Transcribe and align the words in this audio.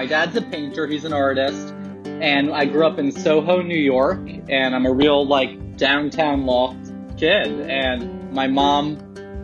My 0.00 0.06
dad's 0.06 0.34
a 0.34 0.42
painter, 0.42 0.86
he's 0.86 1.04
an 1.04 1.12
artist, 1.12 1.74
and 2.04 2.52
I 2.52 2.64
grew 2.64 2.86
up 2.86 2.98
in 2.98 3.12
Soho, 3.12 3.60
New 3.60 3.78
York, 3.78 4.18
and 4.48 4.74
I'm 4.74 4.86
a 4.86 4.92
real 4.92 5.26
like 5.26 5.76
downtown 5.76 6.46
loft 6.46 6.90
kid. 7.18 7.60
And 7.68 8.32
my 8.32 8.46
mom 8.48 8.98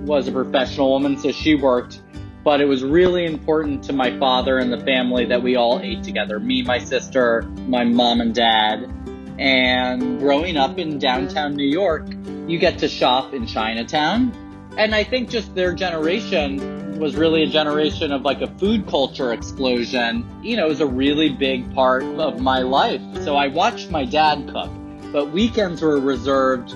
was 0.06 0.26
a 0.28 0.32
professional 0.32 0.90
woman, 0.90 1.18
so 1.18 1.30
she 1.30 1.54
worked, 1.54 2.00
but 2.42 2.60
it 2.60 2.64
was 2.64 2.82
really 2.82 3.26
important 3.26 3.84
to 3.84 3.92
my 3.92 4.18
father 4.18 4.58
and 4.58 4.72
the 4.72 4.80
family 4.80 5.26
that 5.26 5.42
we 5.42 5.56
all 5.56 5.78
ate 5.78 6.02
together 6.02 6.40
me, 6.40 6.62
my 6.62 6.78
sister, 6.78 7.42
my 7.68 7.84
mom, 7.84 8.20
and 8.20 8.34
dad. 8.34 8.90
And 9.38 10.18
growing 10.18 10.56
up 10.56 10.78
in 10.78 10.98
downtown 10.98 11.54
New 11.54 11.66
York, 11.66 12.06
you 12.46 12.58
get 12.58 12.78
to 12.78 12.88
shop 12.88 13.34
in 13.34 13.46
Chinatown. 13.46 14.32
And 14.78 14.94
I 14.94 15.04
think 15.04 15.30
just 15.30 15.54
their 15.54 15.74
generation 15.74 16.98
was 16.98 17.16
really 17.16 17.42
a 17.42 17.46
generation 17.46 18.12
of 18.12 18.22
like 18.22 18.40
a 18.40 18.46
food 18.58 18.86
culture 18.86 19.32
explosion. 19.32 20.26
You 20.42 20.56
know, 20.56 20.66
it 20.66 20.68
was 20.68 20.80
a 20.80 20.86
really 20.86 21.30
big 21.30 21.74
part 21.74 22.02
of 22.04 22.40
my 22.40 22.60
life. 22.60 23.00
So 23.24 23.36
I 23.36 23.48
watched 23.48 23.90
my 23.90 24.04
dad 24.04 24.48
cook, 24.48 24.70
but 25.12 25.30
weekends 25.30 25.82
were 25.82 26.00
reserved 26.00 26.74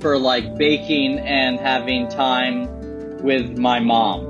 for 0.00 0.18
like 0.18 0.56
baking 0.56 1.18
and 1.18 1.58
having 1.60 2.08
time 2.08 2.68
with 3.22 3.58
my 3.58 3.80
mom. 3.80 4.29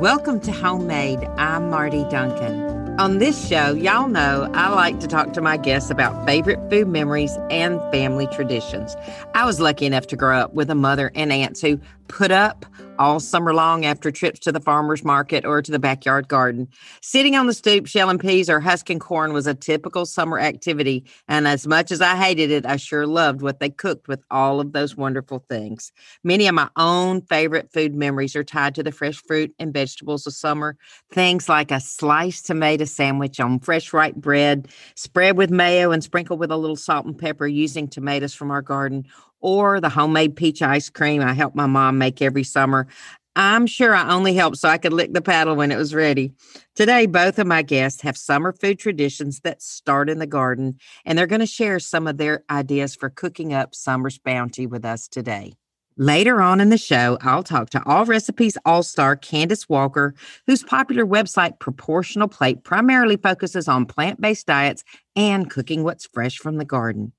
Welcome 0.00 0.40
to 0.40 0.50
Homemade. 0.50 1.20
I'm 1.38 1.70
Marty 1.70 2.02
Duncan. 2.10 2.98
On 2.98 3.18
this 3.18 3.46
show, 3.46 3.74
y'all 3.74 4.08
know 4.08 4.50
I 4.52 4.68
like 4.74 4.98
to 5.00 5.06
talk 5.06 5.32
to 5.34 5.40
my 5.40 5.56
guests 5.56 5.88
about 5.88 6.26
favorite 6.26 6.58
food 6.68 6.88
memories 6.88 7.38
and 7.48 7.80
family 7.92 8.26
traditions. 8.26 8.96
I 9.34 9.44
was 9.44 9.60
lucky 9.60 9.86
enough 9.86 10.08
to 10.08 10.16
grow 10.16 10.36
up 10.36 10.52
with 10.52 10.68
a 10.68 10.74
mother 10.74 11.12
and 11.14 11.32
aunts 11.32 11.60
who 11.60 11.78
put 12.08 12.32
up 12.32 12.66
all 12.98 13.20
summer 13.20 13.52
long 13.52 13.84
after 13.84 14.10
trips 14.10 14.38
to 14.40 14.52
the 14.52 14.60
farmer's 14.60 15.04
market 15.04 15.44
or 15.44 15.60
to 15.60 15.72
the 15.72 15.78
backyard 15.78 16.28
garden. 16.28 16.68
Sitting 17.02 17.36
on 17.36 17.46
the 17.46 17.54
stoop 17.54 17.86
shelling 17.86 18.18
peas 18.18 18.48
or 18.48 18.60
husking 18.60 18.98
corn 18.98 19.32
was 19.32 19.46
a 19.46 19.54
typical 19.54 20.06
summer 20.06 20.38
activity. 20.38 21.04
And 21.28 21.48
as 21.48 21.66
much 21.66 21.90
as 21.90 22.00
I 22.00 22.16
hated 22.16 22.50
it, 22.50 22.66
I 22.66 22.76
sure 22.76 23.06
loved 23.06 23.42
what 23.42 23.60
they 23.60 23.70
cooked 23.70 24.08
with 24.08 24.22
all 24.30 24.60
of 24.60 24.72
those 24.72 24.96
wonderful 24.96 25.44
things. 25.48 25.92
Many 26.22 26.46
of 26.46 26.54
my 26.54 26.68
own 26.76 27.22
favorite 27.22 27.72
food 27.72 27.94
memories 27.94 28.36
are 28.36 28.44
tied 28.44 28.74
to 28.76 28.82
the 28.82 28.92
fresh 28.92 29.16
fruit 29.16 29.54
and 29.58 29.72
vegetables 29.72 30.26
of 30.26 30.34
summer. 30.34 30.76
Things 31.12 31.48
like 31.48 31.70
a 31.70 31.80
sliced 31.80 32.46
tomato 32.46 32.84
sandwich 32.84 33.40
on 33.40 33.60
fresh 33.60 33.92
white 33.92 34.16
bread, 34.20 34.68
spread 34.94 35.36
with 35.36 35.50
mayo 35.50 35.90
and 35.90 36.02
sprinkled 36.04 36.38
with 36.38 36.50
a 36.50 36.56
little 36.56 36.76
salt 36.76 37.06
and 37.06 37.18
pepper 37.18 37.46
using 37.46 37.88
tomatoes 37.88 38.34
from 38.34 38.50
our 38.50 38.62
garden, 38.62 39.06
or 39.44 39.78
the 39.78 39.90
homemade 39.90 40.34
peach 40.34 40.62
ice 40.62 40.88
cream 40.88 41.20
I 41.20 41.34
helped 41.34 41.54
my 41.54 41.66
mom 41.66 41.98
make 41.98 42.22
every 42.22 42.42
summer. 42.42 42.88
I'm 43.36 43.66
sure 43.66 43.94
I 43.94 44.10
only 44.10 44.32
helped 44.32 44.56
so 44.56 44.68
I 44.68 44.78
could 44.78 44.92
lick 44.92 45.12
the 45.12 45.20
paddle 45.20 45.54
when 45.54 45.70
it 45.70 45.76
was 45.76 45.94
ready. 45.94 46.32
Today, 46.74 47.04
both 47.06 47.38
of 47.38 47.46
my 47.46 47.62
guests 47.62 48.00
have 48.02 48.16
summer 48.16 48.52
food 48.52 48.78
traditions 48.78 49.40
that 49.40 49.60
start 49.60 50.08
in 50.08 50.18
the 50.18 50.26
garden, 50.26 50.78
and 51.04 51.18
they're 51.18 51.26
going 51.26 51.40
to 51.40 51.46
share 51.46 51.78
some 51.78 52.06
of 52.06 52.16
their 52.16 52.44
ideas 52.48 52.94
for 52.94 53.10
cooking 53.10 53.52
up 53.52 53.74
summer's 53.74 54.18
bounty 54.18 54.66
with 54.66 54.84
us 54.84 55.08
today. 55.08 55.52
Later 55.96 56.40
on 56.40 56.60
in 56.60 56.70
the 56.70 56.78
show, 56.78 57.18
I'll 57.20 57.42
talk 57.42 57.70
to 57.70 57.80
Allrecipes 57.80 58.56
All 58.64 58.82
Star 58.82 59.14
Candace 59.14 59.68
Walker, 59.68 60.14
whose 60.46 60.62
popular 60.62 61.04
website, 61.04 61.58
Proportional 61.58 62.28
Plate, 62.28 62.64
primarily 62.64 63.16
focuses 63.16 63.68
on 63.68 63.84
plant 63.84 64.20
based 64.20 64.46
diets 64.46 64.84
and 65.16 65.50
cooking 65.50 65.84
what's 65.84 66.06
fresh 66.06 66.38
from 66.38 66.56
the 66.56 66.64
garden. 66.64 67.12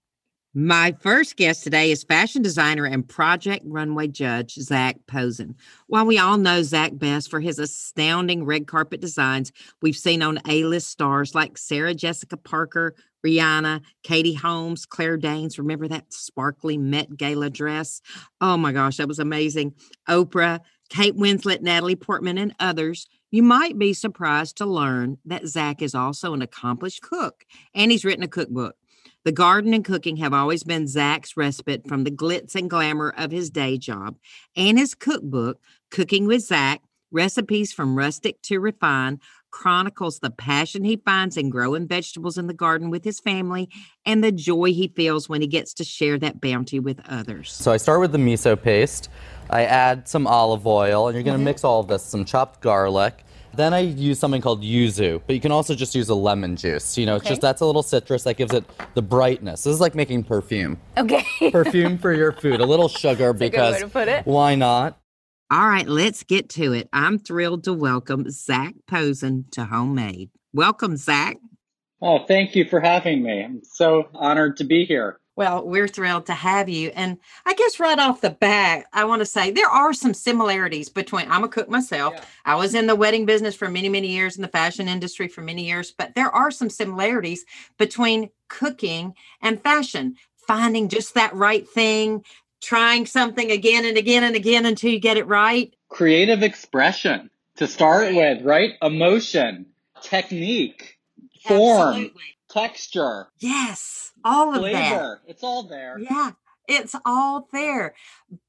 My 0.58 0.96
first 1.02 1.36
guest 1.36 1.66
today 1.66 1.92
is 1.92 2.06
fashion 2.06 2.42
designer 2.42 2.86
and 2.86 3.06
project 3.06 3.66
runway 3.68 4.08
judge, 4.08 4.54
Zac 4.54 4.96
Posen. 5.06 5.54
While 5.88 6.06
we 6.06 6.18
all 6.18 6.38
know 6.38 6.64
Zac 6.64 6.92
best 6.94 7.30
for 7.30 7.42
his 7.42 7.60
astounding 7.60 8.46
red 8.46 8.66
carpet 8.66 9.02
designs 9.02 9.52
we've 9.82 9.98
seen 9.98 10.22
on 10.22 10.40
A 10.48 10.64
list 10.64 10.88
stars 10.88 11.36
like 11.36 11.58
Sarah 11.58 11.94
Jessica 11.94 12.38
Parker, 12.38 12.96
Rihanna, 13.28 13.82
Katie 14.04 14.34
Holmes, 14.34 14.86
Claire 14.86 15.18
Danes. 15.18 15.60
Remember 15.60 15.90
that 15.90 16.14
sparkly 16.14 16.78
Met 16.78 17.18
Gala 17.18 17.50
dress? 17.50 18.02
Oh 18.40 18.56
my 18.56 18.72
gosh, 18.72 18.96
that 18.96 19.10
was 19.10 19.20
amazing. 19.20 19.74
Oprah, 20.08 20.62
Kate 20.88 21.18
Winslet, 21.18 21.64
Natalie 21.64 21.98
Portman, 21.98 22.38
and 22.38 22.56
others. 22.62 23.08
You 23.30 23.44
might 23.44 23.78
be 23.78 23.92
surprised 23.94 24.56
to 24.58 24.66
learn 24.66 25.18
that 25.26 25.48
Zac 25.48 25.82
is 25.82 25.94
also 25.94 26.34
an 26.34 26.42
accomplished 26.42 27.02
cook 27.02 27.46
and 27.74 27.92
he's 27.92 28.06
written 28.06 28.24
a 28.24 28.30
cookbook. 28.30 28.78
The 29.26 29.32
garden 29.32 29.74
and 29.74 29.84
cooking 29.84 30.18
have 30.18 30.36
always 30.36 30.64
been 30.64 30.88
Zac's 30.88 31.36
respite 31.36 31.88
from 31.88 32.04
the 32.04 32.12
glitz 32.12 32.54
and 32.54 32.70
glamour 32.70 33.12
of 33.18 33.32
his 33.32 33.50
day 33.50 33.76
job. 33.80 34.18
And 34.56 34.78
his 34.78 34.94
cookbook, 34.94 35.60
Cooking 35.90 36.28
with 36.28 36.44
Zac 36.44 36.84
Recipes 37.12 37.74
from 37.74 37.98
Rustic 37.98 38.40
to 38.44 38.60
Refined, 38.60 39.20
chronicles 39.50 40.20
the 40.20 40.30
passion 40.30 40.84
he 40.84 40.98
finds 40.98 41.38
in 41.38 41.50
growing 41.50 41.88
vegetables 41.88 42.38
in 42.38 42.46
the 42.46 42.54
garden 42.54 42.92
with 42.92 43.04
his 43.04 43.20
family 43.20 43.68
and 44.06 44.24
the 44.24 44.32
joy 44.32 44.74
he 44.74 44.90
feels 44.90 45.28
when 45.28 45.42
he 45.42 45.48
gets 45.48 45.74
to 45.74 45.84
share 45.84 46.20
that 46.20 46.40
bounty 46.40 46.80
with 46.80 47.02
others. 47.08 47.52
So 47.52 47.72
I 47.72 47.78
start 47.78 48.02
with 48.02 48.12
the 48.12 48.20
miso 48.20 48.62
paste. 48.62 49.10
I 49.50 49.64
add 49.64 50.08
some 50.08 50.28
olive 50.28 50.68
oil, 50.68 51.08
and 51.08 51.16
you're 51.16 51.24
going 51.24 51.34
to 51.34 51.38
mm-hmm. 51.40 51.46
mix 51.46 51.64
all 51.64 51.80
of 51.80 51.88
this, 51.88 52.04
some 52.04 52.26
chopped 52.26 52.62
garlic, 52.62 53.24
then 53.58 53.74
I 53.74 53.80
use 53.80 54.20
something 54.20 54.42
called 54.42 54.64
yuzu, 54.64 55.22
but 55.26 55.36
you 55.36 55.42
can 55.42 55.52
also 55.52 55.76
just 55.76 55.96
use 55.96 56.10
a 56.10 56.16
lemon 56.16 56.56
juice. 56.56 56.98
You 56.98 57.06
know, 57.06 57.16
it's 57.16 57.28
just 57.28 57.42
that's 57.42 57.62
a 57.62 57.66
little 57.66 57.84
citrus 57.84 58.24
that 58.24 58.38
gives 58.38 58.54
it 58.54 58.64
the 58.94 59.02
brightness. 59.02 59.64
This 59.64 59.74
is 59.74 59.82
like 59.82 59.96
making 59.96 60.24
perfume. 60.24 60.80
Okay. 60.98 61.26
perfume 61.52 61.98
for 61.98 62.14
your 62.14 62.32
food. 62.32 62.60
A 62.60 62.66
little 62.66 62.90
sugar 62.90 63.34
that's 63.34 63.40
because 63.40 63.84
why 64.26 64.56
not? 64.56 65.00
All 65.52 65.68
right, 65.68 65.88
let's 65.88 66.24
get 66.24 66.50
to 66.50 66.74
it. 66.74 66.90
I'm 66.92 67.20
thrilled 67.20 67.66
to 67.66 67.74
welcome 67.74 68.30
Zac 68.32 68.74
Posen 68.88 69.46
to 69.52 69.66
Homemade. 69.66 70.32
Welcome, 70.54 70.98
Zac. 70.98 71.38
Oh, 72.02 72.26
thank 72.26 72.56
you 72.56 72.66
for 72.66 72.80
having 72.80 73.22
me. 73.22 73.44
I'm 73.44 73.62
so 73.64 74.10
honored 74.14 74.58
to 74.58 74.64
be 74.64 74.86
here. 74.86 75.20
Well, 75.36 75.68
we're 75.68 75.88
thrilled 75.88 76.28
to 76.28 76.34
have 76.34 76.70
you. 76.70 76.92
And 76.96 77.18
I 77.46 77.54
guess 77.56 77.80
right 77.80 78.00
off 78.00 78.22
the 78.22 78.30
bat, 78.30 78.86
I 78.94 79.04
want 79.04 79.20
to 79.20 79.26
say 79.26 79.52
there 79.52 79.70
are 79.70 79.94
some 79.94 80.14
similarities 80.14 80.88
between 80.88 81.30
I'm 81.30 81.44
a 81.44 81.50
cook 81.50 81.70
myself. 81.70 82.14
Yeah. 82.16 82.24
I 82.46 82.56
was 82.56 82.74
in 82.74 82.88
the 82.88 82.96
wedding 82.96 83.26
business 83.26 83.56
for 83.56 83.68
many, 83.70 83.90
many 83.90 84.08
years 84.08 84.38
in 84.38 84.42
the 84.42 84.48
fashion 84.48 84.88
industry 84.88 85.28
for 85.28 85.42
many 85.42 85.66
years, 85.66 85.92
but 85.92 86.16
there 86.16 86.30
are 86.30 86.52
some 86.52 86.70
similarities 86.70 87.46
between 87.78 88.30
cooking 88.48 89.14
and 89.42 89.62
fashion, 89.62 90.16
finding 90.48 90.88
just 90.88 91.16
that 91.16 91.34
right 91.34 91.68
thing, 91.68 92.24
trying 92.62 93.06
something 93.06 93.52
again 93.52 93.86
and 93.86 93.98
again 93.98 94.24
and 94.24 94.36
again 94.36 94.66
until 94.66 94.92
you 94.92 95.00
get 95.00 95.18
it 95.18 95.28
right. 95.28 95.76
Creative 95.90 96.44
expression 96.44 97.30
to 97.58 97.68
start 97.68 98.16
with, 98.16 98.42
right? 98.44 98.72
Emotion, 98.82 99.66
technique, 100.02 100.98
form, 101.48 101.90
Absolutely. 101.90 102.35
Texture. 102.60 103.28
Yes 103.40 104.06
all 104.26 104.54
of 104.54 104.60
Flavor. 104.60 105.22
that. 105.24 105.32
It's 105.32 105.44
all 105.44 105.64
there. 105.64 105.98
Yeah, 106.00 106.32
it's 106.68 106.96
all 107.06 107.48
there. 107.54 107.94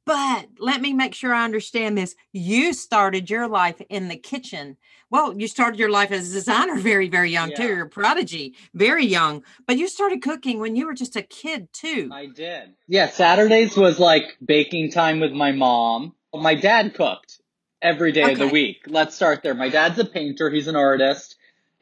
But 0.07 0.49
let 0.59 0.81
me 0.81 0.93
make 0.93 1.15
sure 1.15 1.35
I 1.35 1.45
understand 1.45 1.99
this. 1.99 2.17
You 2.33 2.73
started 2.73 3.29
your 3.29 3.47
life 3.47 3.81
in 3.89 4.09
the 4.09 4.17
kitchen. 4.17 4.79
Well, 5.11 5.39
you 5.39 5.47
started 5.47 5.79
your 5.79 5.91
life 5.91 6.11
as 6.11 6.31
a 6.31 6.33
designer 6.33 6.77
very, 6.79 7.09
very 7.09 7.31
young 7.31 7.51
yeah. 7.51 7.57
too. 7.57 7.67
You're 7.67 7.87
a 7.87 7.89
prodigy, 7.89 8.55
very 8.75 9.05
young. 9.07 9.45
But 9.67 9.77
you 9.77 9.87
started 9.87 10.23
cooking 10.23 10.59
when 10.59 10.75
you 10.75 10.87
were 10.87 10.95
just 10.95 11.15
a 11.15 11.23
kid 11.23 11.73
too. 11.73 12.09
I 12.13 12.27
did. 12.27 12.75
Yeah, 12.89 13.09
Saturdays 13.09 13.77
was 13.77 14.01
like 14.01 14.37
baking 14.45 14.91
time 14.91 15.21
with 15.21 15.33
my 15.33 15.53
mom. 15.53 16.15
My 16.33 16.55
dad 16.55 16.95
cooked 16.95 17.41
every 17.83 18.13
day 18.13 18.23
okay. 18.23 18.33
of 18.33 18.39
the 18.39 18.49
week. 18.49 18.85
Let's 18.87 19.15
start 19.15 19.43
there. 19.43 19.55
My 19.55 19.69
dad's 19.69 19.99
a 19.99 20.05
painter, 20.05 20.51
he's 20.51 20.69
an 20.69 20.77
artist. 20.77 21.37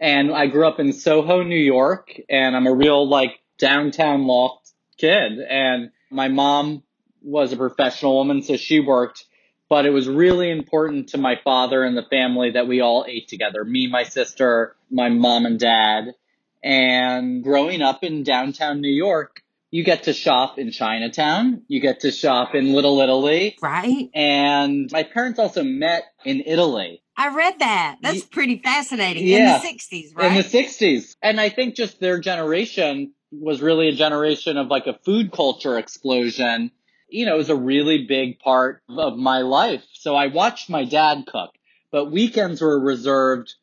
And 0.05 0.35
I 0.35 0.49
grew 0.49 0.69
up 0.69 0.81
in 0.81 0.93
Soho, 0.93 1.43
New 1.43 1.57
York, 1.57 2.21
and 2.29 2.55
I'm 2.55 2.67
a 2.67 2.75
real 2.75 3.09
like 3.09 3.41
downtown 3.57 4.27
loft 4.27 4.71
kid. 4.99 5.39
And 5.41 5.93
my 6.11 6.29
mom 6.29 6.83
was 7.23 7.55
a 7.55 7.57
professional 7.57 8.17
woman, 8.17 8.43
so 8.43 8.59
she 8.59 8.81
worked, 8.81 9.25
but 9.71 9.87
it 9.87 9.91
was 9.95 10.07
really 10.07 10.51
important 10.51 11.09
to 11.09 11.17
my 11.17 11.41
father 11.43 11.83
and 11.83 11.97
the 11.97 12.03
family 12.03 12.51
that 12.51 12.69
we 12.69 12.83
all 12.83 13.07
ate 13.09 13.29
together 13.29 13.65
me, 13.65 13.87
my 13.87 14.03
sister, 14.03 14.77
my 14.91 15.09
mom 15.09 15.47
and 15.47 15.59
dad. 15.59 16.15
And 16.63 17.43
growing 17.43 17.81
up 17.81 18.05
in 18.05 18.25
downtown 18.25 18.83
New 18.83 18.93
York, 18.93 19.43
you 19.71 19.85
get 19.85 20.03
to 20.03 20.13
shop 20.13 20.59
in 20.59 20.71
Chinatown, 20.71 21.63
you 21.67 21.81
get 21.81 22.01
to 22.01 22.11
shop 22.11 22.55
in 22.55 22.75
Little 22.75 23.01
Italy. 23.01 23.57
Right. 23.63 24.11
And 24.15 24.93
my 24.93 25.05
parents 25.05 25.39
also 25.39 25.65
met 25.65 26.05
in 26.27 26.43
Italy. 26.45 27.01
I 27.17 27.35
read 27.35 27.59
that. 27.61 27.99
That's 28.03 28.25
pretty 28.25 28.59
fascinating. 28.59 29.27
Yeah. 29.27 29.57
In 29.57 29.63
the 29.63 29.69
60s, 29.69 30.17
right? 30.17 30.31
in 30.31 30.37
the 30.37 30.43
60s. 30.43 31.17
And 31.23 31.41
I 31.41 31.49
think 31.49 31.75
just 31.77 32.01
their 32.01 32.19
generation 32.19 33.13
was 33.31 33.63
really 33.63 33.89
a 33.89 33.95
generation 33.95 34.57
of 34.57 34.69
like 34.69 34.87
a 34.87 34.99
food 35.05 35.33
culture 35.33 35.79
explosion. 35.79 36.71
You 37.09 37.27
know, 37.27 37.35
it 37.35 37.39
was 37.39 37.51
a 37.51 37.57
really 37.57 38.07
big 38.07 38.39
part 38.39 38.83
of 38.89 39.17
my 39.17 39.41
life. 39.41 39.85
So 39.93 40.15
I 40.15 40.29
watched 40.29 40.69
my 40.71 40.85
dad 40.85 41.25
cook, 41.27 41.51
but 41.93 42.11
weekends 42.11 42.61
were 42.61 42.79
reserved 42.79 43.55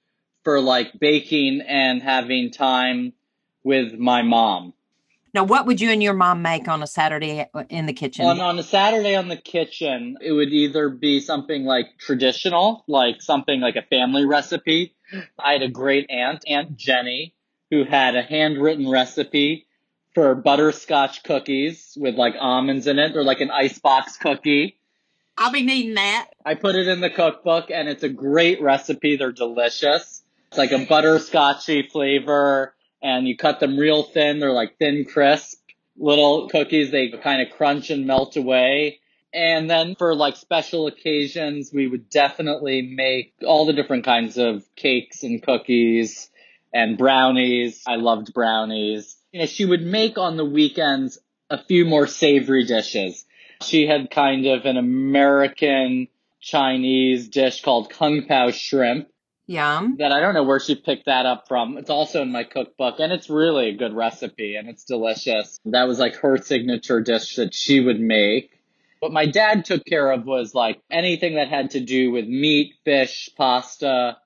for 0.43 0.59
like 0.59 0.99
baking 0.99 1.61
and 1.67 2.01
having 2.01 2.51
time 2.51 3.13
with 3.63 3.93
my 3.93 4.21
mom. 4.21 4.73
Now, 5.33 5.45
what 5.45 5.65
would 5.65 5.79
you 5.79 5.91
and 5.91 6.03
your 6.03 6.13
mom 6.13 6.41
make 6.41 6.67
on 6.67 6.83
a 6.83 6.87
Saturday 6.87 7.47
uh, 7.53 7.63
in 7.69 7.85
the 7.85 7.93
kitchen? 7.93 8.25
On, 8.25 8.41
on 8.41 8.59
a 8.59 8.63
Saturday 8.63 9.15
on 9.15 9.29
the 9.29 9.37
kitchen, 9.37 10.17
it 10.21 10.33
would 10.33 10.49
either 10.49 10.89
be 10.89 11.21
something 11.21 11.63
like 11.63 11.97
traditional, 11.97 12.83
like 12.87 13.21
something 13.21 13.61
like 13.61 13.77
a 13.77 13.81
family 13.83 14.25
recipe. 14.25 14.93
I 15.39 15.53
had 15.53 15.61
a 15.61 15.69
great 15.69 16.09
aunt, 16.09 16.43
Aunt 16.47 16.75
Jenny, 16.75 17.33
who 17.69 17.85
had 17.85 18.15
a 18.15 18.21
handwritten 18.21 18.89
recipe 18.89 19.67
for 20.13 20.35
butterscotch 20.35 21.23
cookies 21.23 21.97
with 21.99 22.15
like 22.15 22.35
almonds 22.37 22.87
in 22.87 22.99
it 22.99 23.15
or 23.15 23.23
like 23.23 23.39
an 23.39 23.51
icebox 23.51 24.17
cookie. 24.17 24.77
I'll 25.37 25.51
be 25.51 25.63
needing 25.63 25.93
that. 25.93 26.27
I 26.45 26.55
put 26.55 26.75
it 26.75 26.89
in 26.89 26.99
the 26.99 27.09
cookbook 27.09 27.71
and 27.71 27.87
it's 27.87 28.03
a 28.03 28.09
great 28.09 28.61
recipe. 28.61 29.15
They're 29.15 29.31
delicious. 29.31 30.23
It's 30.49 30.57
like 30.57 30.73
a 30.73 30.85
butterscotchy 30.85 31.89
flavor 31.89 32.75
and 33.01 33.27
you 33.27 33.35
cut 33.35 33.59
them 33.59 33.77
real 33.77 34.03
thin. 34.03 34.39
They're 34.39 34.51
like 34.51 34.77
thin, 34.77 35.05
crisp 35.05 35.61
little 35.97 36.49
cookies. 36.49 36.91
They 36.91 37.09
kind 37.09 37.41
of 37.41 37.55
crunch 37.55 37.89
and 37.89 38.05
melt 38.05 38.35
away. 38.35 38.99
And 39.33 39.69
then 39.69 39.95
for 39.95 40.13
like 40.13 40.35
special 40.35 40.87
occasions, 40.87 41.71
we 41.73 41.87
would 41.87 42.09
definitely 42.09 42.81
make 42.81 43.33
all 43.45 43.65
the 43.65 43.73
different 43.73 44.03
kinds 44.03 44.37
of 44.37 44.63
cakes 44.75 45.23
and 45.23 45.41
cookies 45.41 46.29
and 46.73 46.97
brownies. 46.97 47.83
I 47.87 47.95
loved 47.95 48.33
brownies. 48.33 49.15
You 49.31 49.41
know, 49.41 49.45
she 49.45 49.65
would 49.65 49.83
make 49.83 50.17
on 50.17 50.35
the 50.35 50.45
weekends 50.45 51.17
a 51.49 51.63
few 51.63 51.85
more 51.85 52.07
savory 52.07 52.65
dishes. 52.65 53.25
She 53.61 53.87
had 53.87 54.11
kind 54.11 54.47
of 54.47 54.65
an 54.65 54.77
American 54.77 56.07
Chinese 56.41 57.29
dish 57.29 57.61
called 57.61 57.89
Kung 57.89 58.25
Pao 58.27 58.51
shrimp 58.51 59.07
Yum. 59.51 59.97
that 59.99 60.11
I 60.11 60.19
don't 60.19 60.33
know 60.33 60.43
where 60.43 60.59
she 60.59 60.75
picked 60.75 61.05
that 61.05 61.25
up 61.25 61.47
from. 61.47 61.77
It's 61.77 61.89
also 61.89 62.21
in 62.21 62.31
my 62.31 62.43
cookbook 62.43 62.99
and 62.99 63.11
it's 63.11 63.29
really 63.29 63.69
a 63.69 63.75
good 63.75 63.93
recipe 63.93 64.55
and 64.55 64.69
it's 64.69 64.83
delicious. 64.83 65.59
That 65.65 65.87
was 65.87 65.99
like 65.99 66.15
her 66.15 66.37
signature 66.37 67.01
dish 67.01 67.35
that 67.35 67.53
she 67.53 67.79
would 67.79 67.99
make. 67.99 68.61
What 68.99 69.11
my 69.11 69.25
dad 69.25 69.65
took 69.65 69.83
care 69.85 70.11
of 70.11 70.25
was 70.25 70.53
like 70.53 70.79
anything 70.89 71.35
that 71.35 71.49
had 71.49 71.71
to 71.71 71.79
do 71.79 72.11
with 72.11 72.27
meat, 72.27 72.75
fish, 72.85 73.29
pasta. 73.35 74.17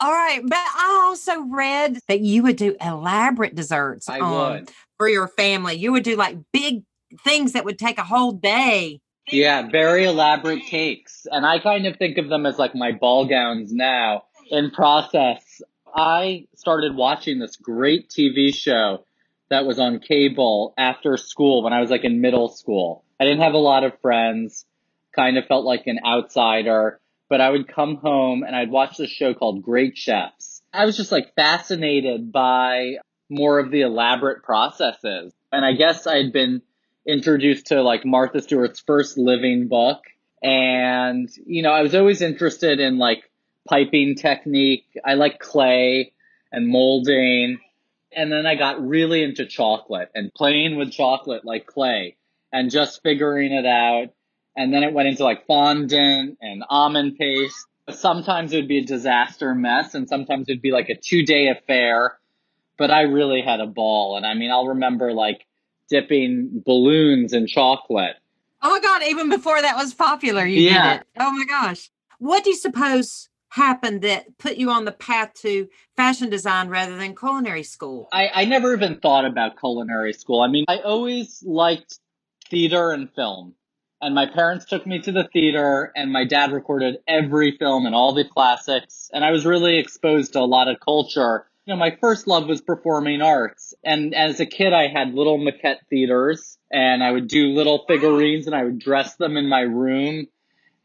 All 0.00 0.12
right. 0.12 0.42
But 0.42 0.58
I 0.58 1.04
also 1.06 1.40
read 1.42 1.98
that 2.08 2.20
you 2.20 2.42
would 2.42 2.56
do 2.56 2.76
elaborate 2.80 3.54
desserts 3.54 4.08
I 4.08 4.18
um, 4.18 4.30
would. 4.32 4.70
for 4.98 5.08
your 5.08 5.28
family. 5.28 5.76
You 5.76 5.92
would 5.92 6.02
do 6.02 6.16
like 6.16 6.36
big 6.52 6.82
things 7.22 7.52
that 7.52 7.64
would 7.64 7.78
take 7.78 7.98
a 7.98 8.04
whole 8.04 8.32
day. 8.32 9.00
Yeah, 9.30 9.70
very 9.70 10.04
elaborate 10.04 10.64
cakes. 10.64 11.26
And 11.30 11.46
I 11.46 11.58
kind 11.58 11.86
of 11.86 11.96
think 11.96 12.18
of 12.18 12.28
them 12.28 12.44
as 12.44 12.58
like 12.58 12.74
my 12.74 12.92
ball 12.92 13.26
gowns 13.26 13.72
now. 13.72 14.24
In 14.54 14.70
process, 14.70 15.62
I 15.92 16.46
started 16.54 16.94
watching 16.94 17.40
this 17.40 17.56
great 17.56 18.08
TV 18.08 18.54
show 18.54 19.04
that 19.50 19.66
was 19.66 19.80
on 19.80 19.98
cable 19.98 20.74
after 20.78 21.16
school 21.16 21.64
when 21.64 21.72
I 21.72 21.80
was 21.80 21.90
like 21.90 22.04
in 22.04 22.20
middle 22.20 22.48
school. 22.48 23.02
I 23.18 23.24
didn't 23.24 23.42
have 23.42 23.54
a 23.54 23.58
lot 23.58 23.82
of 23.82 24.00
friends, 24.00 24.64
kind 25.12 25.38
of 25.38 25.46
felt 25.46 25.64
like 25.64 25.88
an 25.88 25.98
outsider, 26.06 27.00
but 27.28 27.40
I 27.40 27.50
would 27.50 27.66
come 27.66 27.96
home 27.96 28.44
and 28.44 28.54
I'd 28.54 28.70
watch 28.70 28.96
this 28.96 29.10
show 29.10 29.34
called 29.34 29.64
Great 29.64 29.98
Chefs. 29.98 30.62
I 30.72 30.84
was 30.84 30.96
just 30.96 31.10
like 31.10 31.34
fascinated 31.34 32.30
by 32.30 32.98
more 33.28 33.58
of 33.58 33.72
the 33.72 33.80
elaborate 33.80 34.44
processes. 34.44 35.32
And 35.50 35.64
I 35.64 35.72
guess 35.72 36.06
I'd 36.06 36.32
been 36.32 36.62
introduced 37.04 37.66
to 37.66 37.82
like 37.82 38.04
Martha 38.04 38.40
Stewart's 38.40 38.78
first 38.78 39.18
living 39.18 39.66
book. 39.66 40.04
And, 40.44 41.28
you 41.44 41.62
know, 41.62 41.72
I 41.72 41.82
was 41.82 41.96
always 41.96 42.22
interested 42.22 42.78
in 42.78 42.98
like 42.98 43.24
piping 43.68 44.14
technique. 44.14 44.86
I 45.04 45.14
like 45.14 45.38
clay 45.38 46.12
and 46.52 46.68
molding. 46.68 47.58
And 48.16 48.30
then 48.30 48.46
I 48.46 48.54
got 48.54 48.86
really 48.86 49.22
into 49.22 49.46
chocolate 49.46 50.10
and 50.14 50.32
playing 50.34 50.76
with 50.76 50.92
chocolate 50.92 51.44
like 51.44 51.66
clay 51.66 52.16
and 52.52 52.70
just 52.70 53.02
figuring 53.02 53.52
it 53.52 53.66
out. 53.66 54.08
And 54.56 54.72
then 54.72 54.84
it 54.84 54.92
went 54.92 55.08
into 55.08 55.24
like 55.24 55.46
fondant 55.46 56.38
and 56.40 56.62
almond 56.68 57.16
paste. 57.18 57.66
Sometimes 57.90 58.52
it 58.52 58.56
would 58.56 58.68
be 58.68 58.78
a 58.78 58.84
disaster 58.84 59.54
mess 59.54 59.94
and 59.94 60.08
sometimes 60.08 60.48
it'd 60.48 60.62
be 60.62 60.70
like 60.70 60.88
a 60.88 60.94
two 60.94 61.24
day 61.24 61.48
affair. 61.48 62.18
But 62.78 62.90
I 62.90 63.02
really 63.02 63.40
had 63.42 63.60
a 63.60 63.66
ball. 63.66 64.16
And 64.16 64.24
I 64.26 64.34
mean, 64.34 64.50
I'll 64.50 64.68
remember 64.68 65.12
like 65.12 65.44
dipping 65.88 66.62
balloons 66.64 67.32
in 67.32 67.46
chocolate. 67.46 68.16
Oh 68.62 68.70
my 68.70 68.80
God. 68.80 69.02
Even 69.08 69.28
before 69.28 69.60
that 69.60 69.76
was 69.76 69.92
popular, 69.92 70.46
you 70.46 70.60
Yeah. 70.60 70.92
did 70.94 71.00
it. 71.00 71.06
Oh 71.18 71.30
my 71.32 71.44
gosh. 71.44 71.90
What 72.18 72.44
do 72.44 72.50
you 72.50 72.56
suppose 72.56 73.28
happened 73.54 74.02
that 74.02 74.36
put 74.36 74.56
you 74.56 74.68
on 74.70 74.84
the 74.84 74.92
path 74.92 75.32
to 75.32 75.68
fashion 75.96 76.28
design 76.28 76.68
rather 76.68 76.96
than 76.96 77.14
culinary 77.14 77.62
school? 77.62 78.08
I, 78.12 78.28
I 78.34 78.44
never 78.46 78.74
even 78.74 78.98
thought 78.98 79.24
about 79.24 79.58
culinary 79.60 80.12
school. 80.12 80.40
I 80.40 80.48
mean, 80.48 80.64
I 80.66 80.78
always 80.78 81.42
liked 81.46 82.00
theater 82.50 82.90
and 82.90 83.08
film. 83.14 83.54
And 84.00 84.14
my 84.14 84.26
parents 84.26 84.66
took 84.66 84.86
me 84.86 84.98
to 85.02 85.12
the 85.12 85.28
theater, 85.32 85.92
and 85.96 86.12
my 86.12 86.26
dad 86.26 86.52
recorded 86.52 86.96
every 87.08 87.56
film 87.56 87.86
and 87.86 87.94
all 87.94 88.12
the 88.12 88.24
classics. 88.24 89.08
And 89.14 89.24
I 89.24 89.30
was 89.30 89.46
really 89.46 89.78
exposed 89.78 90.32
to 90.32 90.40
a 90.40 90.50
lot 90.56 90.68
of 90.68 90.80
culture. 90.80 91.46
You 91.64 91.72
know, 91.72 91.78
my 91.78 91.96
first 92.00 92.26
love 92.26 92.46
was 92.46 92.60
performing 92.60 93.22
arts. 93.22 93.72
And 93.82 94.14
as 94.14 94.40
a 94.40 94.46
kid, 94.46 94.72
I 94.74 94.88
had 94.88 95.14
little 95.14 95.38
maquette 95.38 95.86
theaters, 95.88 96.58
and 96.70 97.02
I 97.02 97.12
would 97.12 97.28
do 97.28 97.54
little 97.54 97.84
figurines, 97.86 98.46
and 98.46 98.54
I 98.54 98.64
would 98.64 98.80
dress 98.80 99.14
them 99.14 99.36
in 99.36 99.48
my 99.48 99.60
room. 99.60 100.26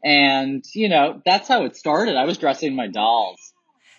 And, 0.02 0.64
you 0.74 0.88
know, 0.88 1.20
that's 1.24 1.48
how 1.48 1.64
it 1.64 1.76
started. 1.76 2.16
I 2.16 2.24
was 2.24 2.38
dressing 2.38 2.74
my 2.74 2.88
dolls. 2.88 3.52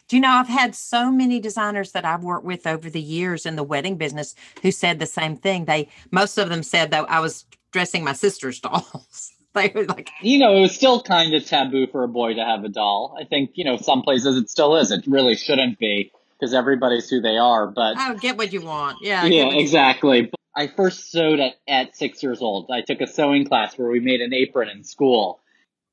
Do 0.08 0.18
you 0.18 0.22
know, 0.22 0.30
I've 0.30 0.50
had 0.50 0.76
so 0.76 1.10
many 1.10 1.40
designers 1.40 1.94
that 1.94 2.04
I've 2.04 2.24
worked 2.24 2.46
with 2.46 2.68
over 2.68 2.90
the 2.90 3.02
years 3.02 3.46
in 3.46 3.56
the 3.56 3.64
wedding 3.64 3.96
business 3.96 4.36
who 4.62 4.72
said 4.72 5.00
the 5.00 5.06
same 5.06 5.38
thing. 5.38 5.66
They, 5.66 5.88
most 6.12 6.38
of 6.38 6.50
them 6.50 6.64
said 6.64 6.92
that 6.92 7.10
I 7.10 7.22
was 7.22 7.46
dressing 7.72 8.04
my 8.04 8.14
sister's 8.14 8.60
dolls. 8.62 9.32
they 9.54 9.72
were 9.74 9.86
like, 9.86 10.10
you 10.22 10.40
know, 10.40 10.58
it 10.58 10.62
was 10.62 10.76
still 10.76 11.02
kind 11.02 11.34
of 11.34 11.46
taboo 11.46 11.88
for 11.88 12.04
a 12.04 12.08
boy 12.08 12.34
to 12.34 12.44
have 12.44 12.64
a 12.64 12.70
doll. 12.70 13.18
I 13.20 13.24
think, 13.26 13.52
you 13.54 13.64
know, 13.64 13.78
some 13.78 14.02
places 14.02 14.38
it 14.38 14.50
still 14.50 14.76
is. 14.76 14.92
It 14.92 15.06
really 15.08 15.36
shouldn't 15.36 15.80
be 15.80 16.12
because 16.40 16.54
everybody's 16.54 17.10
who 17.10 17.22
they 17.22 17.38
are. 17.38 17.68
But 17.68 17.96
oh, 17.98 18.16
get 18.16 18.38
what 18.38 18.52
you 18.52 18.62
want. 18.62 18.98
Yeah. 19.02 19.26
yeah, 19.26 19.50
exactly. 19.54 20.32
I 20.56 20.68
first 20.68 21.12
sewed 21.12 21.40
at, 21.40 21.54
at 21.68 21.96
six 21.96 22.22
years 22.22 22.42
old. 22.42 22.70
I 22.72 22.82
took 22.82 23.00
a 23.02 23.08
sewing 23.08 23.46
class 23.46 23.78
where 23.78 23.90
we 23.90 24.00
made 24.00 24.22
an 24.22 24.34
apron 24.34 24.70
in 24.70 24.84
school. 24.84 25.40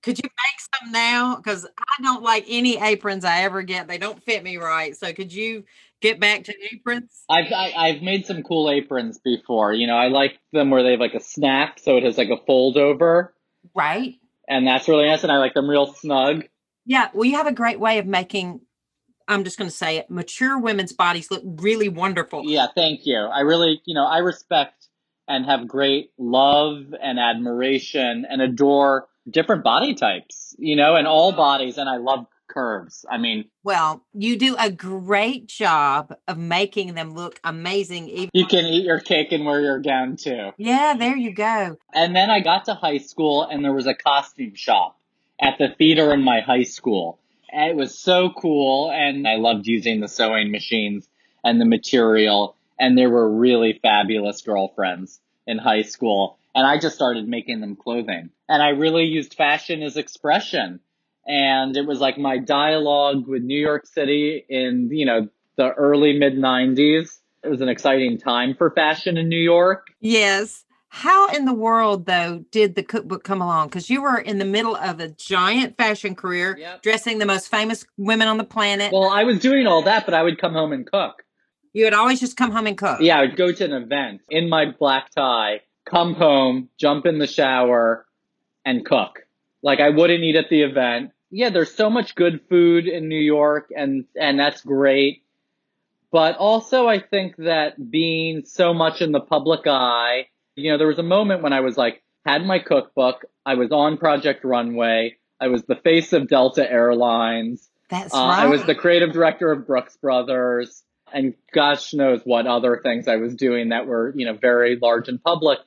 Could 0.03 0.19
you 0.19 0.25
make 0.29 0.61
some 0.81 0.93
now? 0.93 1.37
Because 1.37 1.67
I 1.67 2.03
don't 2.03 2.23
like 2.23 2.45
any 2.49 2.81
aprons 2.81 3.25
I 3.25 3.43
ever 3.43 3.63
get. 3.63 3.89
They 3.89 3.99
don't 3.99 4.23
fit 4.23 4.43
me 4.45 4.57
right. 4.57 4.97
So 4.97 5.13
could 5.13 5.33
you 5.33 5.65
get 6.01 6.21
back 6.21 6.45
to 6.45 6.55
aprons? 6.73 7.25
I've 7.29 7.53
I, 7.53 7.73
I've 7.77 8.03
made 8.03 8.25
some 8.27 8.43
cool 8.43 8.71
aprons 8.71 9.19
before. 9.19 9.73
You 9.73 9.87
know, 9.89 9.97
I 9.97 10.09
like 10.09 10.39
them 10.53 10.71
where 10.71 10.83
they 10.83 10.93
have 10.93 11.01
like 11.01 11.15
a 11.15 11.21
snap, 11.21 11.79
so 11.81 11.97
it 11.97 12.05
has 12.05 12.17
like 12.17 12.31
a 12.31 12.39
fold 12.47 12.77
over, 12.77 13.35
Right. 13.75 14.15
and 14.49 14.67
that's 14.67 14.87
really 14.89 15.07
nice. 15.07 15.23
And 15.25 15.33
I 15.33 15.39
like 15.39 15.55
them 15.55 15.69
real 15.69 15.93
snug. 15.93 16.45
Yeah. 16.87 17.09
Well, 17.13 17.25
you 17.25 17.37
have 17.37 17.47
a 17.49 17.53
great 17.53 17.81
way 17.81 17.99
of 17.99 18.07
making, 18.07 18.61
I'm 19.27 19.45
just 19.45 19.59
going 19.59 19.69
to 19.69 19.77
say 19.77 19.99
it, 19.99 20.09
mature 20.11 20.59
women's 20.59 20.93
bodies 20.93 21.31
look 21.31 21.43
really 21.45 21.89
wonderful. 21.91 22.43
Yeah, 22.47 22.69
thank 22.75 23.01
you. 23.05 23.19
I 23.19 23.41
really, 23.41 23.83
you 23.85 23.95
know, 23.95 24.07
I 24.07 24.19
respect 24.19 24.89
and 25.27 25.45
have 25.45 25.69
great 25.69 26.13
love 26.17 26.95
and 27.03 27.19
admiration 27.19 28.25
and 28.31 28.41
adore 28.41 29.07
different 29.31 29.65
body 29.65 29.95
types, 29.95 30.55
you 30.59 30.77
know, 30.77 30.95
and 30.95 31.07
all 31.07 31.33
bodies. 31.33 31.79
And 31.79 31.89
I 31.89 31.97
love 31.99 32.27
curves. 32.49 33.05
I 33.11 33.19
mean, 33.19 33.45
Well, 33.63 34.03
you 34.15 34.39
do 34.39 34.57
a 34.59 34.71
great 34.71 35.47
job 35.49 36.15
of 36.27 36.39
making 36.39 36.95
them 36.95 37.15
look 37.15 37.39
amazing. 37.45 38.09
Even 38.09 38.31
you 38.33 38.47
can 38.47 38.65
eat 38.65 38.85
your 38.85 39.01
cake 39.01 39.33
and 39.33 39.45
wear 39.45 39.61
your 39.61 39.79
gown 39.81 40.17
too. 40.17 40.53
yeah, 40.57 40.95
there 40.99 41.17
you 41.17 41.33
go. 41.33 41.77
And 41.93 42.17
then 42.17 42.31
I 42.31 42.41
got 42.41 42.65
to 42.67 42.75
high 42.75 42.99
school 42.99 43.45
and 43.45 43.65
there 43.65 43.75
was 43.75 43.87
a 43.87 43.95
costume 43.95 44.55
shop 44.55 44.99
at 45.41 45.59
the 45.59 45.69
theater 45.69 46.13
in 46.13 46.23
my 46.23 46.41
high 46.41 46.63
school. 46.65 47.19
And 47.53 47.71
it 47.71 47.77
was 47.77 47.99
so 47.99 48.31
cool 48.31 48.91
and 48.91 49.27
I 49.29 49.37
loved 49.37 49.67
using 49.67 50.01
the 50.01 50.09
sewing 50.09 50.51
machines 50.51 51.07
and 51.45 51.61
the 51.61 51.65
material. 51.67 52.57
And 52.81 52.97
there 52.97 53.11
were 53.11 53.29
really 53.31 53.79
fabulous 53.83 54.41
girlfriends 54.43 55.21
in 55.47 55.59
high 55.59 55.83
school. 55.83 56.39
And 56.59 56.67
I 56.67 56.77
just 56.77 56.97
started 56.97 57.29
making 57.29 57.61
them 57.61 57.77
clothing. 57.77 58.31
And 58.49 58.61
I 58.61 58.71
really 58.71 59.05
used 59.05 59.35
fashion 59.35 59.81
as 59.85 59.97
expression. 59.97 60.81
And 61.25 61.77
it 61.77 61.87
was 61.87 62.01
like 62.01 62.19
my 62.19 62.39
dialogue 62.39 63.29
with 63.29 63.45
New 63.45 63.61
York 63.61 63.87
City 63.87 64.45
in, 64.49 64.89
you 64.91 65.07
know, 65.07 65.29
the 65.57 65.71
early 65.75 66.19
mid 66.19 66.35
90s. 66.35 67.21
It 67.45 67.49
was 67.49 67.61
an 67.61 67.69
exciting 67.69 68.19
time 68.19 68.57
for 68.57 68.73
fashion 68.73 69.17
in 69.17 69.29
New 69.29 69.39
York. 69.39 69.87
Yes. 70.01 70.65
How 70.89 71.29
in 71.29 71.45
the 71.45 71.55
world, 71.55 72.07
though, 72.07 72.45
did 72.51 72.75
the 72.75 72.83
cookbook 72.83 73.23
come 73.23 73.41
along? 73.41 73.69
Because 73.69 73.89
you 73.89 74.03
were 74.03 74.19
in 74.19 74.39
the 74.39 74.45
middle 74.45 74.75
of 74.75 74.99
a 74.99 75.11
giant 75.11 75.77
fashion 75.77 76.17
career, 76.17 76.57
Yep. 76.59 76.83
dressing 76.83 77.19
the 77.19 77.27
most 77.27 77.49
famous 77.49 77.87
women 77.97 78.27
on 78.27 78.37
the 78.37 78.43
planet. 78.45 78.93
Well, 78.93 79.09
I 79.11 79.23
was 79.23 79.39
doing 79.39 79.69
all 79.69 79.83
that, 79.83 80.07
but 80.07 80.15
I 80.15 80.25
would 80.25 80.41
come 80.41 80.55
home 80.55 80.73
and 80.73 80.91
cook. 80.91 81.23
you 81.75 81.85
would 81.85 81.95
always 81.95 82.19
just 82.19 82.37
come 82.37 82.51
home 82.51 82.67
and 82.67 82.77
cook. 82.77 83.01
Yeah, 83.01 83.19
I 83.19 83.21
would 83.21 83.37
go 83.37 83.53
to 83.53 83.65
an 83.65 83.73
event 83.73 84.23
in 84.31 84.49
my 84.49 84.65
black 84.77 85.11
tie, 85.15 85.61
come 85.89 86.15
home, 86.15 86.69
jump 86.79 87.07
in 87.07 87.19
the 87.19 87.27
shower, 87.27 88.07
and 88.65 88.85
cook. 88.85 89.21
Like 89.63 89.81
I 89.81 89.91
wouldn't 89.91 90.23
eat 90.23 90.37
at 90.37 90.51
the 90.51 90.63
event. 90.63 91.13
Yeah, 91.31 91.51
there's 91.51 91.75
so 91.75 91.91
much 91.91 92.15
good 92.15 92.41
food 92.49 92.87
in 92.87 93.09
New 93.09 93.21
York 93.21 93.71
and 93.77 94.05
and 94.19 94.39
that's 94.39 94.61
great. 94.63 95.23
But 96.11 96.37
also 96.37 96.87
I 96.87 97.01
think 97.01 97.37
that 97.37 97.91
being 97.91 98.45
so 98.45 98.73
much 98.73 99.03
in 99.03 99.13
the 99.13 99.21
public 99.21 99.67
eye, 99.67 100.29
you 100.55 100.71
know, 100.71 100.79
there 100.79 100.87
was 100.87 100.99
a 100.99 101.03
moment 101.03 101.43
when 101.43 101.53
I 101.53 101.61
was 101.61 101.77
like 101.77 102.03
had 102.25 102.45
my 102.45 102.59
cookbook, 102.59 103.25
I 103.45 103.55
was 103.55 103.73
on 103.73 103.97
Project 103.99 104.45
Runway, 104.45 105.17
I 105.41 105.49
was 105.49 105.63
the 105.65 105.77
face 105.77 106.13
of 106.13 106.29
Delta 106.29 106.71
Airlines. 106.71 107.69
That's 107.91 108.15
Uh, 108.15 108.19
right. 108.19 108.43
I 108.45 108.47
was 108.47 108.65
the 108.65 108.75
creative 108.75 109.13
director 109.13 109.51
of 109.51 109.67
Brooks 109.67 109.97
Brothers, 109.97 110.83
and 111.13 111.35
gosh 111.55 111.95
knows 111.95 112.21
what 112.25 112.47
other 112.47 112.81
things 112.83 113.09
I 113.09 113.17
was 113.17 113.35
doing 113.35 113.71
that 113.71 113.87
were, 113.87 114.13
you 114.15 114.27
know, 114.27 114.35
very 114.35 114.79
large 114.81 115.09
and 115.09 115.23
public. 115.23 115.59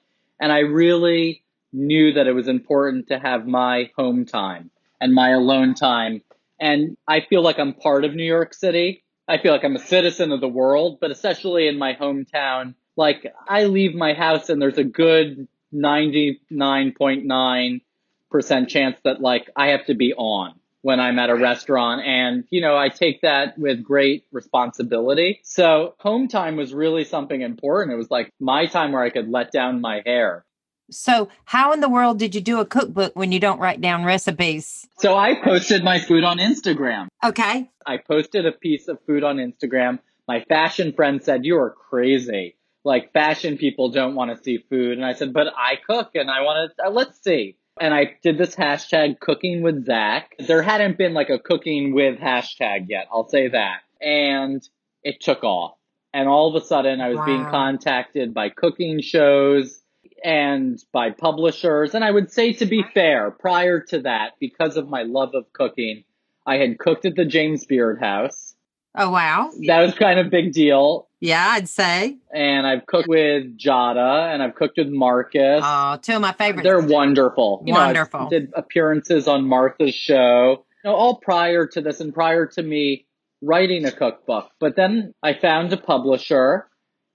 And 0.41 0.51
I 0.51 0.59
really 0.59 1.41
knew 1.71 2.11
that 2.13 2.27
it 2.27 2.33
was 2.33 2.49
important 2.49 3.07
to 3.07 3.17
have 3.19 3.47
my 3.47 3.91
home 3.95 4.25
time 4.25 4.71
and 4.99 5.13
my 5.13 5.29
alone 5.29 5.75
time. 5.75 6.23
And 6.59 6.97
I 7.07 7.21
feel 7.21 7.43
like 7.43 7.59
I'm 7.59 7.73
part 7.73 8.03
of 8.03 8.15
New 8.15 8.25
York 8.25 8.53
City. 8.53 9.03
I 9.27 9.37
feel 9.37 9.53
like 9.53 9.63
I'm 9.63 9.75
a 9.75 9.79
citizen 9.79 10.31
of 10.31 10.41
the 10.41 10.47
world, 10.47 10.97
but 10.99 11.11
especially 11.11 11.67
in 11.67 11.77
my 11.77 11.93
hometown, 11.93 12.73
like 12.97 13.31
I 13.47 13.65
leave 13.65 13.93
my 13.95 14.13
house 14.13 14.49
and 14.49 14.59
there's 14.61 14.77
a 14.77 14.83
good 14.83 15.47
99.9% 15.73 18.67
chance 18.67 18.99
that 19.03 19.21
like 19.21 19.49
I 19.55 19.67
have 19.67 19.85
to 19.85 19.93
be 19.93 20.13
on 20.13 20.55
when 20.81 20.99
I'm 20.99 21.19
at 21.19 21.29
a 21.29 21.35
restaurant. 21.35 22.01
And, 22.05 22.43
you 22.49 22.61
know, 22.61 22.75
I 22.75 22.89
take 22.89 23.21
that 23.21 23.57
with 23.57 23.83
great 23.83 24.25
responsibility. 24.31 25.39
So 25.43 25.95
home 25.99 26.27
time 26.27 26.55
was 26.55 26.73
really 26.73 27.03
something 27.03 27.41
important. 27.41 27.93
It 27.93 27.97
was 27.97 28.11
like 28.11 28.31
my 28.39 28.65
time 28.65 28.91
where 28.91 29.03
I 29.03 29.09
could 29.09 29.29
let 29.29 29.51
down 29.51 29.81
my 29.81 30.01
hair. 30.05 30.45
so, 30.89 31.29
how 31.45 31.71
in 31.71 31.79
the 31.79 31.89
world 31.89 32.19
did 32.19 32.35
you 32.35 32.41
do 32.41 32.59
a 32.59 32.65
cookbook 32.65 33.15
when 33.15 33.31
you 33.31 33.39
don't 33.39 33.59
write 33.59 33.79
down 33.79 34.03
recipes? 34.03 34.87
So 34.99 35.15
I 35.15 35.35
posted 35.41 35.83
my 35.83 35.99
food 35.99 36.23
on 36.23 36.37
Instagram. 36.37 37.07
Okay. 37.23 37.69
I 37.85 37.97
posted 37.97 38.45
a 38.45 38.51
piece 38.51 38.87
of 38.87 38.99
food 39.05 39.23
on 39.23 39.37
Instagram. 39.37 39.99
My 40.27 40.43
fashion 40.49 40.93
friend 40.93 41.23
said, 41.23 41.45
You 41.45 41.57
are 41.57 41.71
crazy. 41.71 42.57
Like, 42.83 43.13
fashion 43.13 43.57
people 43.57 43.91
don't 43.91 44.15
want 44.15 44.35
to 44.35 44.43
see 44.43 44.57
food. 44.69 44.97
And 44.97 45.05
I 45.05 45.13
said, 45.13 45.33
But 45.33 45.47
I 45.55 45.75
cook 45.87 46.11
and 46.15 46.29
I 46.29 46.41
want 46.41 46.71
to, 46.77 46.87
uh, 46.87 46.89
let's 46.89 47.21
see. 47.23 47.57
And 47.79 47.93
I 47.93 48.17
did 48.21 48.37
this 48.37 48.55
hashtag 48.55 49.19
cooking 49.19 49.61
with 49.61 49.85
Zac. 49.85 50.35
There 50.39 50.61
hadn't 50.61 50.97
been 50.97 51.13
like 51.13 51.29
a 51.29 51.39
cooking 51.39 51.93
with 51.93 52.19
hashtag 52.19 52.87
yet. 52.89 53.07
I'll 53.11 53.29
say 53.29 53.47
that. 53.47 53.79
And 54.01 54.67
it 55.03 55.21
took 55.21 55.43
off. 55.43 55.77
And 56.13 56.27
all 56.27 56.53
of 56.53 56.61
a 56.61 56.65
sudden 56.65 56.99
I 56.99 57.09
was 57.09 57.25
being 57.25 57.45
contacted 57.45 58.33
by 58.33 58.49
cooking 58.49 59.01
shows 59.01 59.81
and 60.23 60.83
by 60.91 61.11
publishers. 61.11 61.95
And 61.95 62.03
I 62.03 62.11
would 62.11 62.31
say 62.31 62.53
to 62.53 62.65
be 62.65 62.83
fair, 62.93 63.31
prior 63.31 63.79
to 63.87 64.01
that, 64.01 64.33
because 64.39 64.75
of 64.75 64.89
my 64.89 65.03
love 65.03 65.33
of 65.33 65.51
cooking, 65.53 66.03
I 66.45 66.57
had 66.57 66.77
cooked 66.77 67.05
at 67.05 67.15
the 67.15 67.25
James 67.25 67.65
Beard 67.65 67.99
House. 67.99 68.50
Oh, 68.95 69.09
wow. 69.09 69.51
That 69.67 69.81
was 69.81 69.93
kind 69.95 70.19
of 70.19 70.27
a 70.27 70.29
big 70.29 70.51
deal. 70.53 71.07
Yeah, 71.21 71.45
I'd 71.51 71.69
say. 71.69 72.17
And 72.33 72.65
I've 72.67 72.85
cooked 72.87 73.07
with 73.07 73.57
Giada 73.57 74.33
and 74.33 74.41
I've 74.43 74.55
cooked 74.55 74.77
with 74.77 74.89
Marcus. 74.89 75.61
Oh, 75.63 75.97
two 76.01 76.15
of 76.15 76.21
my 76.21 76.33
favorites. 76.33 76.63
They're 76.63 76.81
wonderful. 76.81 77.63
You 77.65 77.73
know, 77.73 77.79
Wonderful. 77.79 78.27
did 78.29 78.51
appearances 78.55 79.27
on 79.27 79.47
Martha's 79.47 79.93
show. 79.95 80.65
You 80.83 80.89
know, 80.89 80.95
all 80.95 81.15
prior 81.17 81.67
to 81.67 81.81
this 81.81 82.01
and 82.01 82.13
prior 82.13 82.47
to 82.47 82.63
me 82.63 83.05
writing 83.41 83.85
a 83.85 83.91
cookbook. 83.91 84.49
But 84.59 84.75
then 84.75 85.13
I 85.23 85.35
found 85.35 85.71
a 85.73 85.77
publisher 85.77 86.67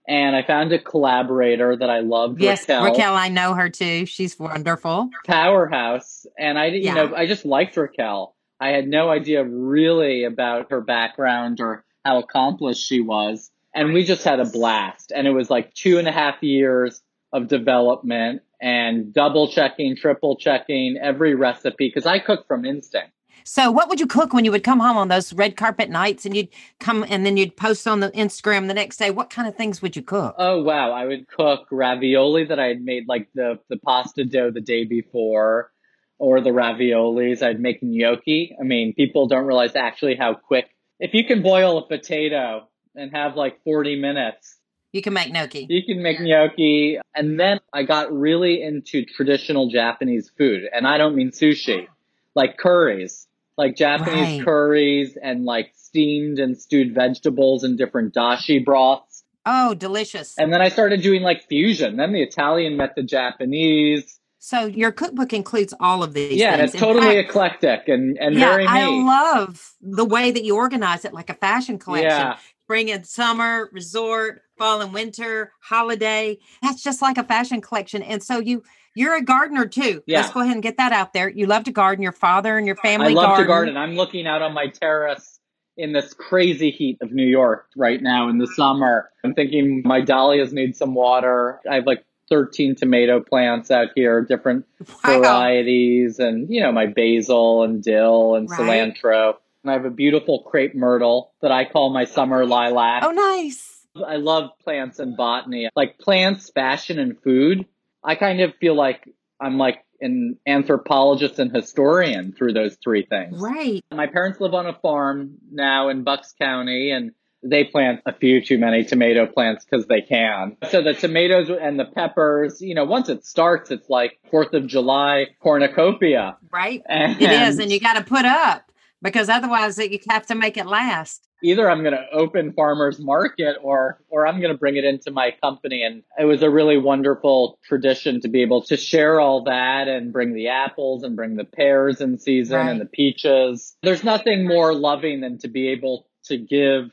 and 0.08 0.36
I 0.36 0.44
found 0.46 0.72
a 0.72 0.78
collaborator 0.78 1.76
that 1.76 1.90
I 1.90 1.98
loved, 1.98 2.40
yes, 2.40 2.62
Raquel, 2.68 2.84
Raquel, 2.84 3.14
I 3.16 3.28
know 3.28 3.54
her 3.54 3.68
too. 3.68 4.06
She's 4.06 4.38
wonderful. 4.38 5.10
Powerhouse. 5.26 6.26
And 6.38 6.56
I, 6.58 6.66
you 6.66 6.80
Yeah. 6.82 6.94
know, 6.94 7.14
I 7.16 7.26
just 7.26 7.44
liked 7.44 7.76
Raquel. 7.76 8.35
I 8.60 8.68
had 8.68 8.88
no 8.88 9.10
idea 9.10 9.44
really 9.44 10.24
about 10.24 10.70
her 10.70 10.80
background 10.80 11.60
or 11.60 11.84
how 12.04 12.18
accomplished 12.18 12.86
she 12.86 13.00
was. 13.00 13.50
And 13.74 13.92
we 13.92 14.04
just 14.04 14.24
had 14.24 14.40
a 14.40 14.46
blast. 14.46 15.12
And 15.14 15.26
it 15.26 15.32
was 15.32 15.50
like 15.50 15.74
two 15.74 15.98
and 15.98 16.08
a 16.08 16.12
half 16.12 16.42
years 16.42 17.02
of 17.32 17.48
development 17.48 18.42
and 18.60 19.12
double 19.12 19.48
checking, 19.48 19.96
triple 19.96 20.36
checking 20.36 20.96
every 20.96 21.34
recipe 21.34 21.88
because 21.88 22.06
I 22.06 22.18
cook 22.18 22.46
from 22.46 22.64
instinct. 22.64 23.12
So, 23.48 23.70
what 23.70 23.88
would 23.88 24.00
you 24.00 24.08
cook 24.08 24.32
when 24.32 24.44
you 24.44 24.50
would 24.50 24.64
come 24.64 24.80
home 24.80 24.96
on 24.96 25.06
those 25.06 25.32
red 25.32 25.56
carpet 25.56 25.88
nights 25.88 26.26
and 26.26 26.34
you'd 26.34 26.48
come 26.80 27.04
and 27.08 27.24
then 27.24 27.36
you'd 27.36 27.56
post 27.56 27.86
on 27.86 28.00
the 28.00 28.10
Instagram 28.10 28.66
the 28.66 28.74
next 28.74 28.96
day? 28.96 29.10
What 29.12 29.30
kind 29.30 29.46
of 29.46 29.54
things 29.54 29.80
would 29.80 29.94
you 29.94 30.02
cook? 30.02 30.34
Oh 30.36 30.62
wow, 30.64 30.90
I 30.90 31.04
would 31.04 31.28
cook 31.28 31.68
ravioli 31.70 32.46
that 32.46 32.58
I 32.58 32.66
had 32.66 32.82
made 32.82 33.06
like 33.06 33.28
the 33.34 33.60
the 33.68 33.76
pasta 33.76 34.24
dough 34.24 34.50
the 34.50 34.60
day 34.60 34.84
before 34.84 35.70
or 36.18 36.40
the 36.40 36.50
raviolis. 36.50 37.42
I'd 37.42 37.60
make 37.60 37.82
gnocchi. 37.82 38.56
I 38.58 38.62
mean, 38.64 38.94
people 38.94 39.26
don't 39.28 39.44
realize 39.46 39.76
actually 39.76 40.16
how 40.16 40.34
quick 40.34 40.66
if 40.98 41.12
you 41.14 41.24
can 41.24 41.42
boil 41.42 41.78
a 41.78 41.86
potato 41.86 42.68
and 42.94 43.10
have 43.14 43.36
like 43.36 43.62
40 43.64 44.00
minutes, 44.00 44.56
You 44.92 45.02
can 45.02 45.12
make 45.12 45.30
gnocchi. 45.32 45.66
you 45.68 45.82
can 45.84 46.02
make 46.02 46.18
gnocchi. 46.20 46.98
And 47.14 47.38
then 47.38 47.60
I 47.72 47.82
got 47.82 48.10
really 48.12 48.62
into 48.62 49.04
traditional 49.04 49.68
Japanese 49.68 50.30
food, 50.38 50.62
and 50.72 50.86
I 50.86 50.96
don't 50.96 51.14
mean 51.14 51.30
sushi, 51.32 51.86
like 52.34 52.56
curries, 52.56 53.26
like 53.58 53.76
Japanese 53.76 54.38
Right. 54.38 54.44
curries 54.44 55.18
and 55.22 55.44
like 55.44 55.72
steamed 55.76 56.38
and 56.38 56.56
stewed 56.58 56.94
vegetables 56.94 57.62
and 57.64 57.76
different 57.76 58.14
dashi 58.14 58.64
broths. 58.64 59.22
Oh, 59.44 59.74
delicious. 59.74 60.34
And 60.38 60.52
then 60.52 60.60
I 60.60 60.70
started 60.70 61.02
doing 61.02 61.22
like 61.22 61.46
fusion. 61.46 61.96
Then 61.96 62.12
the 62.12 62.22
Italian 62.22 62.76
met 62.76 62.94
the 62.96 63.02
Japanese. 63.02 64.15
So, 64.38 64.66
your 64.66 64.92
cookbook 64.92 65.32
includes 65.32 65.74
all 65.80 66.02
of 66.02 66.14
these 66.14 66.38
yeah, 66.38 66.52
and 66.52 66.60
things. 66.60 66.74
it's 66.74 66.82
In 66.82 66.88
totally 66.88 67.16
fact, 67.16 67.28
eclectic 67.30 67.88
and, 67.88 68.16
and 68.18 68.36
yeah, 68.36 68.50
very 68.50 68.64
me. 68.64 68.68
I 68.70 68.86
love 68.86 69.74
the 69.80 70.04
way 70.04 70.30
that 70.30 70.44
you 70.44 70.56
organize 70.56 71.04
it 71.04 71.12
like 71.12 71.30
a 71.30 71.34
fashion 71.34 71.78
collection. 71.78 72.10
yeah. 72.10 72.36
Spring 72.64 72.90
and 72.90 73.06
summer, 73.06 73.68
resort, 73.72 74.42
fall 74.58 74.80
and 74.80 74.92
winter, 74.92 75.52
holiday. 75.60 76.36
That's 76.62 76.82
just 76.82 77.00
like 77.00 77.16
a 77.16 77.22
fashion 77.22 77.60
collection. 77.60 78.02
And 78.02 78.22
so 78.22 78.40
you 78.40 78.62
you're 78.96 79.14
a 79.14 79.22
gardener 79.22 79.66
too. 79.66 80.02
Yeah. 80.06 80.22
Let's 80.22 80.32
go 80.32 80.40
ahead 80.40 80.54
and 80.54 80.62
get 80.62 80.76
that 80.78 80.90
out 80.92 81.12
there. 81.12 81.28
You 81.28 81.46
love 81.46 81.64
to 81.64 81.70
garden. 81.70 82.02
Your 82.02 82.12
father 82.12 82.56
and 82.56 82.66
your 82.66 82.76
I 82.82 82.88
family 82.88 83.14
love 83.14 83.26
garden. 83.26 83.44
to 83.44 83.48
garden. 83.48 83.76
I'm 83.76 83.94
looking 83.94 84.26
out 84.26 84.42
on 84.42 84.52
my 84.52 84.68
terrace 84.68 85.38
in 85.76 85.92
this 85.92 86.14
crazy 86.14 86.70
heat 86.70 86.96
of 87.02 87.12
New 87.12 87.26
York 87.26 87.66
right 87.76 88.00
now 88.02 88.28
in 88.28 88.38
the 88.38 88.46
summer. 88.46 89.10
I'm 89.22 89.34
thinking 89.34 89.82
my 89.84 90.00
dahlias 90.00 90.52
need 90.52 90.74
some 90.74 90.94
water. 90.94 91.60
I 91.70 91.74
have 91.76 91.86
like 91.86 92.02
13 92.30 92.74
tomato 92.76 93.20
plants 93.20 93.70
out 93.70 93.88
here, 93.94 94.22
different 94.22 94.66
Wow. 95.04 95.20
varieties, 95.20 96.18
and 96.18 96.48
you 96.50 96.60
know, 96.62 96.72
my 96.72 96.86
basil 96.86 97.62
and 97.62 97.82
dill 97.82 98.34
and 98.34 98.48
Right. 98.50 98.60
cilantro. 98.60 99.34
And 99.62 99.70
I 99.70 99.74
have 99.74 99.84
a 99.84 99.90
beautiful 99.90 100.40
crepe 100.40 100.74
myrtle 100.74 101.32
that 101.42 101.50
I 101.52 101.64
call 101.64 101.90
my 101.92 102.04
summer 102.04 102.44
lilac. 102.46 103.02
Oh, 103.04 103.10
nice. 103.10 103.84
I 104.06 104.16
love 104.16 104.50
plants 104.62 104.98
and 104.98 105.16
botany. 105.16 105.68
Like 105.74 105.98
plants, 105.98 106.50
fashion, 106.50 106.98
and 106.98 107.20
food. 107.22 107.64
I 108.04 108.14
kind 108.14 108.40
of 108.40 108.54
feel 108.56 108.74
like 108.74 109.08
I'm 109.40 109.58
like 109.58 109.82
an 110.00 110.38
anthropologist 110.46 111.38
and 111.38 111.50
historian 111.54 112.32
through 112.32 112.52
those 112.52 112.76
three 112.76 113.06
things. 113.06 113.40
Right. 113.40 113.82
My 113.90 114.06
parents 114.06 114.40
live 114.40 114.52
on 114.54 114.66
a 114.66 114.74
farm 114.74 115.38
now 115.50 115.88
in 115.88 116.04
Bucks 116.04 116.34
County 116.38 116.90
and 116.90 117.12
they 117.48 117.64
plant 117.64 118.00
a 118.06 118.12
few 118.12 118.44
too 118.44 118.58
many 118.58 118.84
tomato 118.84 119.26
plants 119.26 119.64
because 119.64 119.86
they 119.86 120.00
can. 120.02 120.56
So 120.70 120.82
the 120.82 120.94
tomatoes 120.94 121.48
and 121.50 121.78
the 121.78 121.84
peppers, 121.84 122.60
you 122.60 122.74
know, 122.74 122.84
once 122.84 123.08
it 123.08 123.24
starts, 123.24 123.70
it's 123.70 123.88
like 123.88 124.18
4th 124.32 124.52
of 124.54 124.66
July 124.66 125.26
cornucopia. 125.40 126.36
Right. 126.52 126.82
And 126.88 127.20
It 127.20 127.30
is. 127.30 127.58
And 127.58 127.70
you 127.70 127.80
got 127.80 127.94
to 127.94 128.04
put 128.04 128.24
up 128.24 128.70
because 129.02 129.28
otherwise 129.28 129.78
you 129.78 129.98
have 130.08 130.26
to 130.26 130.34
make 130.34 130.56
it 130.56 130.66
last. 130.66 131.22
either 131.42 131.70
I'm 131.70 131.82
going 131.82 131.94
to 131.94 132.06
open 132.12 132.52
farmers 132.54 132.98
market 132.98 133.56
or 133.62 134.00
or 134.08 134.26
I'm 134.26 134.40
going 134.40 134.52
to 134.52 134.58
bring 134.58 134.76
it 134.76 134.84
into 134.84 135.10
my 135.10 135.32
company 135.42 135.82
and 135.82 136.02
it 136.18 136.24
was 136.24 136.42
a 136.42 136.48
really 136.50 136.78
wonderful 136.78 137.58
tradition 137.62 138.20
to 138.22 138.28
be 138.28 138.40
able 138.42 138.62
to 138.62 138.76
share 138.78 139.20
all 139.20 139.44
that 139.44 139.86
and 139.86 140.12
bring 140.14 140.32
the 140.34 140.48
apples 140.48 141.02
and 141.02 141.14
bring 141.14 141.36
the 141.36 141.44
pears 141.44 142.00
in 142.00 142.18
season 142.18 142.56
Right. 142.56 142.70
and 142.70 142.80
the 142.80 142.86
peaches. 142.86 143.76
There's 143.82 144.02
nothing 144.02 144.46
more 144.48 144.74
loving 144.74 145.20
than 145.20 145.38
to 145.40 145.48
be 145.48 145.68
able 145.68 146.08
to 146.24 146.38
give 146.38 146.90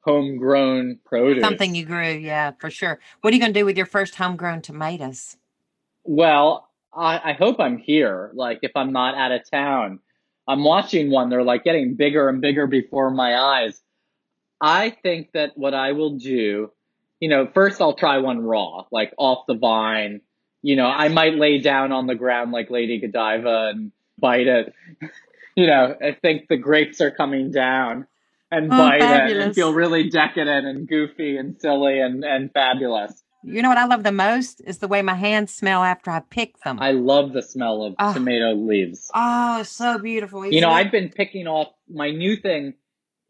homegrown 0.00 0.98
produce. 1.04 1.42
Something 1.42 1.74
you 1.74 1.84
grew. 1.84 2.08
Yeah, 2.08 2.52
for 2.58 2.70
sure. 2.70 2.98
What 3.20 3.32
are 3.32 3.34
you 3.34 3.40
going 3.40 3.52
to 3.52 3.58
do 3.58 3.64
with 3.64 3.76
your 3.76 3.86
first 3.86 4.16
homegrown 4.16 4.62
tomatoes? 4.62 5.36
Well, 6.04 6.68
I, 6.92 7.30
I 7.30 7.32
hope 7.34 7.60
I'm 7.60 7.78
here. 7.78 8.30
Like 8.34 8.60
if 8.62 8.72
I'm 8.74 8.92
not 8.92 9.14
out 9.14 9.32
of 9.32 9.48
town, 9.50 10.00
I'm 10.48 10.64
watching 10.64 11.10
one. 11.10 11.28
They're 11.28 11.44
like 11.44 11.64
getting 11.64 11.94
bigger 11.94 12.28
and 12.28 12.40
bigger 12.40 12.66
before 12.66 13.10
my 13.10 13.36
eyes. 13.36 13.80
I 14.60 14.90
think 15.02 15.32
that 15.32 15.56
what 15.56 15.74
I 15.74 15.92
will 15.92 16.18
do, 16.18 16.70
you 17.20 17.28
know, 17.28 17.48
first 17.52 17.80
I'll 17.80 17.94
try 17.94 18.18
one 18.18 18.42
raw, 18.42 18.84
like 18.90 19.14
off 19.16 19.46
the 19.46 19.54
vine. 19.54 20.20
You 20.62 20.76
know, 20.76 20.86
I 20.86 21.08
might 21.08 21.36
lay 21.36 21.58
down 21.58 21.92
on 21.92 22.06
the 22.06 22.14
ground 22.14 22.52
like 22.52 22.68
Lady 22.70 22.98
Godiva 22.98 23.70
and 23.74 23.92
bite 24.18 24.46
it. 24.46 24.74
you 25.56 25.66
know, 25.66 25.96
I 26.02 26.12
think 26.20 26.48
the 26.48 26.58
grapes 26.58 27.00
are 27.00 27.10
coming 27.10 27.50
down 27.50 28.06
and 28.50 28.66
Oh, 28.72 28.76
bite 28.76 29.30
it 29.30 29.36
and 29.36 29.54
feel 29.54 29.72
really 29.72 30.10
decadent 30.10 30.66
and 30.66 30.88
goofy 30.88 31.36
and 31.36 31.56
silly 31.60 32.00
and, 32.00 32.24
and 32.24 32.52
fabulous. 32.52 33.22
You 33.42 33.62
know 33.62 33.68
what 33.70 33.78
I 33.78 33.86
love 33.86 34.02
the 34.02 34.12
most 34.12 34.60
is 34.66 34.78
the 34.78 34.88
way 34.88 35.00
my 35.00 35.14
hands 35.14 35.54
smell 35.54 35.82
after 35.82 36.10
I 36.10 36.20
pick 36.20 36.58
them. 36.62 36.78
I 36.78 36.90
love 36.90 37.32
the 37.32 37.42
smell 37.42 37.82
of 37.84 37.94
Ah. 37.98 38.12
tomato 38.12 38.52
leaves. 38.54 39.10
oh, 39.14 39.62
so 39.62 39.98
beautiful. 39.98 40.44
You 40.46 40.60
know, 40.60 40.68
it? 40.68 40.74
I've 40.74 40.92
been 40.92 41.08
picking 41.08 41.46
off 41.46 41.68
my 41.88 42.10
new 42.10 42.36
thing 42.36 42.74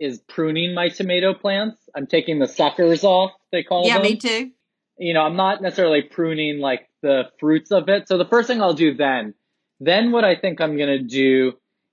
is 0.01 0.19
pruning 0.29 0.75
my 0.75 0.89
tomato 0.89 1.35
plants. 1.35 1.77
I'm 1.95 2.07
taking 2.07 2.39
the 2.39 2.49
suckers 2.49 3.05
off, 3.05 3.33
they 3.53 3.63
call 3.63 3.87
yeah, 3.87 3.99
them. 3.99 4.05
Yeah, 4.05 4.11
me 4.11 4.17
too. 4.17 4.51
You 4.99 5.15
know, 5.15 5.23
I'm 5.23 5.37
not 5.37 5.63
necessarily 5.63 6.03
pruning 6.03 6.59
like 6.59 6.89
the 7.03 7.25
fruits 7.39 7.71
of 7.71 7.89
it. 7.89 8.09
So 8.09 8.19
the 8.19 8.25
first 8.25 8.49
thing 8.49 8.61
I'll 8.61 8.75
do 8.75 8.95
then, 8.95 9.35
then 9.79 10.11
what 10.11 10.25
I 10.25 10.37
think 10.37 10.61
I'm 10.61 10.77
going 10.77 10.89
to 10.99 11.03
do 11.03 11.53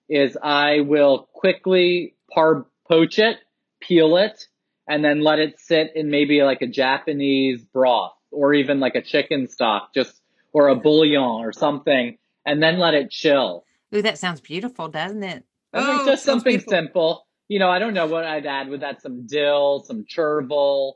is 0.09 0.37
I 0.41 0.79
will 0.81 1.29
quickly 1.33 2.15
par 2.33 2.65
poach 2.87 3.19
it, 3.19 3.37
peel 3.81 4.17
it, 4.17 4.47
and 4.87 5.03
then 5.03 5.21
let 5.21 5.39
it 5.39 5.59
sit 5.59 5.91
in 5.95 6.09
maybe 6.09 6.41
like 6.43 6.61
a 6.61 6.67
Japanese 6.67 7.63
broth 7.65 8.13
or 8.31 8.53
even 8.53 8.79
like 8.79 8.95
a 8.95 9.01
chicken 9.01 9.47
stock, 9.47 9.93
just 9.93 10.21
or 10.53 10.69
a 10.69 10.75
bouillon 10.75 11.21
or 11.43 11.53
something, 11.53 12.17
and 12.45 12.61
then 12.61 12.79
let 12.79 12.93
it 12.93 13.09
chill. 13.11 13.63
Ooh, 13.93 14.01
that 14.01 14.17
sounds 14.17 14.41
beautiful, 14.41 14.87
doesn't 14.87 15.23
it? 15.23 15.43
Oh, 15.73 16.05
just 16.05 16.23
something 16.23 16.51
beautiful. 16.53 16.71
simple. 16.71 17.27
You 17.47 17.59
know, 17.59 17.69
I 17.69 17.79
don't 17.79 17.93
know 17.93 18.07
what 18.07 18.25
I'd 18.25 18.45
add 18.45 18.69
with 18.69 18.81
that. 18.81 19.01
Some 19.01 19.25
dill, 19.27 19.83
some 19.85 20.05
chervil, 20.05 20.93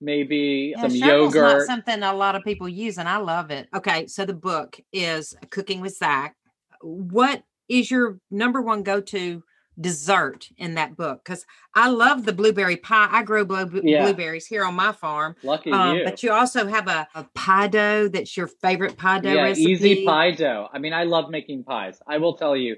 maybe 0.00 0.74
Yeah, 0.76 0.82
some 0.82 0.94
yogurt. 0.94 1.66
something 1.66 2.02
a 2.02 2.14
lot 2.14 2.36
of 2.36 2.44
people 2.44 2.68
use, 2.68 2.98
and 2.98 3.08
I 3.08 3.16
love 3.16 3.50
it. 3.50 3.68
Okay, 3.74 4.06
so 4.06 4.24
the 4.24 4.34
book 4.34 4.78
is 4.92 5.34
Cooking 5.50 5.80
with 5.80 5.96
Zac. 5.96 6.36
What 6.80 7.42
is 7.68 7.90
your 7.90 8.18
number 8.30 8.60
one 8.60 8.82
go 8.82 9.00
to 9.00 9.42
dessert 9.80 10.48
in 10.56 10.74
that 10.74 10.96
book? 10.96 11.22
Because 11.24 11.46
I 11.74 11.88
love 11.88 12.24
the 12.24 12.32
blueberry 12.32 12.76
pie. 12.76 13.08
I 13.10 13.22
grow 13.22 13.44
blue- 13.44 13.80
Yeah. 13.82 14.04
blueberries 14.04 14.46
here 14.46 14.64
on 14.64 14.74
my 14.74 14.92
farm. 14.92 15.36
Lucky 15.42 15.70
Um, 15.72 15.98
you. 15.98 16.04
but 16.04 16.22
you 16.22 16.32
also 16.32 16.66
have 16.66 16.88
a, 16.88 17.08
a 17.14 17.24
pie 17.34 17.68
dough 17.68 18.08
that's 18.08 18.36
your 18.36 18.46
favorite 18.46 18.96
pie 18.96 19.20
dough 19.20 19.32
yeah, 19.32 19.42
recipe. 19.42 19.70
easy 19.70 20.04
pie 20.04 20.32
dough. 20.32 20.68
I 20.72 20.78
mean, 20.78 20.92
I 20.92 21.04
love 21.04 21.30
making 21.30 21.64
pies. 21.64 22.00
I 22.06 22.18
will 22.18 22.36
tell 22.36 22.56
you, 22.56 22.76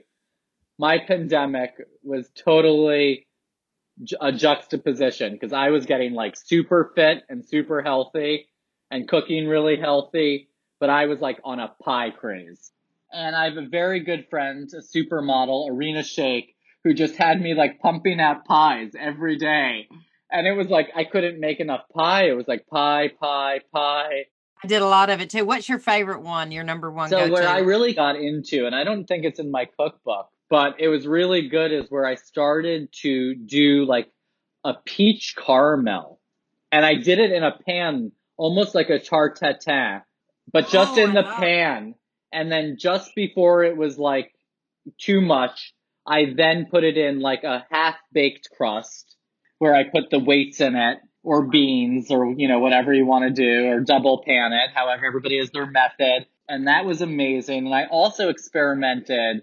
my 0.79 0.99
pandemic 0.99 1.75
was 2.03 2.29
totally 2.35 3.27
ju- 4.05 4.17
a 4.21 4.33
juxtaposition 4.33 5.33
because 5.33 5.53
I 5.53 5.71
was 5.71 5.87
getting 5.87 6.13
like 6.15 6.37
super 6.37 6.93
fit 6.95 7.25
and 7.29 7.45
super 7.45 7.83
healthy 7.83 8.49
and 8.91 9.09
cooking 9.09 9.47
really 9.49 9.77
healthy, 9.77 10.49
but 10.81 10.91
I 10.91 11.07
was 11.07 11.21
like 11.21 11.41
on 11.45 11.61
a 11.61 11.69
pie 11.83 12.11
craze. 12.11 12.71
And 13.15 13.37
I 13.37 13.45
have 13.45 13.59
a 13.59 13.67
very 13.69 14.01
good 14.01 14.27
friend, 14.31 14.71
a 14.73 14.79
supermodel, 14.81 15.69
Irina 15.69 16.01
Shayk, 16.01 16.55
who 16.85 16.95
just 16.95 17.17
had 17.17 17.41
me 17.41 17.55
like 17.55 17.81
pumping 17.81 18.21
out 18.21 18.45
pies 18.45 18.93
every 18.99 19.37
day. 19.37 19.89
And 20.31 20.47
it 20.47 20.53
was 20.53 20.69
like 20.69 20.91
I 20.97 21.05
couldn't 21.05 21.39
make 21.41 21.61
enough 21.61 21.83
pie. 21.95 22.29
It 22.29 22.37
was 22.37 22.49
like 22.49 22.67
pie, 22.67 23.11
pie, 23.21 23.61
pie. 23.73 24.27
I 24.65 24.67
did 24.67 24.81
a 24.81 24.87
lot 24.87 25.11
of 25.11 25.21
it 25.21 25.31
too. 25.31 25.45
What's 25.45 25.69
your 25.69 25.79
favorite 25.79 26.23
one? 26.23 26.53
Your 26.53 26.65
number 26.65 26.91
one 26.91 27.09
So 27.09 27.27
go 27.27 27.33
where? 27.33 27.49
I 27.49 27.59
really 27.59 27.95
got 27.95 28.17
into, 28.17 28.67
and 28.67 28.75
I 28.75 28.85
don't 28.85 29.07
think 29.07 29.25
it's 29.25 29.41
in 29.41 29.51
my 29.51 29.67
cookbook, 29.79 30.29
but 30.49 30.77
it 30.79 30.89
was 30.89 31.07
really 31.07 31.49
good 31.49 31.73
is 31.73 31.91
where 31.91 32.07
I 32.07 32.15
started 32.15 32.89
to 33.03 33.35
do 33.35 33.85
like 33.85 34.09
a 34.65 34.75
peach 34.75 35.35
caramel. 35.37 36.21
And 36.71 36.87
I 36.87 36.95
did 36.95 37.19
it 37.19 37.33
in 37.33 37.43
a 37.43 37.59
pan, 37.67 38.13
almost 38.37 38.75
like 38.75 38.89
a 38.89 38.99
tatin, 38.99 40.03
but 40.53 40.69
just 40.69 40.97
Oh, 40.97 41.03
in 41.03 41.11
I 41.11 41.15
the 41.15 41.23
love 41.23 41.37
pan. 41.39 41.95
And 42.33 42.51
then 42.51 42.77
just 42.79 43.15
before 43.15 43.65
it 43.65 43.77
was 43.77 43.99
like 43.99 44.33
too 44.99 45.21
much, 45.21 45.75
I 46.07 46.33
then 46.37 46.67
put 46.71 46.85
it 46.85 46.97
in 46.97 47.21
like 47.21 47.45
a 47.45 47.65
half 47.71 47.97
baked 48.13 48.51
crust 48.57 49.17
where 49.59 49.75
I 49.75 49.85
put 49.85 50.11
the 50.11 50.19
weights 50.19 50.61
in 50.61 50.75
it 50.75 50.99
or 51.23 51.47
beans 51.47 52.11
or, 52.11 52.33
you 52.37 52.49
know, 52.49 52.59
whatever 52.59 52.93
you 52.93 53.07
want 53.07 53.25
to 53.25 53.31
do 53.31 53.67
or 53.69 53.81
double 53.81 54.23
pan 54.27 54.53
it, 54.53 54.71
however 54.75 55.07
everybody 55.07 55.39
has 55.39 55.51
their 55.51 55.67
method. 55.67 56.27
And 56.49 56.67
that 56.67 56.85
was 56.85 57.01
amazing. 57.01 57.67
And 57.67 57.75
I 57.75 57.85
also 57.87 58.29
experimented 58.29 59.43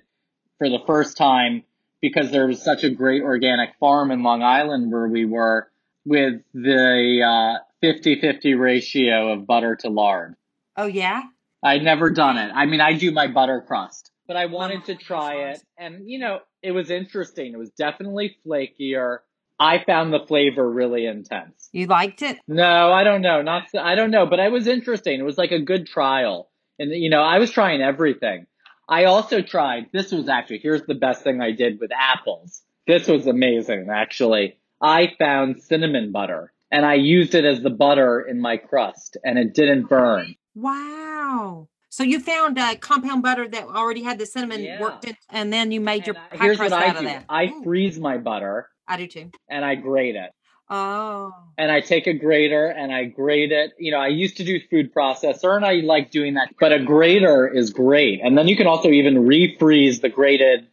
for 0.58 0.70
the 0.70 0.80
first 0.86 1.16
time 1.16 1.64
because 2.02 2.32
there 2.32 2.48
was 2.48 2.62
such 2.62 2.84
a 2.84 2.90
great 2.90 3.22
organic 3.24 3.70
farm 3.80 4.12
in 4.12 4.24
Long 4.24 4.44
Island 4.44 4.92
where 4.92 5.08
we 5.08 5.26
were 5.26 5.70
with 6.06 6.42
the 6.54 7.58
uh, 7.62 7.86
50-50 7.86 8.60
ratio 8.60 9.32
of 9.34 9.48
butter 9.48 9.76
to 9.78 9.90
lard. 9.90 10.36
oh 10.76 10.86
yeah. 10.88 11.22
I'd 11.62 11.84
never 11.84 12.10
done 12.10 12.38
it. 12.38 12.52
I 12.56 12.66
mean, 12.66 12.80
I 12.80 12.94
do 12.94 13.12
my 13.12 13.28
butter 13.28 13.62
crust, 13.68 14.12
but 14.28 14.38
I 14.38 14.46
wanted 14.46 14.86
to 14.86 14.94
Oh, 14.94 14.98
try 14.98 15.34
it. 15.52 15.62
And, 15.78 16.10
you 16.10 16.18
know, 16.20 16.40
it 16.62 16.72
was 16.72 16.90
interesting. 16.90 17.54
It 17.54 17.58
was 17.60 17.72
definitely 17.72 18.38
flakier. 18.46 19.20
I 19.60 19.84
found 19.84 20.14
the 20.14 20.26
flavor 20.26 20.70
really 20.70 21.06
intense. 21.06 21.70
You 21.74 21.88
liked 21.88 22.22
it? 22.22 22.38
No, 22.48 22.92
I 22.92 23.04
don't 23.04 23.22
know. 23.22 23.42
Not, 23.42 23.64
I 23.78 23.96
don't 23.96 24.12
know, 24.12 24.26
but 24.26 24.40
it 24.40 24.52
was 24.52 24.68
interesting. 24.68 25.20
It 25.20 25.24
was 25.24 25.38
like 25.38 25.52
a 25.52 25.60
good 25.60 25.88
trial. 25.88 26.50
And, 26.78 26.92
you 26.92 27.10
know, 27.10 27.22
I 27.22 27.40
was 27.40 27.52
trying 27.52 27.82
everything. 27.82 28.48
I 28.88 29.06
also 29.06 29.42
tried, 29.42 29.88
this 29.92 30.12
was 30.12 30.30
actually, 30.30 30.60
here's 30.60 30.84
the 30.84 30.96
best 30.96 31.24
thing 31.24 31.42
I 31.42 31.52
did 31.52 31.80
with 31.80 31.92
apples. 31.92 32.62
This 32.88 33.08
was 33.08 33.28
amazing, 33.28 33.88
actually. 33.92 34.58
I 34.82 35.14
found 35.20 35.62
cinnamon 35.62 36.12
butter 36.12 36.54
and 36.72 36.86
I 36.86 36.96
used 36.96 37.36
it 37.36 37.46
as 37.46 37.62
the 37.62 37.70
butter 37.70 38.22
in 38.22 38.40
my 38.40 38.58
crust 38.58 39.18
and 39.24 39.38
it 39.38 39.54
didn't 39.54 39.90
burn. 39.90 40.36
Wow. 40.56 41.68
So 41.90 42.04
you 42.04 42.20
found 42.20 42.58
uh, 42.60 42.76
compound 42.76 43.24
butter 43.24 43.48
that 43.48 43.64
already 43.64 44.04
had 44.04 44.20
the 44.20 44.26
cinnamon 44.26 44.62
Yeah. 44.64 44.80
worked 44.80 45.06
in, 45.06 45.18
and 45.30 45.52
then 45.52 45.72
you 45.72 45.82
made 45.82 46.06
your 46.06 46.16
And 46.16 46.26
I- 46.32 46.38
pie 46.38 46.44
here's 46.46 46.58
crust 46.58 46.72
what 46.72 46.84
I 46.84 46.88
out 46.88 46.98
of 46.98 47.04
that. 47.04 47.26
I 47.30 47.46
Ooh, 47.48 47.64
freeze 47.64 48.00
my 48.00 48.18
butter 48.18 48.70
I 48.88 48.98
do 48.98 49.08
too. 49.08 49.32
and 49.48 49.66
I 49.66 49.76
grate 49.76 50.16
it. 50.16 50.32
Oh, 50.70 51.34
And 51.58 51.72
I 51.72 51.82
take 51.82 52.06
a 52.06 52.14
grater 52.14 52.68
and 52.68 52.94
I 52.94 53.06
grate 53.06 53.52
it. 53.52 53.74
You 53.80 53.92
know, 53.92 53.98
I 53.98 54.08
used 54.10 54.38
to 54.38 54.44
do 54.44 54.60
food 54.70 54.94
processor 54.94 55.56
and 55.56 55.66
I 55.66 55.74
like 55.82 56.12
doing 56.12 56.36
that, 56.36 56.54
but 56.60 56.72
a 56.72 56.80
grater 56.80 57.48
is 57.48 57.72
great. 57.72 58.22
And 58.24 58.38
then 58.38 58.48
you 58.48 58.56
can 58.56 58.68
also 58.68 58.90
even 58.90 59.16
refreeze 59.26 60.00
the 60.00 60.10
grated 60.10 60.68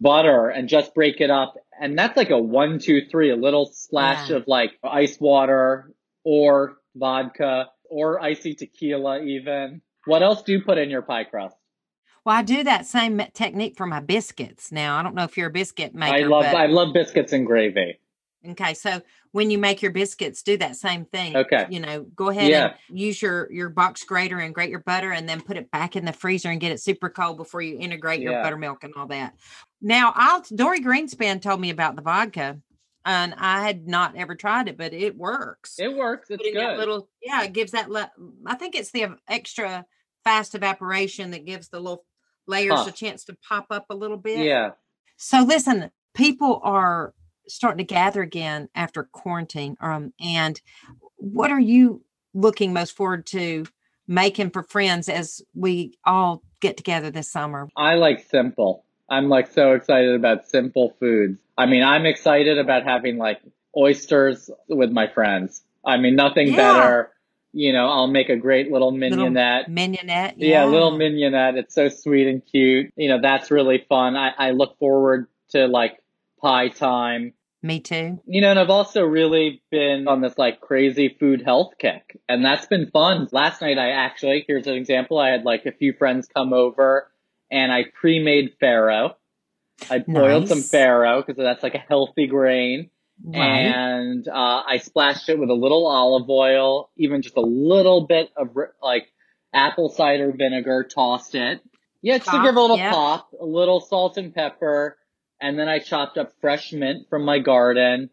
butter 0.00 0.48
and 0.50 0.68
just 0.68 0.94
break 0.94 1.20
it 1.22 1.30
up. 1.30 1.56
And 1.80 1.98
that's 1.98 2.14
like 2.16 2.28
a 2.30 2.38
one, 2.38 2.78
two, 2.78 3.06
three, 3.06 3.30
a 3.30 3.36
little 3.36 3.66
splash 3.66 4.28
Yeah. 4.28 4.36
of 4.36 4.44
like 4.46 4.78
ice 4.84 5.18
water 5.18 5.90
or 6.24 6.76
vodka 6.94 7.70
or 7.88 8.20
icy 8.22 8.54
tequila 8.54 9.22
even. 9.22 9.80
What 10.06 10.22
else 10.22 10.42
do 10.42 10.52
you 10.52 10.62
put 10.62 10.78
in 10.78 10.88
your 10.90 11.02
pie 11.02 11.24
crust? 11.24 11.56
well, 12.24 12.34
I 12.34 12.42
do 12.42 12.64
that 12.64 12.86
same 12.86 13.22
technique 13.34 13.76
for 13.76 13.86
my 13.86 14.00
biscuits. 14.00 14.72
Now, 14.72 14.96
I 14.98 15.02
don't 15.04 15.14
know 15.14 15.22
if 15.22 15.36
you're 15.36 15.46
a 15.46 15.52
biscuit 15.52 15.94
maker. 15.94 16.16
I 16.16 16.20
love, 16.22 16.42
but, 16.44 16.54
I 16.56 16.66
love 16.66 16.92
biscuits 16.92 17.32
and 17.32 17.46
gravy. 17.46 18.00
okay, 18.50 18.74
so 18.74 19.00
when 19.30 19.48
you 19.48 19.58
make 19.58 19.80
your 19.80 19.92
biscuits, 19.92 20.42
do 20.42 20.56
that 20.56 20.74
same 20.74 21.04
thing. 21.04 21.36
Okay. 21.36 21.66
You 21.70 21.78
know, 21.78 22.02
go 22.16 22.30
ahead 22.30 22.50
Yeah. 22.50 22.74
and 22.88 22.98
use 22.98 23.22
your 23.22 23.48
your 23.52 23.68
box 23.68 24.02
grater 24.02 24.38
and 24.40 24.52
grate 24.52 24.70
your 24.70 24.80
butter, 24.80 25.12
and 25.12 25.28
then 25.28 25.40
put 25.40 25.56
it 25.56 25.70
back 25.70 25.94
in 25.94 26.04
the 26.04 26.12
freezer 26.12 26.50
and 26.50 26.60
get 26.60 26.72
it 26.72 26.80
super 26.80 27.08
cold 27.08 27.36
before 27.36 27.62
you 27.62 27.78
integrate 27.78 28.20
your 28.20 28.32
Yeah. 28.32 28.42
buttermilk 28.42 28.82
and 28.82 28.92
all 28.96 29.06
that. 29.06 29.34
Now, 29.80 30.12
I'll 30.16 30.42
Dorie 30.52 30.80
Greenspan 30.80 31.40
told 31.40 31.60
me 31.60 31.70
about 31.70 31.94
the 31.94 32.02
vodka, 32.02 32.58
and 33.04 33.34
I 33.38 33.64
had 33.64 33.86
not 33.86 34.16
ever 34.16 34.34
tried 34.34 34.66
it, 34.68 34.76
but 34.76 34.92
it 34.92 35.16
works. 35.16 35.78
It 35.78 35.94
works. 35.96 36.28
It's 36.28 36.38
putting 36.38 36.54
that 36.54 36.70
good. 36.72 36.78
little 36.80 37.08
yeah 37.22 37.44
it 37.44 37.52
gives 37.52 37.70
that 37.72 37.88
le- 37.88 38.10
i 38.46 38.54
think 38.56 38.74
it's 38.74 38.90
the 38.90 39.04
um, 39.04 39.18
extra 39.28 39.84
fast 40.26 40.54
evaporation 40.56 41.30
that 41.30 41.44
gives 41.46 41.68
the 41.68 41.78
little 41.78 42.04
layers 42.48 42.86
a 42.86 42.92
chance 42.92 43.24
to 43.24 43.36
pop 43.48 43.66
up 43.70 43.86
a 43.90 43.94
little 43.94 44.16
bit 44.16 44.44
Yeah. 44.44 44.70
so 45.16 45.42
listen 45.42 45.90
people 46.14 46.60
are 46.64 47.14
starting 47.48 47.78
to 47.78 47.84
gather 47.84 48.22
again 48.22 48.68
after 48.74 49.04
quarantine 49.04 49.76
um 49.80 50.12
and 50.20 50.60
what 51.16 51.50
are 51.52 51.60
you 51.60 52.02
looking 52.34 52.72
most 52.72 52.96
forward 52.96 53.24
to 53.26 53.64
making 54.08 54.50
for 54.50 54.62
friends 54.64 55.08
as 55.08 55.42
we 55.54 55.96
all 56.04 56.42
get 56.60 56.76
together 56.76 57.10
this 57.10 57.30
summer 57.30 57.68
I 57.76 57.94
like 57.94 58.20
simple. 58.28 58.84
I'm 59.08 59.28
like 59.28 59.52
so 59.52 59.72
excited 59.72 60.14
about 60.16 60.48
simple 60.48 60.94
foods. 60.98 61.40
I 61.56 61.66
mean, 61.66 61.82
I'm 61.84 62.06
excited 62.06 62.58
about 62.58 62.82
having 62.84 63.18
like 63.18 63.40
oysters 63.76 64.50
with 64.68 64.90
my 64.90 65.06
friends. 65.06 65.62
I 65.84 65.96
mean, 65.98 66.16
nothing 66.16 66.48
Yeah. 66.48 66.56
better. 66.56 67.12
You 67.56 67.72
know, 67.72 67.88
I'll 67.88 68.06
make 68.06 68.28
a 68.28 68.36
great 68.36 68.70
little 68.70 68.92
Little 68.92 69.18
mignonette. 69.30 69.70
mignonette 69.70 70.34
yeah, 70.36 70.66
little 70.66 70.90
mignonette. 70.90 71.56
It's 71.56 71.74
so 71.74 71.88
sweet 71.88 72.26
and 72.26 72.42
cute. 72.44 72.92
You 72.96 73.08
know, 73.08 73.18
that's 73.22 73.50
really 73.50 73.82
fun. 73.88 74.14
I, 74.14 74.32
I 74.36 74.50
look 74.50 74.78
forward 74.78 75.26
to 75.52 75.66
like 75.66 75.96
pie 76.42 76.68
time. 76.68 77.32
Me 77.62 77.80
too. 77.80 78.20
You 78.26 78.42
know, 78.42 78.50
and 78.50 78.58
I've 78.58 78.68
also 78.68 79.02
really 79.04 79.62
been 79.70 80.06
on 80.06 80.20
this 80.20 80.36
like 80.36 80.60
crazy 80.60 81.16
food 81.18 81.40
health 81.46 81.72
kick, 81.78 82.20
and 82.28 82.44
that's 82.44 82.66
been 82.66 82.90
fun. 82.90 83.26
Last 83.32 83.62
night, 83.62 83.78
I 83.78 83.92
actually, 83.92 84.44
here's 84.46 84.66
an 84.66 84.74
example. 84.74 85.18
I 85.18 85.30
had 85.30 85.44
like 85.44 85.64
a 85.64 85.72
few 85.72 85.94
friends 85.94 86.28
come 86.28 86.52
over 86.52 87.10
and 87.50 87.72
I 87.72 87.84
pre 87.98 88.22
made 88.22 88.58
farro. 88.62 89.14
I 89.90 90.00
boiled 90.00 90.48
some 90.48 90.58
Nice. 90.58 90.70
farro 90.70 91.24
because 91.26 91.42
that's 91.42 91.62
like 91.62 91.74
a 91.74 91.78
healthy 91.78 92.26
grain. 92.26 92.90
Right. 93.24 93.38
And 93.40 94.28
uh, 94.28 94.62
I 94.66 94.78
splashed 94.78 95.28
it 95.28 95.38
with 95.38 95.50
a 95.50 95.54
little 95.54 95.86
olive 95.86 96.28
oil, 96.28 96.90
even 96.96 97.22
just 97.22 97.36
a 97.36 97.40
little 97.40 98.06
bit 98.06 98.30
of 98.36 98.56
like 98.82 99.08
apple 99.52 99.88
cider 99.88 100.32
vinegar, 100.32 100.84
tossed 100.84 101.34
it. 101.34 101.60
Yeah, 102.02 102.18
just 102.18 102.30
to 102.30 102.42
give 102.42 102.56
a 102.56 102.60
little 102.60 102.76
yeah. 102.76 102.92
pop, 102.92 103.30
a 103.40 103.44
little 103.44 103.80
salt 103.80 104.16
and 104.16 104.34
pepper. 104.34 104.96
And 105.40 105.58
then 105.58 105.68
I 105.68 105.78
chopped 105.80 106.18
up 106.18 106.32
fresh 106.40 106.72
mint 106.72 107.08
from 107.08 107.24
my 107.24 107.38
garden 107.38 108.10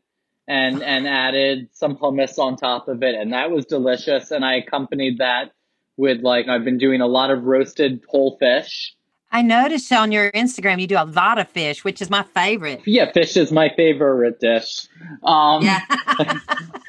and, 0.48 0.82
and 0.84 1.08
added 1.08 1.70
some 1.74 1.98
hummus 1.98 2.40
on 2.40 2.56
top 2.56 2.88
of 2.88 3.04
it. 3.04 3.16
And 3.16 3.34
that 3.34 3.52
was 3.52 3.66
delicious. 3.66 4.32
And 4.32 4.44
I 4.44 4.56
accompanied 4.56 5.20
that 5.20 5.52
with 5.98 6.22
like, 6.22 6.48
I've 6.48 6.64
been 6.64 6.80
doing 6.80 7.02
a 7.02 7.08
lot 7.08 7.30
of 7.30 7.44
roasted 7.44 8.04
whole 8.08 8.38
fish. 8.40 8.96
I 9.34 9.42
noticed 9.42 9.92
on 9.92 10.12
your 10.12 10.32
Instagram 10.32 10.80
you 10.80 10.86
do 10.86 10.96
a 10.96 11.06
lot 11.06 11.40
of 11.40 11.50
fish, 11.50 11.84
which 11.84 12.02
is 12.04 12.10
my 12.12 12.22
favorite. 12.22 12.82
Yeah, 12.86 13.12
fish 13.12 13.36
is 13.36 13.52
my 13.52 13.70
favorite 13.76 14.40
dish. 14.40 14.88
Um, 15.24 15.64
Yeah. 15.64 15.80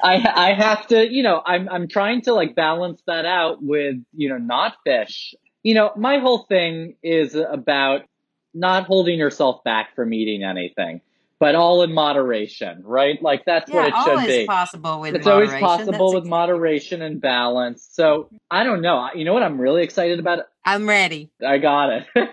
I 0.03 0.31
I 0.35 0.53
have 0.53 0.85
to, 0.87 1.11
you 1.11 1.23
know, 1.23 1.41
I'm 1.43 1.67
I'm 1.69 1.87
trying 1.87 2.21
to 2.23 2.33
like 2.33 2.55
balance 2.55 3.01
that 3.07 3.25
out 3.25 3.63
with, 3.63 3.95
you 4.13 4.29
know, 4.29 4.37
not 4.37 4.75
fish. 4.85 5.33
You 5.63 5.73
know, 5.73 5.91
my 5.97 6.19
whole 6.19 6.45
thing 6.47 6.95
is 7.01 7.33
about 7.33 8.01
not 8.53 8.85
holding 8.85 9.17
yourself 9.17 9.63
back 9.63 9.95
from 9.95 10.13
eating 10.13 10.43
anything, 10.43 11.01
but 11.39 11.55
all 11.55 11.83
in 11.83 11.93
moderation, 11.93 12.81
right? 12.83 13.21
Like 13.21 13.43
that's 13.45 13.69
what 13.69 13.87
it 13.87 13.93
should 14.03 14.27
be. 14.27 14.45
possible 14.45 15.01
with 15.01 15.15
It's 15.15 15.27
always 15.27 15.53
possible 15.53 16.11
That's 16.11 16.21
with 16.21 16.25
moderation 16.29 17.01
and 17.01 17.19
balance. 17.19 17.87
So 17.91 18.29
I 18.49 18.63
don't 18.63 18.81
know. 18.81 19.09
You 19.13 19.25
know 19.25 19.33
what 19.33 19.43
I'm 19.43 19.59
really 19.59 19.83
excited 19.83 20.19
about? 20.19 20.39
I'm 20.65 20.87
ready. 20.87 21.29
I 21.45 21.57
got 21.57 21.89
it. 21.89 22.07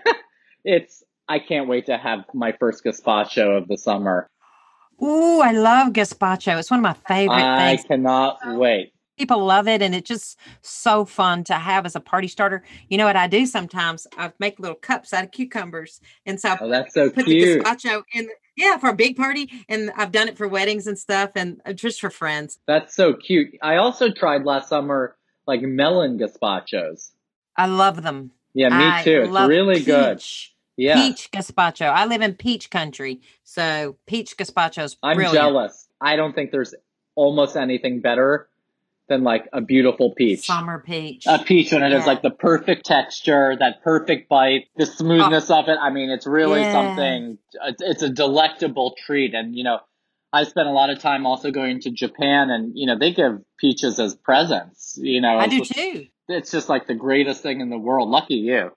it's 0.63 1.03
I 1.27 1.39
can't 1.39 1.67
wait 1.67 1.85
to 1.87 1.97
have 1.97 2.25
my 2.33 2.53
first 2.59 2.83
gazpacho 2.83 3.57
of 3.57 3.67
the 3.67 3.77
summer. 3.77 4.29
Ooh, 5.01 5.41
I 5.41 5.51
love 5.51 5.93
gazpacho. 5.93 6.57
It's 6.59 6.71
one 6.71 6.79
of 6.79 6.83
my 6.83 6.93
favorite 7.07 7.35
I 7.35 7.75
things. 7.75 7.85
cannot 7.87 8.37
wait. 8.45 8.93
People 9.17 9.45
love 9.45 9.67
it, 9.67 9.81
and 9.81 9.93
it's 9.93 10.07
just 10.07 10.39
so 10.61 11.05
fun 11.05 11.43
to 11.45 11.53
have 11.53 11.85
as 11.85 11.95
a 11.95 11.99
party 11.99 12.27
starter. 12.27 12.63
You 12.89 12.97
know 12.97 13.05
what 13.05 13.15
I 13.15 13.27
do 13.27 13.45
sometimes? 13.45 14.07
I 14.17 14.31
make 14.39 14.59
little 14.59 14.75
cups 14.75 15.13
out 15.13 15.23
of 15.23 15.31
cucumbers, 15.31 16.01
and 16.25 16.39
so 16.39 16.49
I 16.49 16.57
Oh, 16.61 16.69
that's 16.69 16.93
so 16.93 17.09
put 17.09 17.25
cute. 17.25 17.63
the 17.63 17.63
gazpacho 17.63 18.03
in. 18.13 18.29
Yeah, 18.55 18.77
for 18.77 18.89
a 18.89 18.95
big 18.95 19.15
party, 19.17 19.49
and 19.67 19.91
I've 19.95 20.11
done 20.11 20.27
it 20.27 20.37
for 20.37 20.47
weddings 20.47 20.85
and 20.85 20.97
stuff, 20.97 21.31
and 21.35 21.61
uh, 21.65 21.73
just 21.73 21.99
for 21.99 22.09
friends. 22.09 22.59
That's 22.67 22.95
so 22.95 23.13
cute. 23.13 23.55
I 23.61 23.77
also 23.77 24.11
tried 24.11 24.43
last 24.43 24.69
summer 24.69 25.15
like 25.47 25.61
melon 25.61 26.19
gazpachos. 26.19 27.11
I 27.57 27.65
love 27.67 28.03
them. 28.03 28.31
Yeah, 28.53 28.69
me 28.69 28.75
I 28.85 29.03
too. 29.03 29.23
It's 29.23 29.47
really 29.47 29.81
good. 29.81 30.23
Yeah. 30.77 30.95
Peach 30.95 31.29
gazpacho. 31.31 31.87
I 31.87 32.05
live 32.05 32.21
in 32.21 32.33
peach 32.35 32.69
country, 32.69 33.21
so 33.43 33.97
peach 34.07 34.37
gazpacho 34.37 34.83
is 34.83 34.97
I'm 35.03 35.15
brilliant. 35.15 35.35
jealous. 35.35 35.87
I 36.01 36.15
don't 36.15 36.33
think 36.33 36.51
there's 36.51 36.73
almost 37.15 37.55
anything 37.55 38.01
better 38.01 38.49
than 39.13 39.23
like 39.23 39.47
a 39.53 39.61
beautiful 39.61 40.13
peach. 40.15 40.45
Summer 40.45 40.83
peach. 40.85 41.25
A 41.27 41.39
peach 41.39 41.71
when 41.71 41.83
it 41.83 41.91
has 41.91 42.01
Yeah. 42.01 42.07
like 42.07 42.21
the 42.21 42.31
perfect 42.31 42.85
texture, 42.85 43.55
that 43.59 43.83
perfect 43.83 44.27
bite, 44.27 44.67
the 44.75 44.85
smoothness 44.85 45.51
oh. 45.51 45.59
of 45.59 45.69
it. 45.69 45.77
I 45.79 45.89
mean, 45.91 46.09
it's 46.09 46.25
really 46.27 46.61
Yeah. 46.61 46.71
something. 46.71 47.37
It's, 47.65 47.81
it's 47.81 48.03
a 48.03 48.09
delectable 48.09 48.95
treat, 49.05 49.33
and 49.33 49.55
you 49.55 49.63
know, 49.63 49.79
I 50.31 50.43
spent 50.45 50.67
a 50.67 50.71
lot 50.71 50.89
of 50.89 50.99
time 50.99 51.25
also 51.25 51.51
going 51.51 51.81
to 51.81 51.91
Japan, 51.91 52.49
and 52.49 52.71
you 52.75 52.87
know, 52.87 52.97
they 52.97 53.13
give 53.13 53.41
peaches 53.59 53.99
as 53.99 54.15
presents. 54.15 54.97
You 55.01 55.21
know, 55.21 55.37
I 55.37 55.47
do 55.47 55.63
too. 55.63 56.07
it's 56.27 56.51
just 56.51 56.69
like 56.69 56.87
the 56.87 56.95
greatest 56.95 57.43
thing 57.43 57.61
in 57.61 57.69
the 57.69 57.77
world. 57.77 58.09
Lucky 58.09 58.35
you. 58.35 58.71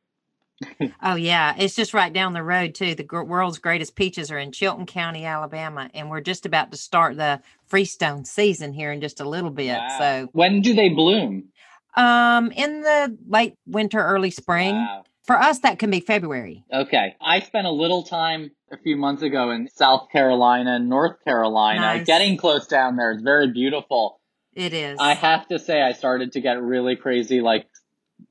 Oh 1.02 1.16
yeah, 1.16 1.54
it's 1.58 1.74
just 1.74 1.92
right 1.92 2.12
down 2.12 2.32
the 2.32 2.42
road 2.42 2.74
too. 2.74 2.94
The 2.94 3.06
world's 3.24 3.58
greatest 3.58 3.94
peaches 3.94 4.30
are 4.30 4.38
in 4.38 4.52
Chilton 4.52 4.86
County, 4.86 5.24
Alabama, 5.24 5.90
and 5.92 6.08
we're 6.10 6.20
just 6.22 6.46
about 6.46 6.70
to 6.72 6.78
start 6.78 7.16
the 7.16 7.40
Freestone 7.66 8.24
season 8.24 8.72
here 8.72 8.90
in 8.92 9.00
just 9.00 9.20
a 9.20 9.28
little 9.28 9.50
bit. 9.50 9.76
Wow. 9.76 10.28
when 10.32 10.62
do 10.62 10.74
they 10.74 10.88
bloom? 10.88 11.48
Um, 11.96 12.50
in 12.52 12.82
the 12.82 13.16
late 13.28 13.54
winter, 13.66 13.98
early 13.98 14.30
spring. 14.30 14.74
Wow. 14.76 15.04
For 15.24 15.36
us, 15.36 15.58
that 15.60 15.78
can 15.80 15.90
be 15.90 16.00
February. 16.00 16.64
Okay. 16.72 17.16
I 17.20 17.40
spent 17.40 17.66
a 17.66 17.70
little 17.72 18.04
time 18.04 18.52
a 18.70 18.76
few 18.78 18.96
months 18.96 19.22
ago 19.22 19.50
in 19.50 19.68
South 19.74 20.08
Carolina 20.12 20.76
and 20.76 20.88
North 20.88 21.22
Carolina, 21.24 21.80
Nice. 21.80 22.06
getting 22.06 22.36
close 22.36 22.66
down 22.68 22.94
there. 22.96 23.10
It's 23.10 23.22
very 23.22 23.50
beautiful. 23.50 24.20
It 24.54 24.72
is. 24.72 24.98
I 25.00 25.14
have 25.14 25.48
to 25.48 25.58
say, 25.58 25.82
I 25.82 25.92
started 25.92 26.32
to 26.32 26.40
get 26.40 26.62
really 26.62 26.94
crazy, 26.96 27.40
like 27.40 27.66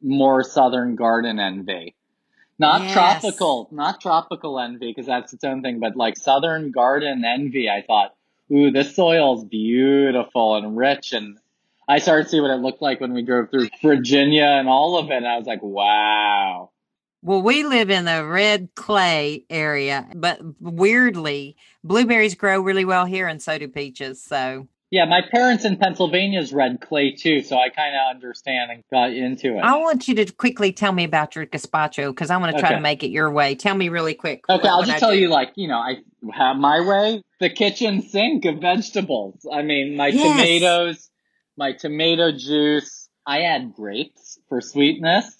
more 0.01 0.41
southern 0.43 0.95
garden 0.95 1.37
envy. 1.39 1.95
Not 2.57 2.83
Yes. 2.83 2.93
tropical, 2.93 3.67
not 3.71 3.99
tropical 3.99 4.59
envy, 4.59 4.87
because 4.87 5.05
that's 5.07 5.33
its 5.33 5.43
own 5.43 5.61
thing, 5.61 5.79
but 5.79 5.95
like 5.95 6.17
southern 6.17 6.71
garden 6.71 7.25
envy. 7.25 7.69
I 7.69 7.81
thought, 7.81 8.15
ooh, 8.51 8.71
this 8.71 8.95
soil's 8.95 9.43
beautiful 9.43 10.55
and 10.55 10.77
rich. 10.77 11.11
And 11.13 11.37
I 11.87 11.99
started 11.99 12.23
to 12.23 12.29
see 12.29 12.39
what 12.39 12.51
it 12.51 12.61
looked 12.61 12.81
like 12.81 13.01
when 13.01 13.13
we 13.13 13.23
drove 13.23 13.51
through 13.51 13.67
Virginia 13.81 14.45
and 14.45 14.69
all 14.69 14.97
of 14.97 15.11
it. 15.11 15.17
And 15.17 15.27
I 15.27 15.37
was 15.37 15.47
like, 15.47 15.61
wow. 15.61 16.71
Well, 17.21 17.41
we 17.41 17.63
live 17.63 17.89
in 17.89 18.05
the 18.05 18.23
red 18.23 18.69
clay 18.75 19.45
area, 19.49 20.07
but 20.15 20.39
weirdly, 20.59 21.57
blueberries 21.83 22.35
grow 22.35 22.61
really 22.61 22.85
well 22.85 23.05
here, 23.05 23.27
and 23.27 23.41
so 23.41 23.57
do 23.57 23.67
peaches. 23.67 24.23
So 24.23 24.67
Yeah, 24.91 25.05
my 25.05 25.21
parents 25.21 25.65
in 25.65 25.77
Pennsylvania's 25.77 26.53
red 26.53 26.79
clay 26.79 27.11
too, 27.11 27.41
so 27.41 27.57
I 27.57 27.69
kind 27.69 27.95
of 27.95 28.15
understand 28.15 28.71
and 28.71 28.83
got 28.91 29.11
into 29.11 29.57
it. 29.57 29.63
I 29.63 29.77
want 29.77 30.07
you 30.07 30.15
to 30.15 30.31
quickly 30.31 30.71
tell 30.71 30.91
me 30.91 31.03
about 31.03 31.35
your 31.35 31.45
gazpacho 31.45 32.09
because 32.11 32.29
I 32.29 32.37
want 32.37 32.55
to 32.55 32.59
try 32.61 32.69
Okay. 32.69 32.77
to 32.77 32.81
make 32.83 33.03
it 33.03 33.09
your 33.09 33.31
way. 33.31 33.55
Tell 33.55 33.75
me 33.75 33.89
really 33.89 34.13
quick. 34.13 34.43
Okay, 34.47 34.67
I'll 34.67 34.83
just 34.83 34.97
I 34.97 34.99
tell 34.99 35.13
do. 35.13 35.19
you, 35.19 35.27
like, 35.29 35.53
you 35.55 35.67
know, 35.67 35.79
I 35.79 35.97
have 36.33 36.57
my 36.57 36.81
way, 36.87 37.21
the 37.39 37.49
kitchen 37.49 38.03
sink 38.03 38.45
of 38.45 38.59
vegetables. 38.61 39.45
I 39.51 39.63
mean, 39.63 39.97
my 39.97 40.11
Yes. 40.11 40.21
tomatoes, 40.21 41.09
my 41.57 41.73
tomato 41.73 42.31
juice. 42.31 43.09
I 43.27 43.41
add 43.41 43.73
grapes 43.73 44.39
for 44.49 44.61
sweetness. 44.61 45.35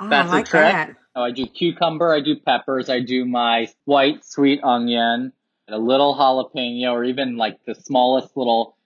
Oh, 0.00 0.08
That's 0.08 0.28
I 0.32 0.36
like 0.36 0.46
a 0.46 0.50
trick. 0.50 0.62
that. 0.72 0.96
Oh, 1.14 1.22
I 1.22 1.30
do 1.30 1.46
cucumber, 1.46 2.12
I 2.12 2.20
do 2.20 2.34
peppers, 2.44 2.88
I 2.90 3.00
do 3.00 3.24
my 3.24 3.68
white 3.84 4.24
sweet 4.24 4.60
onion, 4.64 5.32
a 5.68 5.78
little 5.78 6.14
jalapeno, 6.14 6.92
or 6.92 7.04
even 7.04 7.36
like 7.36 7.58
the 7.66 7.74
smallest 7.74 8.36
little 8.36 8.76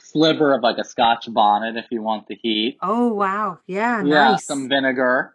sliver 0.00 0.54
of 0.54 0.62
like 0.62 0.78
a 0.78 0.84
scotch 0.84 1.32
bonnet 1.32 1.76
if 1.76 1.86
you 1.90 2.02
want 2.02 2.28
the 2.28 2.36
heat. 2.40 2.78
Oh 2.82 3.12
wow, 3.12 3.58
yeah, 3.66 4.02
Yeah, 4.04 4.32
nice. 4.32 4.44
some 4.44 4.68
vinegar, 4.68 5.34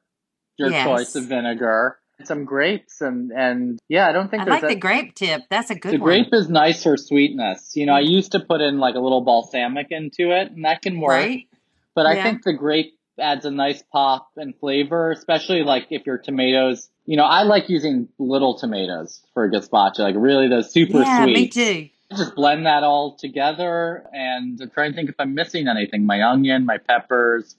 your 0.58 0.70
Yes. 0.70 0.86
choice 0.86 1.16
of 1.16 1.26
vinegar, 1.26 1.98
some 2.24 2.46
grapes, 2.46 3.02
and 3.02 3.32
and 3.32 3.80
yeah, 3.90 4.08
I 4.08 4.12
don't 4.12 4.30
think 4.30 4.44
I 4.44 4.46
like 4.46 4.68
the 4.68 4.76
grape 4.76 5.16
tip. 5.16 5.42
That's 5.50 5.72
a 5.72 5.76
good 5.76 5.94
the 5.94 5.98
one. 5.98 6.10
grape 6.10 6.34
is 6.34 6.50
nice 6.50 6.84
for 6.84 6.96
sweetness. 6.98 7.76
You 7.76 7.88
know, 7.88 7.94
I 7.94 8.04
mm. 8.04 8.10
used 8.10 8.34
to 8.34 8.40
put 8.40 8.62
in 8.62 8.80
like 8.80 8.96
a 8.96 9.00
little 9.00 9.22
balsamic 9.22 9.88
into 9.90 10.32
it, 10.32 10.52
and 10.52 10.66
that 10.66 10.82
can 10.84 11.00
work. 11.00 11.16
right? 11.16 11.48
But 11.96 12.06
I 12.06 12.16
Yeah. 12.16 12.24
think 12.24 12.44
the 12.44 12.54
grape 12.54 12.94
adds 13.20 13.46
a 13.46 13.52
nice 13.52 13.84
pop 13.92 14.30
and 14.38 14.56
flavor, 14.60 15.12
especially 15.12 15.64
like 15.64 15.88
if 15.90 16.06
your 16.06 16.20
tomatoes. 16.20 16.90
You 17.12 17.18
know, 17.18 17.26
I 17.26 17.44
like 17.44 17.68
using 17.68 18.08
little 18.20 18.58
tomatoes 18.58 19.20
for 19.34 19.44
a 19.44 19.52
gazpacho, 19.52 20.00
like 20.00 20.16
really 20.18 20.48
those 20.48 20.72
super 20.72 21.00
yeah, 21.02 21.24
sweet. 21.26 21.34
me 21.34 21.48
too. 21.50 21.90
Just 22.16 22.36
blend 22.36 22.66
that 22.66 22.84
all 22.84 23.18
together, 23.18 24.06
and 24.14 24.58
I'm 24.62 24.70
trying 24.70 24.92
to 24.92 24.96
think 24.96 25.10
if 25.10 25.16
I'm 25.20 25.36
missing 25.36 25.68
anything. 25.68 26.06
My 26.06 26.22
onion, 26.24 26.66
my 26.66 26.78
peppers. 26.78 27.58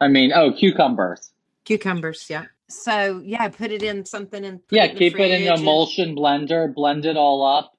I 0.00 0.08
mean, 0.08 0.32
oh, 0.34 0.50
cucumbers. 0.52 1.30
Cucumbers, 1.64 2.26
yeah. 2.28 2.46
So 2.68 3.22
yeah, 3.24 3.46
put 3.50 3.70
it 3.70 3.84
in 3.84 4.06
something 4.06 4.44
and 4.44 4.58
Yeah, 4.72 4.86
it 4.86 4.96
keep 4.96 5.14
it 5.16 5.30
in 5.30 5.42
the 5.44 5.52
and- 5.52 5.60
emulsion 5.60 6.16
blender, 6.16 6.74
blend 6.74 7.04
it 7.06 7.16
all 7.16 7.46
up. 7.46 7.76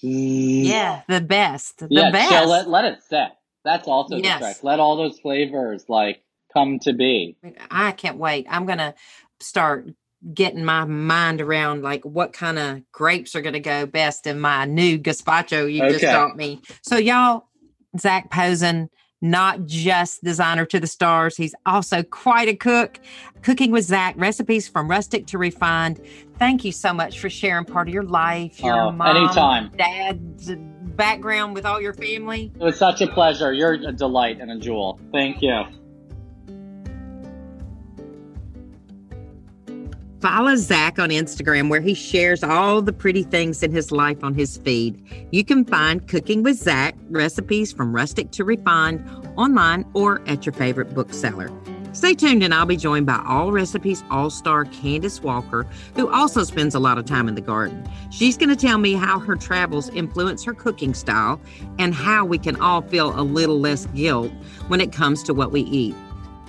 Yeah, 0.00 1.02
the 1.10 1.20
best. 1.20 1.76
The 1.80 1.88
yeah, 1.90 2.10
best. 2.10 2.30
chill 2.30 2.54
it, 2.54 2.68
let 2.68 2.86
it 2.86 3.02
set. 3.02 3.36
That's 3.66 3.86
also 3.86 4.16
Yes. 4.16 4.40
the 4.40 4.46
trick. 4.46 4.64
Let 4.64 4.80
all 4.80 4.96
those 4.96 5.20
flavors 5.20 5.84
like 5.90 6.22
come 6.54 6.78
to 6.84 6.94
be. 6.94 7.36
I 7.70 7.92
can't 7.92 8.16
wait. 8.16 8.46
I'm 8.48 8.64
gonna 8.64 8.94
start 9.40 9.90
getting 10.32 10.64
my 10.64 10.84
mind 10.84 11.40
around 11.40 11.82
like 11.82 12.02
what 12.04 12.32
kind 12.32 12.58
of 12.58 12.80
grapes 12.92 13.34
are 13.34 13.42
gonna 13.42 13.60
go 13.60 13.84
best 13.84 14.26
in 14.26 14.40
my 14.40 14.64
new 14.64 14.98
gazpacho 14.98 15.70
you 15.70 15.80
just 15.90 16.04
Okay. 16.04 16.12
taught 16.12 16.36
me. 16.36 16.62
So 16.82 16.96
y'all, 16.96 17.48
Zac 17.98 18.30
Posen, 18.30 18.88
not 19.20 19.66
just 19.66 20.22
designer 20.24 20.64
to 20.66 20.80
the 20.80 20.86
stars, 20.86 21.36
he's 21.36 21.54
also 21.66 22.02
quite 22.02 22.48
a 22.48 22.56
cook. 22.56 22.98
Cooking 23.42 23.70
with 23.70 23.84
Zac, 23.84 24.14
recipes 24.16 24.66
from 24.68 24.88
rustic 24.88 25.26
to 25.28 25.38
refined. 25.38 26.00
Thank 26.38 26.64
you 26.64 26.72
so 26.72 26.92
much 26.94 27.18
for 27.18 27.28
sharing 27.28 27.64
part 27.66 27.88
of 27.88 27.94
your 27.94 28.02
life, 28.04 28.58
your 28.62 28.74
Oh, 28.74 28.92
mom, 28.92 29.16
anytime. 29.16 29.70
dad's 29.76 30.50
uh, 30.50 30.56
background 30.96 31.54
with 31.54 31.66
all 31.66 31.80
your 31.80 31.92
family. 31.92 32.52
It 32.58 32.62
was 32.64 32.78
such 32.78 33.00
a 33.02 33.06
pleasure. 33.06 33.52
You're 33.52 33.74
a 33.74 33.92
delight 33.92 34.40
and 34.40 34.50
a 34.50 34.58
jewel. 34.58 34.98
Thank 35.12 35.42
you. 35.42 35.62
Follow 40.24 40.56
Zac 40.56 40.98
on 40.98 41.10
Instagram 41.10 41.68
where 41.68 41.82
he 41.82 41.92
shares 41.92 42.42
all 42.42 42.80
the 42.80 42.94
pretty 42.94 43.24
things 43.24 43.62
in 43.62 43.70
his 43.72 43.92
life 43.92 44.24
on 44.24 44.32
his 44.32 44.56
feed. 44.56 45.28
You 45.32 45.44
can 45.44 45.66
find 45.66 46.08
Cooking 46.08 46.42
with 46.42 46.56
Zac 46.56 46.94
recipes 47.10 47.74
from 47.74 47.94
rustic 47.94 48.30
to 48.30 48.42
refined 48.42 49.06
online 49.36 49.84
or 49.92 50.22
at 50.26 50.46
your 50.46 50.54
favorite 50.54 50.94
bookseller. 50.94 51.50
Stay 51.92 52.14
tuned, 52.14 52.42
and 52.42 52.54
I'll 52.54 52.64
be 52.64 52.78
joined 52.78 53.04
by 53.04 53.18
Allrecipes 53.18 54.02
All 54.10 54.30
Star 54.30 54.64
Candace 54.64 55.20
Walker, 55.20 55.66
who 55.94 56.10
also 56.10 56.42
spends 56.42 56.74
a 56.74 56.80
lot 56.80 56.96
of 56.96 57.04
time 57.04 57.28
in 57.28 57.34
the 57.34 57.42
garden. 57.42 57.86
She's 58.10 58.38
going 58.38 58.48
to 58.48 58.56
tell 58.56 58.78
me 58.78 58.94
how 58.94 59.18
her 59.18 59.36
travels 59.36 59.90
influence 59.90 60.42
her 60.44 60.54
cooking 60.54 60.94
style 60.94 61.38
and 61.78 61.94
how 61.94 62.24
we 62.24 62.38
can 62.38 62.58
all 62.62 62.80
feel 62.80 63.12
a 63.20 63.20
little 63.20 63.60
less 63.60 63.84
guilt 63.88 64.32
when 64.68 64.80
it 64.80 64.90
comes 64.90 65.22
to 65.24 65.34
what 65.34 65.52
we 65.52 65.60
eat. 65.60 65.94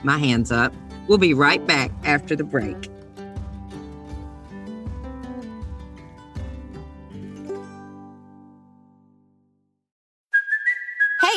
My 0.01 0.17
hands 0.17 0.49
up. 0.49 0.73
We'll 1.09 1.17
be 1.17 1.33
right 1.33 1.63
back 1.67 1.91
after 2.05 2.37
the 2.37 2.45
break. 2.45 2.89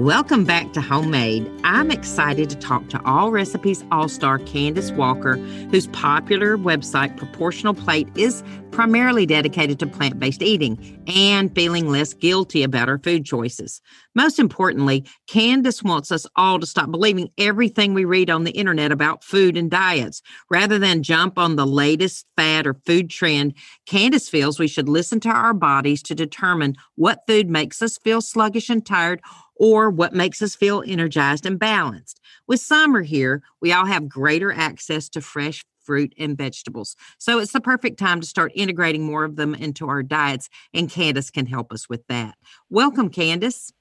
Welcome 0.00 0.44
back 0.44 0.74
to 0.74 0.82
Homemade. 0.82 1.50
I'm 1.64 1.90
excited 1.90 2.50
to 2.50 2.56
talk 2.56 2.90
to 2.90 2.98
Allrecipes 2.98 3.82
All 3.90 4.10
Star 4.10 4.38
Candace 4.40 4.92
Walker, 4.92 5.36
whose 5.70 5.86
popular 5.86 6.58
website, 6.58 7.16
Proportional 7.16 7.72
Plate, 7.72 8.06
is 8.14 8.42
primarily 8.72 9.24
dedicated 9.24 9.78
to 9.78 9.86
plant 9.86 10.18
based 10.18 10.42
eating 10.42 11.02
and 11.06 11.54
feeling 11.54 11.88
less 11.88 12.12
guilty 12.12 12.62
about 12.62 12.90
our 12.90 12.98
food 12.98 13.24
choices. 13.24 13.80
Most 14.14 14.38
importantly, 14.38 15.06
Candace 15.28 15.82
wants 15.82 16.12
us 16.12 16.26
all 16.36 16.60
to 16.60 16.66
stop 16.66 16.90
believing 16.90 17.30
everything 17.38 17.94
we 17.94 18.04
read 18.04 18.28
on 18.28 18.44
the 18.44 18.50
internet 18.50 18.92
about 18.92 19.24
food 19.24 19.56
and 19.56 19.70
diets. 19.70 20.20
Rather 20.50 20.78
than 20.78 21.02
jump 21.02 21.38
on 21.38 21.56
the 21.56 21.66
latest 21.66 22.26
fad 22.36 22.66
or 22.66 22.74
food 22.84 23.08
trend, 23.08 23.54
Candace 23.86 24.28
feels 24.28 24.58
we 24.58 24.68
should 24.68 24.90
listen 24.90 25.20
to 25.20 25.30
our 25.30 25.54
bodies 25.54 26.02
to 26.02 26.14
determine 26.14 26.76
what 26.96 27.22
food 27.26 27.48
makes 27.48 27.80
us 27.80 27.96
feel 27.96 28.20
sluggish 28.20 28.68
and 28.68 28.84
tired 28.84 29.22
or 29.56 29.90
what 29.90 30.14
makes 30.14 30.42
us 30.42 30.54
feel 30.54 30.82
energized 30.86 31.46
and 31.46 31.58
balanced. 31.58 32.20
With 32.46 32.60
summer 32.60 33.02
here, 33.02 33.42
we 33.60 33.72
all 33.72 33.86
have 33.86 34.08
greater 34.08 34.52
access 34.52 35.08
to 35.10 35.20
fresh 35.20 35.64
fruit 35.86 36.12
and 36.18 36.36
vegetables. 36.36 36.96
So 37.18 37.38
it's 37.38 37.52
the 37.52 37.60
perfect 37.60 37.98
time 37.98 38.20
to 38.20 38.26
start 38.26 38.52
integrating 38.54 39.04
more 39.04 39.24
of 39.24 39.36
them 39.36 39.54
into 39.54 39.88
our 39.88 40.02
diets, 40.02 40.48
and 40.74 40.90
Candace 40.90 41.30
can 41.30 41.46
help 41.46 41.72
us 41.72 41.88
with 41.88 42.06
that. 42.08 42.34
Welcome, 42.68 43.08
Candace. 43.08 43.72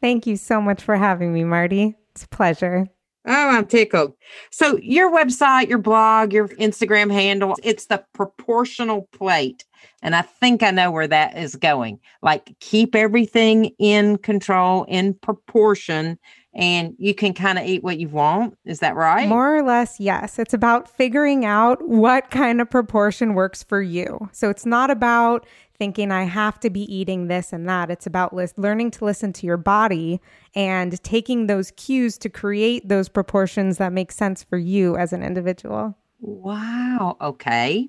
Thank 0.00 0.26
you 0.26 0.36
so 0.36 0.60
much 0.60 0.82
for 0.82 0.96
having 0.96 1.34
me, 1.34 1.44
Marty. 1.44 1.96
It's 2.12 2.24
a 2.24 2.28
pleasure. 2.28 2.86
Oh, 3.28 3.48
I'm 3.50 3.66
tickled. 3.66 4.14
So, 4.50 4.78
your 4.78 5.12
website, 5.12 5.68
your 5.68 5.78
blog, 5.78 6.32
your 6.32 6.48
Instagram 6.48 7.12
handle, 7.12 7.56
it's 7.62 7.86
the 7.86 8.02
proportional 8.14 9.06
plate. 9.12 9.66
And 10.00 10.16
I 10.16 10.22
think 10.22 10.62
I 10.62 10.70
know 10.70 10.90
where 10.90 11.06
that 11.06 11.36
is 11.36 11.54
going. 11.54 12.00
Like, 12.22 12.56
keep 12.60 12.94
everything 12.94 13.72
in 13.78 14.16
control, 14.16 14.84
in 14.84 15.12
proportion, 15.12 16.18
and 16.54 16.94
you 16.98 17.14
can 17.14 17.34
kind 17.34 17.58
of 17.58 17.66
eat 17.66 17.84
what 17.84 17.98
you 17.98 18.08
want. 18.08 18.56
Is 18.64 18.80
that 18.80 18.96
right? 18.96 19.28
More 19.28 19.56
or 19.56 19.62
less, 19.62 20.00
yes. 20.00 20.38
It's 20.38 20.54
about 20.54 20.88
figuring 20.88 21.44
out 21.44 21.86
what 21.86 22.30
kind 22.30 22.62
of 22.62 22.70
proportion 22.70 23.34
works 23.34 23.62
for 23.62 23.82
you. 23.82 24.30
So, 24.32 24.48
it's 24.48 24.64
not 24.64 24.90
about 24.90 25.46
thinking 25.78 26.10
I 26.10 26.24
have 26.24 26.58
to 26.60 26.70
be 26.70 26.82
eating 26.92 27.28
this 27.28 27.52
and 27.52 27.68
that. 27.68 27.90
It's 27.90 28.06
about 28.06 28.34
learning 28.58 28.90
to 28.92 29.04
listen 29.04 29.32
to 29.34 29.46
your 29.46 29.56
body 29.56 30.20
and 30.54 31.02
taking 31.02 31.46
those 31.46 31.70
cues 31.72 32.18
to 32.18 32.28
create 32.28 32.88
those 32.88 33.08
proportions 33.08 33.78
that 33.78 33.92
make 33.92 34.10
sense 34.12 34.42
for 34.42 34.58
you 34.58 34.96
as 34.96 35.12
an 35.12 35.22
individual. 35.22 35.96
Wow. 36.20 37.16
Okay. 37.20 37.88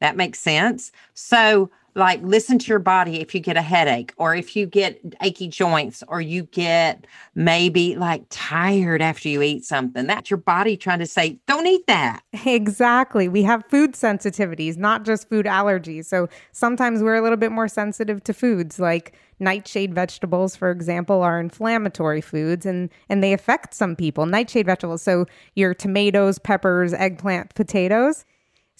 That 0.00 0.16
makes 0.16 0.40
sense. 0.40 0.92
So, 1.14 1.70
like 1.94 2.22
listen 2.22 2.58
to 2.58 2.68
your 2.68 2.78
body 2.78 3.20
if 3.20 3.34
you 3.34 3.40
get 3.40 3.56
a 3.56 3.62
headache 3.62 4.12
or 4.16 4.34
if 4.34 4.54
you 4.54 4.66
get 4.66 5.00
achy 5.20 5.48
joints 5.48 6.02
or 6.08 6.20
you 6.20 6.44
get 6.44 7.06
maybe 7.34 7.96
like 7.96 8.24
tired 8.30 9.02
after 9.02 9.28
you 9.28 9.42
eat 9.42 9.64
something. 9.64 10.06
That's 10.06 10.30
your 10.30 10.38
body 10.38 10.76
trying 10.76 11.00
to 11.00 11.06
say 11.06 11.38
don't 11.46 11.66
eat 11.66 11.86
that. 11.86 12.22
Exactly. 12.44 13.28
We 13.28 13.42
have 13.42 13.64
food 13.68 13.92
sensitivities 13.92 14.76
not 14.76 15.04
just 15.04 15.28
food 15.28 15.46
allergies. 15.46 16.06
So 16.06 16.28
sometimes 16.52 17.02
we're 17.02 17.16
a 17.16 17.22
little 17.22 17.36
bit 17.38 17.52
more 17.52 17.68
sensitive 17.68 18.22
to 18.24 18.34
foods 18.34 18.78
like 18.78 19.14
nightshade 19.38 19.94
vegetables 19.94 20.54
for 20.54 20.70
example 20.70 21.22
are 21.22 21.40
inflammatory 21.40 22.20
foods 22.20 22.66
and 22.66 22.90
and 23.08 23.22
they 23.22 23.32
affect 23.32 23.72
some 23.74 23.96
people 23.96 24.26
nightshade 24.26 24.66
vegetables. 24.66 25.02
So 25.02 25.26
your 25.54 25.74
tomatoes 25.74 26.38
peppers 26.38 26.92
eggplant 26.92 27.54
potatoes 27.54 28.24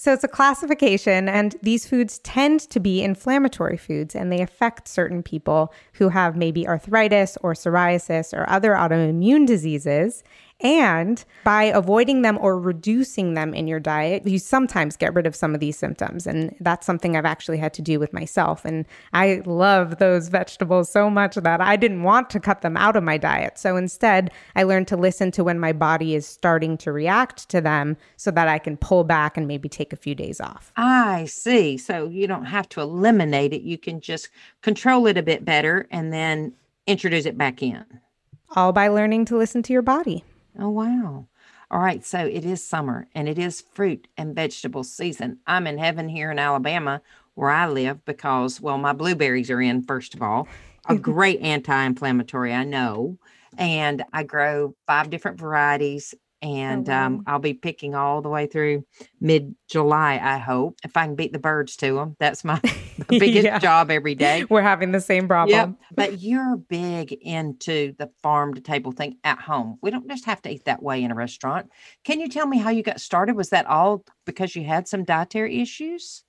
so 0.00 0.14
it's 0.14 0.24
a 0.24 0.28
classification, 0.28 1.28
and 1.28 1.56
these 1.62 1.86
foods 1.86 2.20
tend 2.20 2.60
to 2.70 2.80
be 2.80 3.02
inflammatory 3.02 3.76
foods, 3.76 4.14
and 4.14 4.32
they 4.32 4.40
affect 4.40 4.88
certain 4.88 5.22
people 5.22 5.74
who 5.92 6.08
have 6.08 6.38
maybe 6.38 6.66
arthritis 6.66 7.36
or 7.42 7.52
psoriasis 7.52 8.32
or 8.32 8.48
other 8.48 8.72
autoimmune 8.72 9.46
diseases. 9.46 10.24
And 10.62 11.24
by 11.44 11.64
avoiding 11.64 12.22
them 12.22 12.38
or 12.40 12.58
reducing 12.58 13.34
them 13.34 13.54
in 13.54 13.66
your 13.66 13.80
diet, 13.80 14.26
you 14.26 14.38
sometimes 14.38 14.96
get 14.96 15.14
rid 15.14 15.26
of 15.26 15.34
some 15.34 15.54
of 15.54 15.60
these 15.60 15.78
symptoms. 15.78 16.26
And 16.26 16.54
that's 16.60 16.86
something 16.86 17.16
I've 17.16 17.24
actually 17.24 17.58
had 17.58 17.72
to 17.74 17.82
do 17.82 17.98
with 17.98 18.12
myself. 18.12 18.64
And 18.64 18.84
I 19.12 19.42
love 19.46 19.98
those 19.98 20.28
vegetables 20.28 20.90
so 20.90 21.08
much 21.08 21.36
that 21.36 21.60
I 21.60 21.76
didn't 21.76 22.02
want 22.02 22.28
to 22.30 22.40
cut 22.40 22.60
them 22.62 22.76
out 22.76 22.96
of 22.96 23.02
my 23.02 23.16
diet. 23.16 23.58
So 23.58 23.76
instead, 23.76 24.30
I 24.54 24.64
learned 24.64 24.88
to 24.88 24.96
listen 24.96 25.30
to 25.32 25.44
when 25.44 25.58
my 25.58 25.72
body 25.72 26.14
is 26.14 26.26
starting 26.26 26.76
to 26.78 26.92
react 26.92 27.48
to 27.50 27.60
them 27.60 27.96
so 28.16 28.30
that 28.30 28.48
I 28.48 28.58
can 28.58 28.76
pull 28.76 29.04
back 29.04 29.36
and 29.36 29.48
maybe 29.48 29.68
take 29.68 29.92
a 29.92 29.96
few 29.96 30.14
days 30.14 30.40
off. 30.40 30.72
I 30.76 31.24
see. 31.24 31.78
So 31.78 32.06
you 32.06 32.26
don't 32.26 32.44
have 32.44 32.68
to 32.70 32.80
eliminate 32.80 33.54
it, 33.54 33.62
you 33.62 33.78
can 33.78 34.00
just 34.00 34.28
control 34.62 35.06
it 35.06 35.16
a 35.16 35.22
bit 35.22 35.44
better 35.44 35.86
and 35.90 36.12
then 36.12 36.52
introduce 36.86 37.26
it 37.26 37.38
back 37.38 37.62
in. 37.62 37.84
All 38.56 38.72
by 38.72 38.88
learning 38.88 39.26
to 39.26 39.36
listen 39.36 39.62
to 39.62 39.72
your 39.72 39.82
body. 39.82 40.24
Oh, 40.58 40.70
wow. 40.70 41.26
All 41.70 41.80
right. 41.80 42.04
So 42.04 42.18
it 42.18 42.44
is 42.44 42.62
summer 42.64 43.06
and 43.14 43.28
it 43.28 43.38
is 43.38 43.60
fruit 43.60 44.08
and 44.16 44.34
vegetable 44.34 44.84
season. 44.84 45.38
I'm 45.46 45.66
in 45.66 45.78
heaven 45.78 46.08
here 46.08 46.30
in 46.30 46.38
Alabama 46.38 47.02
where 47.34 47.50
I 47.50 47.68
live 47.68 48.04
because, 48.04 48.60
well, 48.60 48.78
my 48.78 48.92
blueberries 48.92 49.50
are 49.50 49.60
in, 49.60 49.82
first 49.82 50.14
of 50.14 50.22
all, 50.22 50.48
a 50.88 50.94
great 50.96 51.40
anti 51.40 51.84
inflammatory, 51.84 52.52
I 52.52 52.64
know. 52.64 53.18
And 53.56 54.04
I 54.12 54.22
grow 54.24 54.74
five 54.86 55.10
different 55.10 55.38
varieties 55.38 56.14
and 56.42 56.88
oh, 56.88 56.92
wow. 56.92 57.07
um, 57.07 57.22
I'll 57.26 57.38
be 57.38 57.55
picking 57.55 57.94
all 57.94 58.22
the 58.22 58.29
way 58.29 58.46
through 58.46 58.85
mid 59.20 59.55
July. 59.68 60.18
I 60.22 60.38
hope 60.38 60.79
if 60.85 60.96
I 60.96 61.05
can 61.07 61.14
beat 61.14 61.33
the 61.33 61.38
birds 61.38 61.76
to 61.76 61.94
them. 61.94 62.16
That's 62.18 62.44
my, 62.44 62.61
my 62.62 62.72
biggest 63.09 63.44
yeah. 63.44 63.59
job 63.59 63.90
every 63.90 64.14
day. 64.14 64.44
We're 64.48 64.62
having 64.62 64.92
the 64.92 65.00
same 65.00 65.29
problem. 65.29 65.57
Yep. 65.57 65.74
But 65.96 66.20
you're 66.20 66.57
big 66.57 67.12
into 67.12 67.94
the 67.98 68.11
farm 68.22 68.55
to 68.55 68.61
table 68.61 68.92
thing 68.92 69.16
at 69.22 69.38
home. 69.38 69.79
We 69.83 69.90
don't 69.90 70.09
just 70.09 70.24
have 70.24 70.40
to 70.42 70.50
eat 70.50 70.64
that 70.64 70.83
way 70.83 71.03
in 71.03 71.11
a 71.11 71.14
restaurant. 71.14 71.68
Can 72.05 72.20
you 72.20 72.29
tell 72.29 72.46
me 72.46 72.59
how 72.59 72.70
you 72.70 72.83
got 72.83 73.00
started? 73.00 73.37
Was 73.37 73.50
that 73.50 73.66
all 73.66 74.05
because 74.24 74.57
you 74.57 74.64
had 74.64 74.88
some 74.88 75.05
dietary 75.05 75.61
issues? 75.61 76.22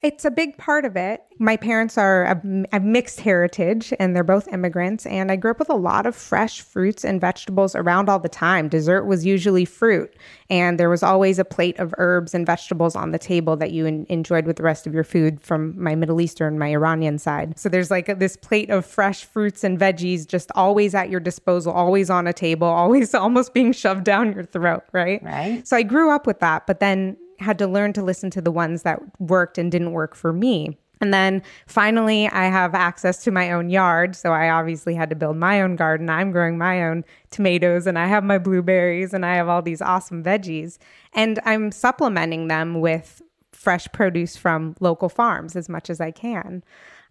It's 0.00 0.24
a 0.24 0.30
big 0.30 0.56
part 0.58 0.84
of 0.84 0.96
it. 0.96 1.24
My 1.40 1.56
parents 1.56 1.98
are 1.98 2.24
a, 2.24 2.66
a, 2.70 2.78
mixed 2.78 3.18
heritage 3.18 3.92
and 3.98 4.14
they're 4.14 4.22
both 4.22 4.46
immigrants. 4.46 5.06
And 5.06 5.32
I 5.32 5.34
grew 5.34 5.50
up 5.50 5.58
with 5.58 5.70
a 5.70 5.74
lot 5.74 6.06
of 6.06 6.14
fresh 6.14 6.60
fruits 6.60 7.04
and 7.04 7.20
vegetables 7.20 7.74
around 7.74 8.08
all 8.08 8.20
the 8.20 8.28
time. 8.28 8.68
Dessert 8.68 9.06
was 9.06 9.26
usually 9.26 9.64
fruit, 9.64 10.14
and 10.50 10.78
there 10.78 10.88
was 10.88 11.02
always 11.02 11.40
a 11.40 11.44
plate 11.44 11.76
of 11.80 11.92
herbs 11.98 12.32
and 12.32 12.46
vegetables 12.46 12.94
on 12.94 13.10
the 13.10 13.18
table 13.18 13.56
that 13.56 13.72
you 13.72 13.86
in, 13.86 14.06
enjoyed 14.08 14.46
with 14.46 14.56
the 14.56 14.62
rest 14.62 14.86
of 14.86 14.94
your 14.94 15.02
food 15.02 15.40
from 15.40 15.80
my 15.82 15.96
Middle 15.96 16.20
Eastern, 16.20 16.60
my 16.60 16.68
Iranian 16.68 17.18
side. 17.18 17.58
So 17.58 17.68
there's 17.68 17.90
like 17.90 18.08
a, 18.08 18.14
this 18.14 18.36
plate 18.36 18.70
of 18.70 18.86
fresh 18.86 19.24
fruits 19.24 19.64
and 19.64 19.76
veggies 19.80 20.28
just 20.28 20.52
always 20.54 20.94
at 20.94 21.10
your 21.10 21.20
disposal, 21.20 21.72
always 21.72 22.08
on 22.08 22.28
a 22.28 22.32
table, 22.32 22.68
always 22.68 23.14
almost 23.14 23.52
being 23.52 23.72
shoved 23.72 24.04
down 24.04 24.32
your 24.32 24.44
throat, 24.44 24.84
right? 24.92 25.20
Right. 25.24 25.66
So 25.66 25.76
I 25.76 25.82
grew 25.82 26.10
up 26.12 26.24
with 26.24 26.38
that. 26.38 26.68
But 26.68 26.78
then 26.78 27.16
had 27.38 27.58
to 27.58 27.66
learn 27.66 27.92
to 27.94 28.02
listen 28.02 28.30
to 28.30 28.40
the 28.40 28.50
ones 28.50 28.82
that 28.82 29.00
worked 29.20 29.58
and 29.58 29.70
didn't 29.70 29.92
work 29.92 30.14
for 30.14 30.32
me. 30.32 30.76
And 31.00 31.14
then 31.14 31.42
finally, 31.66 32.28
I 32.28 32.46
have 32.46 32.74
access 32.74 33.22
to 33.24 33.30
my 33.30 33.52
own 33.52 33.70
yard. 33.70 34.16
So 34.16 34.32
I 34.32 34.50
obviously 34.50 34.94
had 34.94 35.10
to 35.10 35.16
build 35.16 35.36
my 35.36 35.62
own 35.62 35.76
garden. 35.76 36.10
I'm 36.10 36.32
growing 36.32 36.58
my 36.58 36.82
own 36.82 37.04
tomatoes 37.30 37.86
and 37.86 37.98
I 37.98 38.06
have 38.06 38.24
my 38.24 38.38
blueberries 38.38 39.14
and 39.14 39.24
I 39.24 39.36
have 39.36 39.48
all 39.48 39.62
these 39.62 39.80
awesome 39.80 40.24
veggies. 40.24 40.78
And 41.12 41.38
I'm 41.44 41.70
supplementing 41.70 42.48
them 42.48 42.80
with 42.80 43.22
fresh 43.52 43.86
produce 43.92 44.36
from 44.36 44.76
local 44.80 45.08
farms 45.08 45.56
as 45.56 45.68
much 45.68 45.90
as 45.90 46.00
I 46.00 46.10
can. 46.10 46.62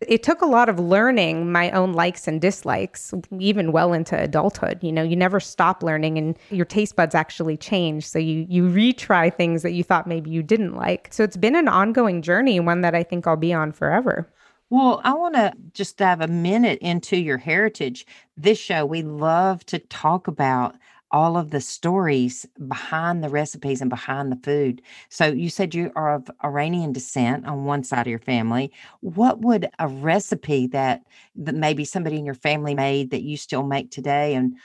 It 0.01 0.21
took 0.21 0.41
a 0.41 0.45
lot 0.45 0.69
of 0.69 0.79
learning 0.79 1.51
my 1.51 1.71
own 1.71 1.93
likes 1.93 2.27
and 2.27 2.39
dislikes, 2.39 3.13
even 3.39 3.71
well 3.71 3.93
into 3.93 4.21
adulthood. 4.21 4.83
You 4.83 4.91
know, 4.91 5.01
you 5.01 5.15
never 5.15 5.39
stop 5.39 5.81
learning 5.81 6.17
and 6.17 6.37
your 6.51 6.65
taste 6.65 6.95
buds 6.95 7.15
actually 7.15 7.57
change. 7.57 8.07
So 8.07 8.19
you 8.19 8.45
you 8.47 8.63
retry 8.63 9.33
things 9.33 9.63
that 9.63 9.71
you 9.71 9.83
thought 9.83 10.07
maybe 10.07 10.29
you 10.29 10.43
didn't 10.43 10.75
like. 10.75 11.09
So 11.11 11.23
it's 11.23 11.37
been 11.37 11.55
an 11.55 11.67
ongoing 11.67 12.21
journey, 12.21 12.59
one 12.59 12.81
that 12.81 12.93
I 12.93 13.03
think 13.03 13.25
I'll 13.25 13.35
be 13.37 13.53
on 13.53 13.71
forever. 13.71 14.31
Well, 14.69 14.99
I 15.03 15.13
want 15.13 15.35
to 15.35 15.53
just 15.73 15.97
dive 15.97 16.19
a 16.19 16.27
minute 16.27 16.79
into 16.79 17.17
your 17.17 17.37
heritage. 17.37 18.05
This 18.35 18.59
show, 18.59 18.85
we 18.85 19.01
love 19.01 19.65
to 19.67 19.79
talk 19.79 20.27
about 20.27 20.75
all 21.11 21.37
of 21.37 21.51
the 21.51 21.61
stories 21.61 22.45
behind 22.67 23.23
the 23.23 23.29
recipes 23.29 23.81
and 23.81 23.89
behind 23.89 24.31
the 24.31 24.39
food. 24.43 24.81
So 25.09 25.25
you 25.27 25.49
said 25.49 25.73
you 25.73 25.91
are 25.95 26.15
of 26.15 26.29
Iranian 26.43 26.91
descent 26.91 27.45
on 27.45 27.65
one 27.65 27.83
side 27.83 28.01
of 28.01 28.07
your 28.07 28.19
family. 28.19 28.71
What 29.01 29.39
would 29.39 29.69
a 29.79 29.87
recipe 29.87 30.67
that, 30.67 31.03
that 31.35 31.55
maybe 31.55 31.85
somebody 31.85 32.17
in 32.17 32.25
your 32.25 32.35
family 32.35 32.75
made 32.75 33.11
that 33.11 33.21
you 33.23 33.37
still 33.37 33.63
make 33.63 33.91
today 33.91 34.35
and 34.35 34.55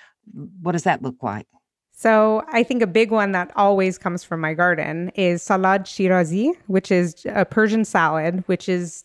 what 0.63 0.73
does 0.73 0.85
that 0.85 1.03
look 1.03 1.23
like? 1.23 1.47
So 1.93 2.43
I 2.51 2.63
think 2.63 2.83
a 2.83 2.87
big 2.87 3.11
one 3.11 3.33
that 3.33 3.53
always 3.55 3.99
comes 3.99 4.25
from 4.25 4.41
my 4.41 4.55
garden 4.55 5.11
is 5.11 5.43
salad 5.43 5.83
shirazi, 5.83 6.53
which 6.67 6.91
is 6.91 7.25
a 7.27 7.45
Persian 7.45 7.85
salad, 7.85 8.43
which 8.47 8.69
is 8.69 9.05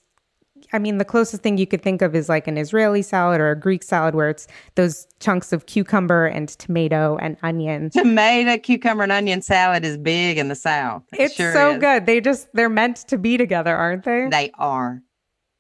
I 0.74 0.80
mean, 0.80 0.98
the 0.98 1.06
closest 1.06 1.44
thing 1.44 1.58
you 1.58 1.68
could 1.68 1.82
think 1.82 2.02
of 2.02 2.16
is 2.16 2.30
like 2.30 2.48
an 2.48 2.58
Israeli 2.58 3.02
salad 3.02 3.40
or 3.40 3.52
a 3.52 3.60
Greek 3.60 3.84
salad 3.84 4.16
where 4.16 4.30
it's 4.30 4.48
those 4.76 5.08
chunks 5.20 5.54
of 5.54 5.66
cucumber 5.66 6.26
and 6.26 6.50
tomato 6.50 7.18
and 7.18 7.38
onion. 7.44 7.90
Tomato, 7.90 8.58
cucumber, 8.58 9.04
and 9.04 9.12
onion 9.12 9.42
salad 9.42 9.86
is 9.86 9.98
big 9.98 10.38
in 10.38 10.48
the 10.48 10.56
South. 10.56 11.04
It 11.14 11.22
it's 11.22 11.36
sure 11.36 11.54
so 11.54 11.72
is. 11.72 11.80
good. 11.80 12.06
They 12.06 12.22
just, 12.22 12.48
they're 12.54 12.70
meant 12.70 12.98
to 13.08 13.18
be 13.18 13.38
together, 13.38 13.76
aren't 13.76 14.04
they? 14.04 14.28
They 14.30 14.52
are. 14.58 15.02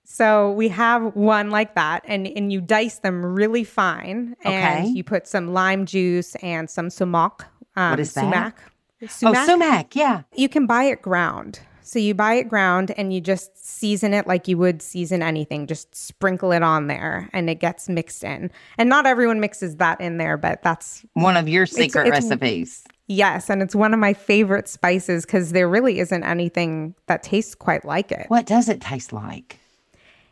So 0.04 0.52
we 0.52 0.70
have 0.70 1.16
one 1.16 1.50
like 1.52 1.76
that, 1.76 2.04
and, 2.06 2.28
and 2.28 2.52
you 2.52 2.62
dice 2.62 3.00
them 3.00 3.26
really 3.26 3.66
fine. 3.66 4.36
And 4.44 4.86
okay. 4.86 4.94
you 4.94 5.04
put 5.04 5.28
some 5.28 5.54
lime 5.54 5.86
juice 5.86 6.36
and 6.36 6.70
some 6.70 6.90
sumac. 6.90 7.46
Um, 7.76 7.92
what 7.92 8.00
is 8.00 8.14
that? 8.14 8.22
Sumac. 8.22 8.60
Sumac. 9.10 9.38
Oh, 9.38 9.46
sumac, 9.46 9.96
yeah. 9.96 10.24
You 10.34 10.50
can 10.50 10.66
buy 10.66 10.86
it 10.86 11.02
ground. 11.02 11.60
So 11.88 12.00
you 12.00 12.14
buy 12.14 12.34
it 12.34 12.50
ground 12.50 12.92
and 12.98 13.14
you 13.14 13.22
just 13.22 13.66
season 13.66 14.14
it 14.14 14.28
like 14.28 14.50
you 14.50 14.58
would 14.58 14.82
season 14.82 15.24
anything. 15.24 15.68
Just 15.68 15.96
sprinkle 15.96 16.52
it 16.52 16.62
on 16.62 16.88
there 16.88 17.30
and 17.32 17.50
it 17.50 17.62
gets 17.62 17.88
mixed 17.88 18.26
in. 18.26 18.52
And 18.78 18.90
not 18.90 19.06
everyone 19.06 19.40
mixes 19.40 19.78
that 19.78 20.02
in 20.02 20.18
there, 20.18 20.36
but 20.36 20.62
that's 20.64 21.06
one 21.14 21.38
of 21.38 21.48
your 21.48 21.66
secret 21.66 22.08
it's, 22.08 22.18
it's, 22.18 22.26
recipes. 22.26 22.84
Yes, 23.08 23.50
and 23.50 23.62
it's 23.62 23.74
one 23.74 23.94
of 23.94 24.02
my 24.02 24.14
favorite 24.14 24.68
spices 24.68 25.26
because 25.26 25.54
there 25.54 25.70
really 25.70 26.00
isn't 26.00 26.26
anything 26.26 26.94
that 27.06 27.24
tastes 27.24 27.56
quite 27.56 27.86
like 27.86 28.12
it. 28.12 28.26
What 28.28 28.46
does 28.46 28.68
it 28.68 28.82
taste 28.82 29.14
like? 29.14 29.58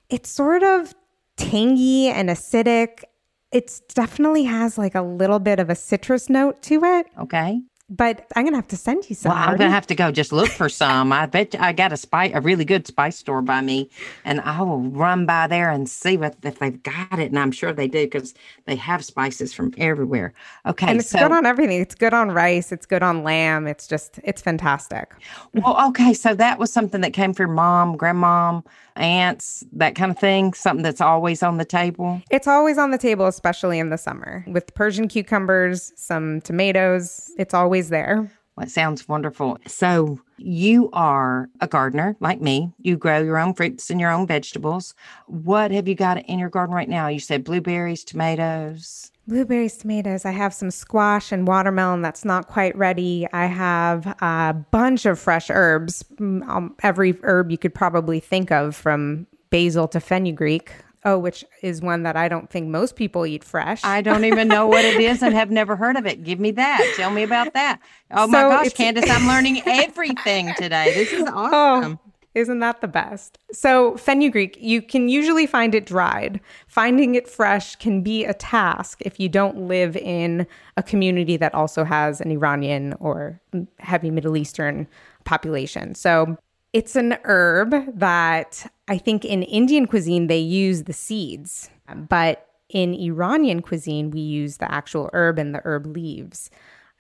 It's 0.10 0.30
sort 0.30 0.62
of 0.62 0.94
tangy 1.38 2.10
and 2.10 2.30
acidic. 2.30 3.06
It 3.54 3.80
definitely 3.94 4.44
has 4.44 4.78
like 4.78 4.94
a 4.94 5.02
little 5.02 5.40
bit 5.40 5.60
of 5.60 5.70
a 5.70 5.76
citrus 5.76 6.30
note 6.30 6.62
to 6.64 6.84
it. 6.84 7.08
Okay 7.18 7.62
but 7.90 8.26
I'm 8.36 8.46
gonna 8.46 8.58
have 8.58 8.68
to 8.70 8.78
send 8.78 9.10
you 9.10 9.16
some. 9.16 9.32
Well, 9.32 9.38
I'm 9.38 9.58
gonna 9.58 9.70
have 9.70 9.86
to 9.88 9.96
go 9.96 10.12
just 10.12 10.32
look 10.32 10.50
for 10.50 10.70
some. 10.70 11.12
I 11.12 11.28
bet 11.28 11.54
you, 11.54 11.60
I 11.60 11.72
got 11.72 11.94
a 11.94 11.98
spice, 11.98 12.32
a 12.34 12.42
really 12.42 12.66
good 12.66 12.88
spice 12.88 13.18
store 13.18 13.42
by 13.42 13.62
me, 13.62 13.90
and 14.24 14.42
I 14.42 14.62
will 14.62 14.82
run 14.82 15.26
by 15.26 15.48
there 15.48 15.70
and 15.70 15.88
see 15.88 16.18
what 16.18 16.36
if 16.44 16.60
they've 16.60 16.82
got 16.82 17.20
it. 17.20 17.30
And 17.30 17.38
I'm 17.38 17.52
sure 17.52 17.74
they 17.74 17.88
do 17.88 18.06
because 18.06 18.34
they 18.66 18.76
have 18.76 19.06
spices 19.06 19.54
from 19.54 19.74
everywhere. 19.78 20.34
Okay, 20.66 20.88
and 20.88 21.00
it's 21.00 21.10
so, 21.10 21.20
good 21.20 21.32
on 21.32 21.46
everything. 21.46 21.80
It's 21.80 21.96
good 21.96 22.14
on 22.14 22.32
rice. 22.32 22.72
It's 22.72 22.88
good 22.88 23.04
on 23.04 23.24
lamb. 23.24 23.68
It's 23.68 23.88
just 23.88 24.20
it's 24.24 24.42
fantastic. 24.42 25.14
Well, 25.54 25.90
okay, 25.90 26.14
so 26.14 26.34
that 26.34 26.58
was 26.58 26.74
something 26.74 27.02
that 27.02 27.14
came 27.14 27.34
from 27.34 27.54
mom, 27.54 27.98
grandmom 27.98 28.64
aunts, 28.96 29.64
that 29.74 29.96
kind 29.96 30.12
of 30.12 30.18
thing? 30.18 30.54
Something 30.54 30.84
that's 30.84 31.02
always 31.02 31.44
on 31.44 31.58
the 31.58 31.66
table? 31.66 32.22
It's 32.32 32.48
always 32.48 32.78
on 32.78 32.92
the 32.92 32.98
table, 32.98 33.26
especially 33.28 33.80
in 33.80 33.90
the 33.90 33.98
summer 33.98 34.44
with 34.48 34.74
Persian 34.74 35.08
cucumbers, 35.08 35.92
some 35.96 36.42
tomatoes. 36.42 37.32
It's 37.38 37.54
always 37.54 37.75
there. 37.82 38.32
Well, 38.56 38.66
it 38.66 38.72
sounds 38.72 39.08
wonderful. 39.08 39.58
So, 39.68 40.22
you 40.38 40.90
are 40.94 41.50
a 41.60 41.68
gardener 41.68 42.16
like 42.20 42.42
me. 42.42 42.72
You 42.80 42.98
grow 42.98 43.22
your 43.22 43.38
own 43.38 43.54
fruits 43.54 43.90
and 43.90 44.00
your 44.00 44.12
own 44.12 44.28
vegetables. 44.28 44.96
What 45.28 45.72
have 45.72 45.88
you 45.88 45.96
got 45.96 46.24
in 46.26 46.40
your 46.40 46.50
garden 46.50 46.74
right 46.74 46.88
now? 46.88 47.08
You 47.08 47.20
said 47.20 47.44
blueberries, 47.44 48.04
tomatoes. 48.04 49.12
Blueberries, 49.28 49.78
tomatoes. 49.78 50.24
I 50.24 50.32
have 50.32 50.54
some 50.54 50.72
squash 50.72 51.32
and 51.32 51.48
watermelon 51.48 52.02
that's 52.02 52.24
not 52.24 52.48
quite 52.48 52.76
ready. 52.78 53.28
I 53.34 53.48
have 53.48 54.06
a 54.22 54.56
bunch 54.72 55.06
of 55.06 55.20
fresh 55.20 55.50
herbs. 55.50 56.04
Mm, 56.16 56.48
um, 56.48 56.76
every 56.84 57.18
herb 57.24 57.52
you 57.52 57.58
could 57.58 57.74
probably 57.74 58.20
think 58.20 58.52
of 58.52 58.76
from 58.76 59.26
basil 59.50 59.88
to 59.90 60.00
fenugreek. 60.00 60.72
Oh, 61.08 61.20
which 61.20 61.46
is 61.62 61.82
one 61.82 62.02
that 62.02 62.18
I 62.18 62.28
don't 62.28 62.50
think 62.50 62.68
most 62.68 62.96
people 62.96 63.28
eat 63.28 63.44
fresh. 63.44 63.80
I 63.84 64.02
don't 64.02 64.26
even 64.26 64.48
know 64.48 64.66
what 64.66 64.84
it 64.84 65.00
is 65.00 65.22
and 65.22 65.36
have 65.36 65.52
never 65.52 65.76
heard 65.76 65.98
of 65.98 66.08
it. 66.08 66.24
Give 66.24 66.40
me 66.40 66.50
that. 66.52 66.94
Tell 66.96 67.12
me 67.12 67.22
about 67.22 67.54
that. 67.54 67.80
Oh 68.10 68.26
so 68.26 68.32
my 68.32 68.42
gosh, 68.42 68.74
Candace, 68.74 69.08
I'm 69.08 69.28
learning 69.28 69.62
everything 69.68 70.52
today. 70.58 70.94
This 70.96 71.14
is 71.14 71.24
oh, 71.28 71.34
awesome. 71.36 72.00
Oh, 72.04 72.12
isn't 72.36 72.60
that 72.60 72.82
the 72.82 72.88
best? 72.88 73.38
So, 73.54 73.96
fenugreek, 73.96 74.58
you 74.60 74.82
can 74.82 75.08
usually 75.08 75.48
find 75.48 75.74
it 75.74 75.86
dried. 75.86 76.42
Finding 76.68 77.16
it 77.16 77.30
fresh 77.30 77.78
can 77.78 78.02
be 78.02 78.26
a 78.26 78.34
task 78.34 78.98
if 79.02 79.20
you 79.22 79.30
don't 79.30 79.68
live 79.68 79.96
in 79.96 80.46
a 80.76 80.84
community 80.84 81.38
that 81.38 81.54
also 81.54 81.86
has 81.86 82.20
an 82.20 82.32
Iranian 82.32 82.94
or 83.00 83.40
heavy 83.80 84.12
Middle 84.12 84.36
Eastern 84.36 84.86
population. 85.24 85.96
So, 85.96 86.38
it's 86.74 86.98
an 86.98 87.18
herb 87.24 87.74
that 87.98 88.70
I 88.88 88.98
think 88.98 89.26
in 89.26 89.44
Indian 89.44 89.88
cuisine 89.88 90.28
they 90.28 90.40
use 90.40 90.84
the 90.84 90.94
seeds, 90.94 91.70
but 92.10 92.48
in 92.70 92.94
Iranian 92.94 93.62
cuisine 93.62 94.12
we 94.12 94.20
use 94.20 94.58
the 94.58 94.72
actual 94.72 95.10
herb 95.14 95.40
and 95.40 95.54
the 95.54 95.62
herb 95.64 95.86
leaves. 95.86 96.50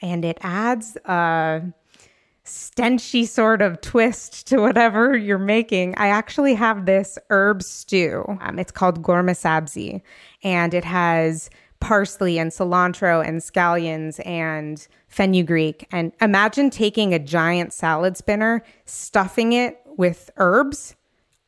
And 0.02 0.26
it 0.26 0.38
adds 0.42 0.98
a 1.06 1.62
stenchy 2.46 3.28
sort 3.28 3.62
of 3.62 3.82
twist 3.82 4.48
to 4.48 4.58
whatever 4.58 5.18
you're 5.18 5.38
making, 5.38 5.96
I 5.98 6.08
actually 6.08 6.54
have 6.54 6.86
this 6.86 7.18
herb 7.30 7.64
stew. 7.64 8.24
Um, 8.42 8.60
it's 8.60 8.72
called 8.72 9.02
ghormeh 9.02 9.32
sabzi, 9.32 10.02
and 10.44 10.74
it 10.74 10.86
has 10.86 11.50
parsley 11.80 12.38
and 12.38 12.52
cilantro 12.52 13.28
and 13.28 13.42
scallions 13.42 14.26
and 14.26 14.88
fenugreek. 15.08 15.88
And 15.92 16.12
imagine 16.22 16.70
taking 16.70 17.14
a 17.14 17.20
giant 17.20 17.74
salad 17.74 18.16
spinner, 18.16 18.64
stuffing 18.86 19.54
it 19.54 19.82
with 19.98 20.30
herbs. 20.38 20.96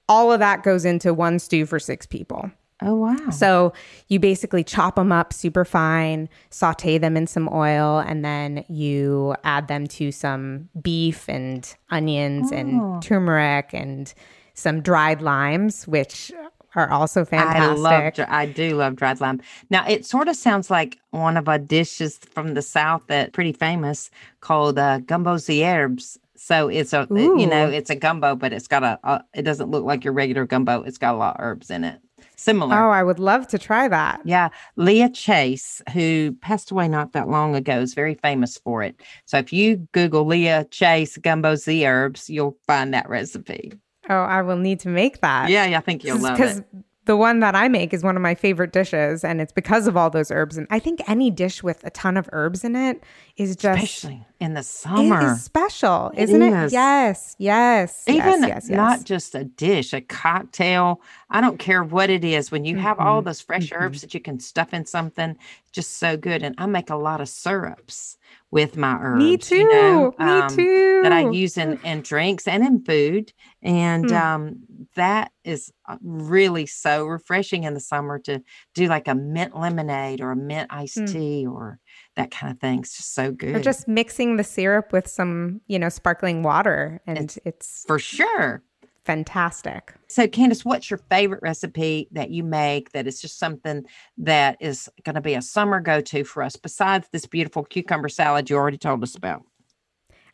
All 0.10 0.32
of 0.32 0.40
that 0.40 0.64
goes 0.64 0.86
into 0.86 1.14
one 1.14 1.40
stew 1.40 1.66
for 1.66 1.80
six 1.80 2.06
people. 2.06 2.50
Oh, 2.82 2.96
wow. 2.96 3.30
So 3.32 3.74
you 4.08 4.20
basically 4.20 4.64
chop 4.64 4.96
them 4.96 5.12
up 5.12 5.34
super 5.34 5.66
fine, 5.66 6.30
saute 6.52 7.00
them 7.00 7.18
in 7.18 7.26
some 7.26 7.50
oil, 7.52 8.00
and 8.00 8.24
then 8.24 8.64
you 8.70 9.36
add 9.44 9.68
them 9.68 9.88
to 9.88 10.12
some 10.12 10.70
beef 10.82 11.28
and 11.28 11.74
onions 11.90 12.52
oh. 12.52 12.56
and 12.56 13.02
turmeric 13.02 13.74
and 13.74 14.14
some 14.54 14.82
dried 14.82 15.22
limes, 15.22 15.88
which 15.88 16.32
are 16.76 16.90
also 16.92 17.26
fantastic. 17.26 17.62
I 17.64 17.74
love, 17.74 18.14
I 18.30 18.46
do 18.46 18.76
love 18.76 18.96
dried 18.96 19.20
lime. 19.20 19.42
Now, 19.72 19.88
it 19.88 20.06
sort 20.06 20.28
of 20.28 20.36
sounds 20.36 20.70
like 20.70 21.00
one 21.10 21.36
of 21.36 21.50
our 21.50 21.58
dishes 21.58 22.18
from 22.18 22.54
the 22.54 22.62
South 22.62 23.02
that 23.08 23.34
pretty 23.34 23.54
famous 23.54 24.12
called 24.42 24.78
uh, 24.78 25.00
gumbo 25.00 25.38
herbs. 25.50 26.20
So 26.40 26.68
it's 26.68 26.94
a, 26.94 27.08
Ooh. 27.12 27.40
you 27.40 27.48
know, 27.48 27.68
it's 27.68 27.90
a 27.90 27.96
gumbo, 27.96 28.36
but 28.36 28.54
it's 28.54 28.68
got 28.68 28.84
a, 28.84 29.00
a, 29.04 29.24
it 29.34 29.44
doesn't 29.44 29.70
look 29.70 29.84
like 29.84 30.04
your 30.04 30.14
regular 30.14 30.46
gumbo. 30.46 30.84
It's 30.84 30.98
got 30.98 31.16
a 31.16 31.18
lot 31.18 31.38
of 31.38 31.42
herbs 31.44 31.70
in 31.70 31.84
it 31.84 32.00
similar. 32.38 32.76
Oh, 32.76 32.90
I 32.92 33.04
would 33.04 33.20
love 33.20 33.48
to 33.50 33.58
try 33.58 33.88
that. 33.88 34.22
Yeah. 34.24 34.50
Leah 34.76 35.10
Chase, 35.10 35.82
who 35.94 36.34
passed 36.42 36.72
away 36.72 36.88
not 36.88 37.14
that 37.14 37.28
long 37.28 37.56
ago, 37.56 37.80
is 37.80 37.94
very 37.94 38.16
famous 38.16 38.58
for 38.58 38.84
it. 38.84 39.02
So 39.26 39.38
if 39.38 39.52
you 39.52 39.88
Google 39.92 40.26
Leah 40.26 40.66
Chase 40.72 41.18
gumbo 41.18 41.54
z'herbes, 41.54 42.30
you'll 42.30 42.58
find 42.66 42.94
that 42.94 43.10
recipe. 43.10 43.74
Oh, 44.10 44.16
I 44.16 44.42
will 44.42 44.58
need 44.58 44.80
to 44.82 44.90
make 44.90 45.20
that. 45.22 45.50
Yeah, 45.50 45.66
yeah 45.66 45.80
I 45.80 45.82
think 45.82 46.04
you'll 46.04 46.20
love 46.20 46.40
it. 46.40 46.42
Because 46.42 46.62
the 47.08 47.18
one 47.18 47.40
that 47.40 47.56
I 47.56 47.68
make 47.68 47.94
is 47.94 48.04
one 48.04 48.16
of 48.16 48.22
my 48.22 48.36
favorite 48.36 48.72
dishes, 48.72 49.24
and 49.24 49.42
it's 49.42 49.52
because 49.52 49.88
of 49.88 49.98
all 49.98 50.10
those 50.12 50.30
herbs. 50.30 50.58
And 50.58 50.68
I 50.70 50.78
think 50.80 51.02
any 51.10 51.32
dish 51.32 51.64
with 51.64 51.84
a 51.84 51.90
ton 51.90 52.18
of 52.18 52.30
herbs 52.32 52.64
in 52.64 52.76
it 52.76 53.04
is 53.38 53.56
just 53.56 53.82
Especially 53.84 54.24
in 54.40 54.54
the 54.54 54.62
summer. 54.64 55.20
It 55.22 55.32
is 55.32 55.44
special, 55.44 56.12
isn't 56.16 56.42
it? 56.42 56.54
Is. 56.66 56.74
Yes, 56.74 57.36
yes, 57.40 58.04
Even 58.08 58.42
yes, 58.44 58.48
yes, 58.48 58.70
yes. 58.70 58.78
not 58.78 59.04
just 59.04 59.34
a 59.34 59.44
dish, 59.46 59.94
a 59.94 60.02
cocktail. 60.02 61.02
I 61.32 61.42
don't 61.42 61.58
care 61.58 61.84
what 61.84 62.10
it 62.10 62.24
is. 62.24 62.52
When 62.52 62.64
you 62.66 62.78
have 62.78 62.98
Mm-hmm. 62.98 63.08
all 63.08 63.22
those 63.22 63.42
fresh 63.42 63.72
herbs 63.74 64.02
that 64.02 64.14
you 64.14 64.20
can 64.20 64.40
stuff 64.40 64.74
in 64.74 64.86
something, 64.86 65.36
just 65.72 65.98
so 65.98 66.18
good. 66.18 66.44
And 66.44 66.56
I 66.58 66.66
make 66.68 66.90
a 66.90 66.96
lot 66.96 67.22
of 67.22 67.30
syrups 67.30 68.18
with 68.52 68.76
my 68.78 68.98
herbs. 69.02 69.20
Me 69.20 69.58
you 69.58 69.68
know, 69.68 70.14
too. 70.18 70.24
Me 70.24 70.32
um, 70.32 71.04
That 71.04 71.12
I 71.12 71.30
use 71.30 71.58
in, 71.58 71.80
in 71.84 72.02
drinks 72.02 72.48
and 72.48 72.64
in 72.66 72.84
food. 72.84 73.34
And 73.68 74.06
Mm. 74.06 74.16
um, 74.16 74.56
that 74.96 75.32
is 75.44 75.72
uh, 75.90 75.98
really 76.02 76.66
so 76.66 77.06
refreshing 77.06 77.66
in 77.66 77.74
the 77.74 77.82
summer 77.82 78.18
to 78.20 78.42
do 78.74 78.88
like 78.88 79.10
a 79.10 79.16
mint 79.16 79.58
lemonade 79.58 80.22
or 80.22 80.32
a 80.32 80.36
mint 80.38 80.68
iced 80.72 81.00
Mm. 81.00 81.12
tea 81.12 81.46
or 81.46 81.80
that 82.16 82.32
kind 82.32 82.54
of 82.54 82.60
thing. 82.62 82.80
It's 82.80 82.96
just 82.96 83.14
so 83.14 83.32
good. 83.32 83.56
Or 83.58 83.60
just 83.60 83.88
mixing 83.88 84.38
the 84.38 84.44
syrup 84.46 84.94
with 84.94 85.06
some, 85.08 85.60
you 85.68 85.78
know, 85.78 85.90
sparkling 85.90 86.44
water, 86.44 87.02
and 87.06 87.38
it's, 87.44 87.84
for 87.86 88.00
sure. 88.00 88.64
fantastic. 89.04 89.94
So, 90.08 90.28
Candace, 90.28 90.64
what's 90.64 90.90
your 90.90 91.00
favorite 91.10 91.42
recipe 91.42 92.08
that 92.12 92.30
you 92.30 92.44
make 92.44 92.92
that 92.92 93.06
is 93.08 93.20
just 93.22 93.38
something 93.38 93.84
that 94.18 94.58
is 94.62 94.90
going 95.04 95.16
to 95.16 95.22
be 95.22 95.34
a 95.34 95.42
summer 95.42 95.82
go 95.82 96.00
to 96.02 96.24
for 96.24 96.42
us 96.44 96.56
besides 96.56 97.08
this 97.12 97.26
beautiful 97.26 97.64
cucumber 97.64 98.10
salad 98.10 98.50
you 98.50 98.56
already 98.56 98.78
told 98.78 99.04
us 99.04 99.16
about? 99.16 99.44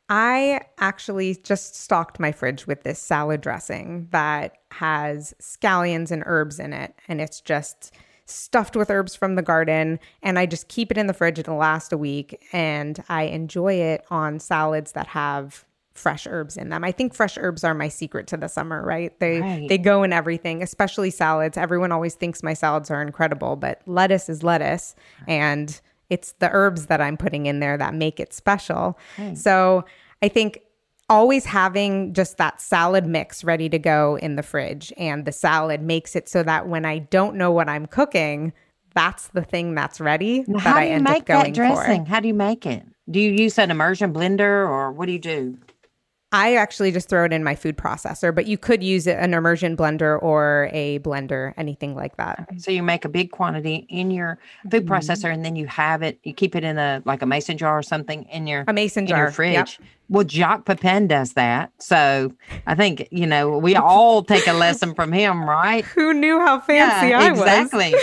I 0.09 0.61
actually 0.77 1.35
just 1.43 1.75
stocked 1.75 2.19
my 2.19 2.31
fridge 2.31 2.67
with 2.67 2.83
this 2.83 2.99
salad 2.99 3.41
dressing 3.41 4.07
that 4.11 4.57
has 4.71 5.33
scallions 5.41 6.11
and 6.11 6.23
herbs 6.25 6.59
in 6.59 6.73
it. 6.73 6.93
And 7.07 7.21
it's 7.21 7.41
just 7.41 7.93
stuffed 8.25 8.75
with 8.75 8.89
herbs 8.89 9.15
from 9.15 9.35
the 9.35 9.41
garden. 9.41 9.99
And 10.21 10.37
I 10.37 10.45
just 10.45 10.67
keep 10.67 10.91
it 10.91 10.97
in 10.97 11.07
the 11.07 11.13
fridge. 11.13 11.39
It'll 11.39 11.57
last 11.57 11.93
a 11.93 11.97
week. 11.97 12.45
And 12.51 13.03
I 13.09 13.23
enjoy 13.23 13.75
it 13.75 14.05
on 14.09 14.39
salads 14.39 14.91
that 14.93 15.07
have 15.07 15.65
fresh 15.93 16.25
herbs 16.27 16.57
in 16.57 16.69
them. 16.69 16.83
I 16.83 16.91
think 16.91 17.13
fresh 17.13 17.37
herbs 17.37 17.63
are 17.63 17.75
my 17.75 17.87
secret 17.87 18.27
to 18.27 18.37
the 18.37 18.47
summer, 18.47 18.83
right? 18.83 19.17
They 19.19 19.41
Right. 19.41 19.69
they 19.69 19.77
go 19.77 20.03
in 20.03 20.11
everything, 20.11 20.63
especially 20.63 21.11
salads. 21.11 21.55
Everyone 21.57 21.91
always 21.91 22.15
thinks 22.15 22.41
my 22.41 22.55
salads 22.55 22.89
are 22.89 23.01
incredible, 23.01 23.55
but 23.55 23.81
lettuce 23.85 24.27
is 24.27 24.41
lettuce 24.43 24.95
and 25.27 25.79
it's 26.13 26.33
the 26.39 26.49
herbs 26.51 26.85
that 26.87 27.01
I'm 27.01 27.17
putting 27.17 27.45
in 27.45 27.59
there 27.59 27.77
that 27.77 27.93
make 27.93 28.19
it 28.19 28.33
special. 28.33 28.97
Hmm. 29.17 29.33
So, 29.35 29.85
I 30.21 30.29
think 30.29 30.61
always 31.09 31.43
having 31.45 32.13
just 32.13 32.37
that 32.37 32.61
salad 32.61 33.05
mix 33.05 33.43
ready 33.43 33.67
to 33.69 33.77
go 33.77 34.17
in 34.21 34.35
the 34.37 34.43
fridge 34.43 34.93
and 34.97 35.25
the 35.25 35.31
salad 35.31 35.81
makes 35.81 36.15
it 36.15 36.29
so 36.29 36.43
that 36.43 36.67
when 36.67 36.85
I 36.85 36.99
don't 36.99 37.35
know 37.35 37.51
what 37.51 37.67
I'm 37.67 37.85
cooking, 37.87 38.53
that's 38.95 39.27
the 39.29 39.41
thing 39.43 39.75
that's 39.75 39.99
ready 39.99 40.45
Now, 40.47 40.59
that 40.59 40.59
How 40.59 40.75
I 40.77 40.83
do 40.83 40.87
you 40.89 40.95
end 40.95 41.03
make 41.03 41.21
up 41.21 41.25
going 41.27 41.43
that 41.43 41.53
dressing? 41.53 42.05
for. 42.05 42.09
How 42.09 42.19
do 42.21 42.27
you 42.27 42.33
make 42.33 42.65
it? 42.65 42.83
Do 43.11 43.19
you 43.19 43.31
use 43.31 43.59
an 43.59 43.69
immersion 43.69 44.13
blender 44.13 44.67
or 44.67 44.91
what 44.91 45.07
do 45.07 45.11
you 45.11 45.19
do? 45.19 45.57
I 46.33 46.55
actually 46.55 46.91
just 46.91 47.09
throw 47.09 47.25
it 47.25 47.31
in 47.31 47.43
my 47.43 47.53
food 47.53 47.77
processor, 47.77 48.33
but 48.33 48.47
you 48.47 48.57
could 48.57 48.81
use 48.83 49.05
an 49.07 49.35
immersion 49.35 49.77
blender 49.77 50.21
or 50.21 50.67
a 50.73 50.97
blender, 50.99 51.53
anything 51.57 51.95
like 51.95 52.17
that. 52.17 52.49
So 52.57 52.71
you 52.71 52.81
make 52.81 53.05
a 53.05 53.09
big 53.09 53.29
quantity 53.31 53.85
in 53.89 54.09
your 54.11 54.39
food 54.71 54.85
Mm-hmm. 54.85 54.91
processor 54.93 55.31
and 55.31 55.45
then 55.45 55.55
you 55.55 55.67
have 55.67 56.01
it, 56.01 56.19
you 56.23 56.33
keep 56.33 56.55
it 56.55 56.63
in 56.63 56.79
a 56.79 57.03
like 57.05 57.21
a 57.21 57.27
mason 57.27 57.57
jar 57.57 57.77
or 57.77 57.83
something 57.83 58.23
in 58.23 58.47
your 58.47 58.65
A 58.67 58.73
mason 58.73 59.03
in 59.03 59.09
jar. 59.09 59.31
your 59.37 59.45
Yep. 59.45 59.69
Well, 60.09 60.25
Jacques 60.27 60.65
Pepin 60.65 61.07
does 61.07 61.33
that. 61.33 61.71
So 61.79 62.31
I 62.67 62.75
think, 62.75 63.07
you 63.09 63.25
know, 63.25 63.57
we 63.57 63.75
all 63.75 64.21
take 64.23 64.45
a 64.47 64.53
lesson 64.53 64.93
from 64.93 65.11
him, 65.11 65.49
right? 65.49 65.83
Who 65.85 66.13
knew 66.13 66.39
how 66.39 66.59
fancy 66.59 67.13
I 67.13 67.31
was? 67.31 67.39
exactly. 67.39 67.95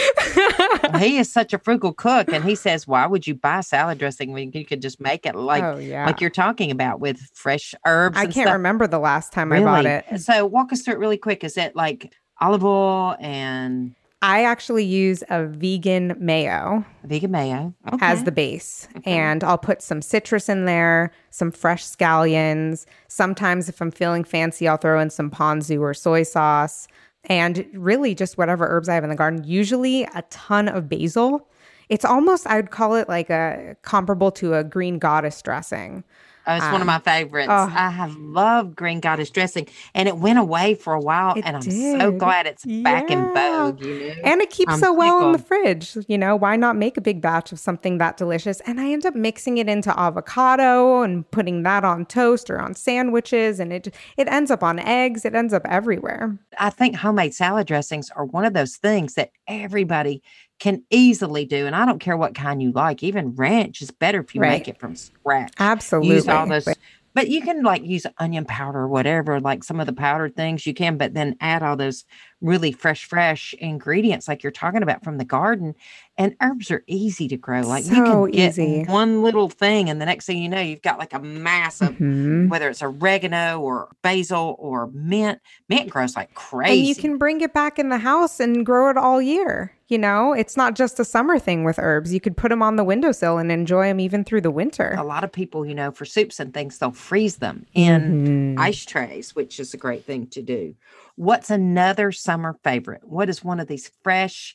he 0.99 1.19
is 1.19 1.31
such 1.33 1.53
a 1.53 1.59
frugal 1.59 1.93
cook, 1.93 2.33
and 2.33 2.43
he 2.45 2.55
says, 2.55 2.87
"Why 2.89 3.07
would 3.07 3.27
you 3.27 3.35
buy 3.35 3.61
salad 3.61 3.99
dressing 3.99 4.33
when 4.33 4.51
you 4.53 4.65
could 4.65 4.83
just 4.83 5.01
make 5.01 5.27
it 5.27 5.35
like 5.37 5.63
Oh, 5.63 5.77
yeah. 5.77 6.07
like 6.07 6.21
you're 6.21 6.31
talking 6.31 6.71
about 6.71 7.01
with 7.01 7.21
fresh 7.35 7.75
herbs?" 7.87 8.17
I 8.17 8.23
can't 8.25 8.35
stuff? 8.47 8.53
remember 8.55 8.87
the 8.87 8.99
last 8.99 9.33
time 9.33 9.53
I 9.53 9.61
bought 9.63 9.87
it. 9.87 10.05
So 10.21 10.47
walk 10.47 10.73
us 10.73 10.83
through 10.83 10.95
it 10.95 10.99
really 11.01 11.19
quick. 11.19 11.45
Is 11.45 11.57
it 11.57 11.77
like 11.77 12.13
olive 12.41 12.65
oil 12.65 13.17
and 13.21 13.95
I 14.23 14.45
actually 14.45 14.85
use 14.85 15.25
a 15.31 15.47
vegan 15.47 16.15
mayo. 16.19 16.85
vegan 17.05 17.31
mayo 17.31 17.75
okay. 17.91 18.05
as 18.05 18.25
the 18.25 18.33
base. 18.33 18.87
And 19.07 19.43
I'll 19.43 19.57
put 19.57 19.81
some 19.81 20.03
citrus 20.03 20.49
in 20.49 20.67
there, 20.67 21.11
some 21.31 21.51
fresh 21.51 21.85
scallions. 21.85 22.85
Sometimes, 23.09 23.69
if 23.71 23.81
I'm 23.81 23.91
feeling 23.91 24.25
fancy, 24.25 24.69
I'll 24.69 24.77
throw 24.77 25.01
in 25.01 25.09
some 25.09 25.31
ponzu 25.31 25.81
or 25.81 25.95
soy 25.95 26.23
sauce. 26.23 26.87
And 27.25 27.67
really, 27.73 28.15
just 28.15 28.37
whatever 28.37 28.67
herbs 28.67 28.91
I 28.91 28.95
have 28.95 29.05
in 29.05 29.11
the 29.11 29.17
garden, 29.17 29.43
usually 29.45 30.05
a 30.15 30.23
ton 30.29 30.69
of 30.69 30.89
basil. 30.89 31.49
It's 31.89 32.05
almost, 32.05 32.47
I 32.47 32.57
would 32.57 32.71
call 32.71 32.95
it 32.97 33.09
like 33.09 33.31
a 33.31 33.75
comparable 33.83 34.31
to 34.33 34.55
a 34.55 34.63
green 34.63 34.99
goddess 34.99 35.41
dressing. 35.41 36.05
Oh, 36.51 36.57
it's 36.57 36.65
one 36.65 36.77
of 36.77 36.81
um, 36.83 36.87
my 36.87 36.99
favorites. 36.99 37.49
oh. 37.51 37.73
I 37.73 37.91
have 37.91 38.17
loved 38.17 38.75
green 38.75 39.01
goddess 39.01 39.31
dressing, 39.31 39.69
and 39.95 40.09
it 40.09 40.17
went 40.17 40.39
away 40.39 40.75
for 40.75 40.93
a 40.93 41.01
while, 41.01 41.35
and 41.45 41.57
I'm 41.57 41.63
so 41.63 42.11
glad 42.11 42.47
it's 42.47 42.65
back 42.65 43.11
in 43.11 43.33
vogue. 43.33 43.81
You 43.85 44.09
know, 44.09 44.15
And 44.25 44.41
it 44.41 44.51
keeps 44.51 44.73
I'm 44.73 44.81
so 44.81 44.93
well 44.93 45.25
in 45.27 45.33
the 45.33 45.39
fridge. 45.39 45.97
You 46.09 46.19
know, 46.19 46.35
why 46.35 46.57
not 46.57 46.77
make 46.77 46.97
a 46.97 47.01
big 47.01 47.21
batch 47.21 47.53
of 47.53 47.61
something 47.61 47.99
that 47.99 48.17
delicious? 48.17 48.61
And 48.61 48.81
I 48.81 48.91
end 48.91 49.07
up 49.07 49.15
mixing 49.15 49.59
it 49.59 49.69
into 49.69 49.97
avocado 49.99 51.03
and 51.03 51.31
putting 51.31 51.63
that 51.63 51.85
on 51.85 52.07
toast 52.07 52.51
or 52.51 52.61
on 52.61 52.75
sandwiches. 52.75 53.61
And 53.61 53.73
it 53.73 53.95
it 54.17 54.29
ends 54.29 54.51
up 54.51 54.63
on 54.63 54.79
eggs. 54.79 55.25
It 55.25 55.35
ends 55.35 55.55
up 55.55 55.63
everywhere. 55.67 56.37
I 56.59 56.71
think 56.71 56.97
homemade 56.97 57.35
salad 57.35 57.67
dressings 57.67 58.11
are 58.11 58.25
one 58.25 58.45
of 58.45 58.55
those 58.55 58.77
things 58.77 59.15
that 59.15 59.31
everybody 59.47 60.23
can 60.61 60.85
easily 60.91 61.45
do. 61.45 61.67
And 61.67 61.75
I 61.75 61.85
don't 61.87 61.99
care 61.99 62.17
what 62.17 62.35
kind 62.35 62.63
you 62.63 62.71
like. 62.73 63.03
Even 63.03 63.35
ranch 63.35 63.83
is 63.83 63.91
better 63.91 64.21
if 64.21 64.35
you 64.35 64.41
Right. 64.41 64.51
make 64.51 64.69
it 64.69 64.79
from 64.79 64.95
scratch. 64.95 65.55
Absolutely. 65.59 66.17
Use 66.17 66.29
all 66.29 66.47
those. 66.47 66.69
But 67.13 67.29
you 67.29 67.41
can 67.43 67.65
like 67.65 67.83
use 67.85 68.07
onion 68.19 68.45
powder 68.45 68.79
or 68.79 68.89
whatever, 68.89 69.41
like 69.41 69.65
some 69.65 69.81
of 69.81 69.87
the 69.87 69.93
powdered 69.93 70.37
things 70.37 70.65
you 70.65 70.75
can, 70.75 70.97
but 70.97 71.13
then 71.13 71.35
add 71.41 71.65
all 71.65 71.77
those 71.77 72.05
really 72.41 72.71
fresh, 72.71 73.05
fresh 73.05 73.53
ingredients 73.59 74.29
like 74.29 74.45
you're 74.45 74.53
talking 74.53 74.85
about 74.85 75.03
from 75.03 75.19
the 75.19 75.25
garden. 75.25 75.75
And 76.21 76.37
herbs 76.43 76.71
are 76.71 76.85
easy 76.87 77.29
to 77.29 77.37
grow. 77.39 77.63
Like 77.63 77.85
you 77.87 77.93
can 78.05 78.31
get 78.31 78.51
easy. 78.59 78.85
one 78.85 79.23
little 79.23 79.49
thing, 79.49 79.89
and 79.89 80.01
the 80.01 80.05
next 80.05 80.27
thing 80.27 80.37
you 80.43 80.49
know, 80.51 80.61
you've 80.61 80.83
got 80.83 80.99
like 80.99 81.15
a 81.15 81.19
mass 81.19 81.81
of 81.81 81.97
Mhm. 81.97 82.49
whether 82.51 82.69
it's 82.69 82.83
oregano 82.83 83.59
or 83.61 83.89
basil 84.03 84.55
or 84.59 84.91
mint. 84.93 85.39
Mint 85.71 85.89
grows 85.89 86.15
like 86.17 86.35
crazy. 86.35 86.79
And 86.81 86.87
you 86.89 86.95
can 86.95 87.17
bring 87.17 87.41
it 87.41 87.55
back 87.55 87.79
in 87.79 87.89
the 87.89 87.99
house 87.99 88.39
and 88.39 88.67
grow 88.67 88.91
it 88.91 88.99
all 88.99 89.23
year. 89.23 89.73
You 89.89 89.99
know, 89.99 90.33
it's 90.35 90.57
not 90.57 90.75
just 90.77 91.01
a 91.01 91.05
summer 91.05 91.39
thing 91.39 91.65
with 91.65 91.79
herbs. 91.79 92.13
You 92.15 92.21
could 92.21 92.37
put 92.37 92.51
them 92.51 92.63
on 92.63 92.77
the 92.77 92.85
windowsill 92.85 93.39
and 93.39 93.51
enjoy 93.51 93.87
them 93.87 93.99
even 93.99 94.23
through 94.23 94.43
the 94.43 94.51
winter. 94.51 94.95
a 94.99 95.03
lot 95.03 95.25
of 95.25 95.33
people, 95.33 95.65
you 95.67 95.75
know, 95.75 95.91
for 95.91 96.05
soups 96.05 96.39
and 96.39 96.53
things, 96.55 96.79
they'll 96.79 96.93
freeze 96.93 97.37
them 97.37 97.65
in 97.75 98.55
Mhm. 98.57 98.61
ice 98.61 98.85
trays, 98.85 99.35
which 99.35 99.59
is 99.59 99.73
a 99.75 99.77
great 99.79 100.05
thing 100.05 100.27
to 100.29 100.43
do. 100.43 100.75
What's 101.17 101.51
another 101.51 102.13
summer 102.13 102.57
favorite? 102.63 103.03
What 103.05 103.29
is 103.29 103.43
one 103.43 103.59
of 103.59 103.67
these 103.67 103.91
fresh 104.05 104.55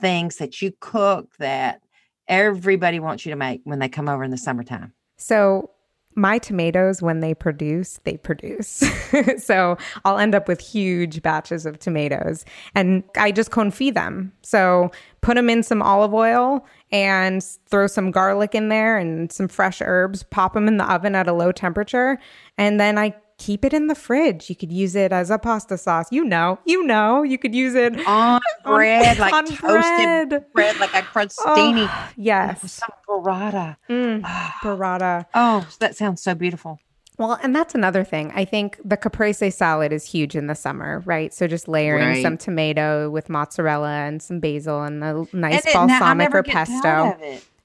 things 0.00 0.36
that 0.36 0.60
you 0.62 0.72
cook 0.80 1.36
that 1.38 1.82
everybody 2.28 3.00
wants 3.00 3.24
you 3.24 3.30
to 3.30 3.36
make 3.36 3.60
when 3.64 3.78
they 3.78 3.88
come 3.88 4.08
over 4.08 4.24
in 4.24 4.30
the 4.30 4.38
summertime? 4.38 4.92
So 5.16 5.70
my 6.16 6.38
tomatoes, 6.38 7.02
when 7.02 7.20
they 7.20 7.34
produce, 7.34 8.00
they 8.04 8.16
produce. 8.16 8.82
so 9.38 9.76
I'll 10.04 10.16
end 10.16 10.34
up 10.34 10.48
with 10.48 10.60
huge 10.60 11.22
batches 11.22 11.66
of 11.66 11.78
tomatoes 11.78 12.44
and 12.74 13.04
I 13.18 13.30
just 13.30 13.50
confit 13.50 13.94
them. 13.94 14.32
So 14.42 14.90
put 15.20 15.36
them 15.36 15.50
in 15.50 15.62
some 15.62 15.82
olive 15.82 16.14
oil 16.14 16.66
and 16.90 17.44
throw 17.68 17.86
some 17.86 18.10
garlic 18.10 18.54
in 18.54 18.70
there 18.70 18.96
and 18.96 19.30
some 19.30 19.46
fresh 19.46 19.82
herbs, 19.82 20.22
pop 20.22 20.54
them 20.54 20.68
in 20.68 20.78
the 20.78 20.90
oven 20.90 21.14
at 21.14 21.28
a 21.28 21.34
low 21.34 21.52
temperature. 21.52 22.18
And 22.56 22.80
then 22.80 22.96
I 22.96 23.14
keep 23.38 23.64
it 23.64 23.72
in 23.74 23.86
the 23.86 23.94
fridge. 23.94 24.48
You 24.50 24.56
could 24.56 24.72
use 24.72 24.94
it 24.94 25.12
as 25.12 25.30
a 25.30 25.38
pasta 25.38 25.76
sauce. 25.78 26.06
You 26.10 26.24
know, 26.24 26.58
you 26.64 26.82
know, 26.84 27.22
you 27.22 27.38
could 27.38 27.54
use 27.54 27.74
it 27.74 27.94
On 28.06 28.40
bread, 28.64 29.18
like 29.18 29.32
on 29.32 29.44
toasted 29.46 30.28
bread. 30.30 30.44
bread, 30.52 30.78
like 30.80 30.94
a 30.94 31.02
crostini. 31.02 31.86
Oh, 31.88 32.08
yes. 32.16 32.62
with 32.62 32.70
some 32.70 32.88
burrata. 33.08 33.76
Mm, 33.88 34.22
burrata. 34.62 35.26
Oh, 35.34 35.66
that 35.80 35.96
sounds 35.96 36.22
so 36.22 36.34
beautiful. 36.34 36.78
Well, 37.18 37.38
and 37.42 37.56
that's 37.56 37.74
another 37.74 38.04
thing. 38.04 38.30
I 38.34 38.44
think 38.44 38.78
the 38.84 38.96
caprese 38.98 39.50
salad 39.50 39.90
is 39.90 40.04
huge 40.04 40.36
in 40.36 40.48
the 40.48 40.54
summer, 40.54 41.02
right? 41.06 41.32
So 41.32 41.46
just 41.46 41.66
layering 41.66 42.06
Right. 42.08 42.22
some 42.22 42.36
tomato 42.36 43.08
with 43.08 43.30
mozzarella 43.30 43.88
and 43.90 44.20
some 44.20 44.38
basil 44.38 44.82
and 44.82 45.02
a 45.02 45.24
nice 45.32 45.64
And 45.64 45.66
it- 45.66 45.74
now, 45.74 45.80
I 45.80 45.86
balsamic 45.86 46.34
or 46.34 46.42
pesto. 46.42 47.16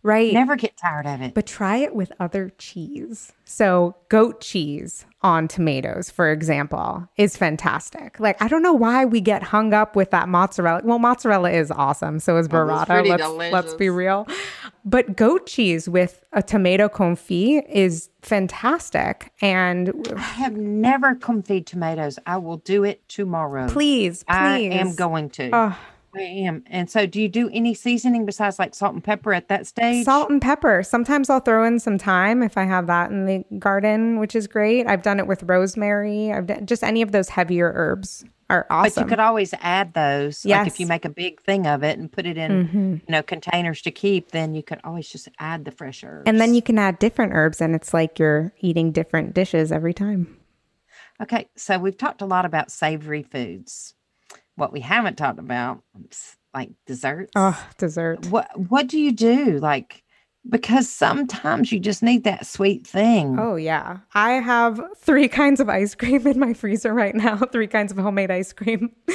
Tired 0.04 0.10
of 0.10 0.18
it. 0.18 0.24
Right. 0.24 0.34
Never 0.34 0.56
get 0.56 0.78
tired 0.78 1.06
of 1.08 1.22
it. 1.22 1.34
But 1.34 1.46
try 1.46 1.78
it 1.78 1.96
with 1.96 2.12
other 2.20 2.52
cheese. 2.58 3.32
So, 3.44 3.96
goat 4.10 4.42
cheese 4.42 5.06
on 5.22 5.48
tomatoes, 5.48 6.10
for 6.10 6.32
example, 6.32 7.08
is 7.18 7.38
fantastic. 7.38 8.20
Like, 8.20 8.42
I 8.42 8.48
don't 8.48 8.64
know 8.64 8.74
why 8.74 9.06
we 9.06 9.22
get 9.22 9.44
hung 9.44 9.74
up 9.74 9.96
with 9.96 10.12
that 10.12 10.28
mozzarella. 10.30 10.82
Well, 10.84 11.00
mozzarella 11.00 11.52
is 11.52 11.70
awesome. 11.70 12.20
So 12.20 12.38
is 12.38 12.48
oh, 12.48 12.50
burrata. 12.50 12.86
pretty 12.88 13.10
Let's, 13.10 13.54
let's 13.54 13.74
be 13.76 13.90
real. 13.90 14.28
But 14.84 15.16
goat 15.16 15.46
cheese 15.46 15.88
with 15.88 16.24
a 16.34 16.42
tomato 16.42 16.88
confit 16.90 17.70
is 17.70 18.10
fantastic. 18.22 19.32
And 19.42 20.08
I 20.16 20.20
have 20.20 20.54
never 20.54 21.16
confit 21.16 21.66
tomatoes. 21.66 22.18
I 22.26 22.38
will 22.38 22.58
do 22.58 22.84
it 22.84 23.08
tomorrow. 23.08 23.68
please, 23.68 24.24
please. 24.24 24.26
I 24.28 24.60
am 24.60 24.96
going 24.96 25.30
to. 25.32 25.50
Oh, 25.54 25.78
I 26.16 26.22
am. 26.22 26.64
And 26.68 26.90
so, 26.90 27.06
do 27.06 27.22
you 27.22 27.30
do 27.30 27.50
any 27.54 27.74
seasoning 27.74 28.26
besides 28.26 28.60
like 28.60 28.76
salt 28.76 28.94
and 28.94 29.04
pepper 29.04 29.34
at 29.34 29.48
that 29.48 29.66
stage? 29.66 30.04
Salt 30.06 30.30
and 30.30 30.42
pepper. 30.42 30.84
Sometimes 30.84 31.30
I'll 31.30 31.40
throw 31.40 31.64
in 31.64 31.80
some 31.80 31.98
thyme 31.98 32.44
if 32.44 32.58
I 32.58 32.64
have 32.66 32.88
that 32.88 33.12
in 33.12 33.26
the 33.26 33.46
garden, 33.60 34.20
which 34.20 34.36
is 34.36 34.48
great. 34.48 34.88
I've 34.88 35.04
done 35.04 35.20
it 35.20 35.28
with 35.28 35.44
rosemary. 35.44 36.34
I've 36.34 36.48
done 36.48 36.66
just 36.66 36.84
any 36.84 37.02
of 37.02 37.12
those 37.14 37.30
heavier 37.30 37.72
herbs 37.74 38.26
are 38.50 38.68
awesome. 38.70 38.94
But 38.94 39.02
you 39.02 39.08
could 39.08 39.20
always 39.22 39.54
add 39.62 39.94
those. 39.94 40.44
Like 40.44 40.68
if 40.68 40.78
you 40.82 40.86
make 40.86 41.06
a 41.06 41.10
big 41.10 41.42
thing 41.42 41.66
of 41.66 41.84
it 41.84 41.98
and 41.98 42.12
put 42.12 42.26
it 42.26 42.38
in, 42.38 42.68
Mhm. 42.68 42.94
you 43.08 43.12
know, 43.12 43.24
containers 43.24 43.82
to 43.84 43.92
keep, 43.92 44.32
then 44.32 44.54
you 44.54 44.62
could 44.64 44.82
always 44.84 45.08
just 45.08 45.30
add 45.40 45.64
the 45.64 45.72
fresh 45.72 46.04
herbs. 46.04 46.24
And 46.26 46.42
then 46.42 46.54
you 46.54 46.62
can 46.62 46.78
add 46.78 47.00
different 47.00 47.32
herbs, 47.34 47.62
and 47.62 47.74
it's 47.74 47.94
like 47.94 48.20
you're 48.20 48.52
eating 48.60 48.92
different 48.92 49.34
dishes 49.34 49.72
every 49.72 49.94
time. 49.94 50.36
Okay, 51.22 51.48
so 51.56 51.80
we've 51.80 51.98
talked 51.98 52.22
a 52.22 52.26
lot 52.26 52.44
about 52.46 52.72
savory 52.72 53.24
foods. 53.24 53.94
What 54.56 54.74
we 54.74 54.82
haven't 54.82 55.18
talked 55.18 55.40
about, 55.40 55.82
like 56.54 56.70
desserts. 56.86 57.32
Oh, 57.36 57.62
dessert. 57.78 58.26
What 58.28 58.50
What 58.58 58.88
do 58.88 59.00
you 59.00 59.12
do? 59.12 59.58
Like, 59.60 60.04
because 60.50 60.90
sometimes 60.90 61.72
you 61.72 61.80
just 61.80 62.02
need 62.02 62.24
that 62.24 62.46
sweet 62.48 62.88
thing. 62.88 63.38
Oh, 63.40 63.56
yeah. 63.56 63.98
I 64.14 64.34
have 64.34 64.82
three 64.98 65.28
kinds 65.42 65.60
of 65.60 65.70
ice 65.70 65.96
cream 65.96 66.26
in 66.26 66.40
my 66.40 66.54
freezer 66.54 66.94
right 66.94 67.16
now, 67.16 67.38
three 67.52 67.68
kinds 67.68 67.92
of 67.92 67.98
homemade 67.98 68.32
ice 68.32 68.54
cream. 68.54 68.92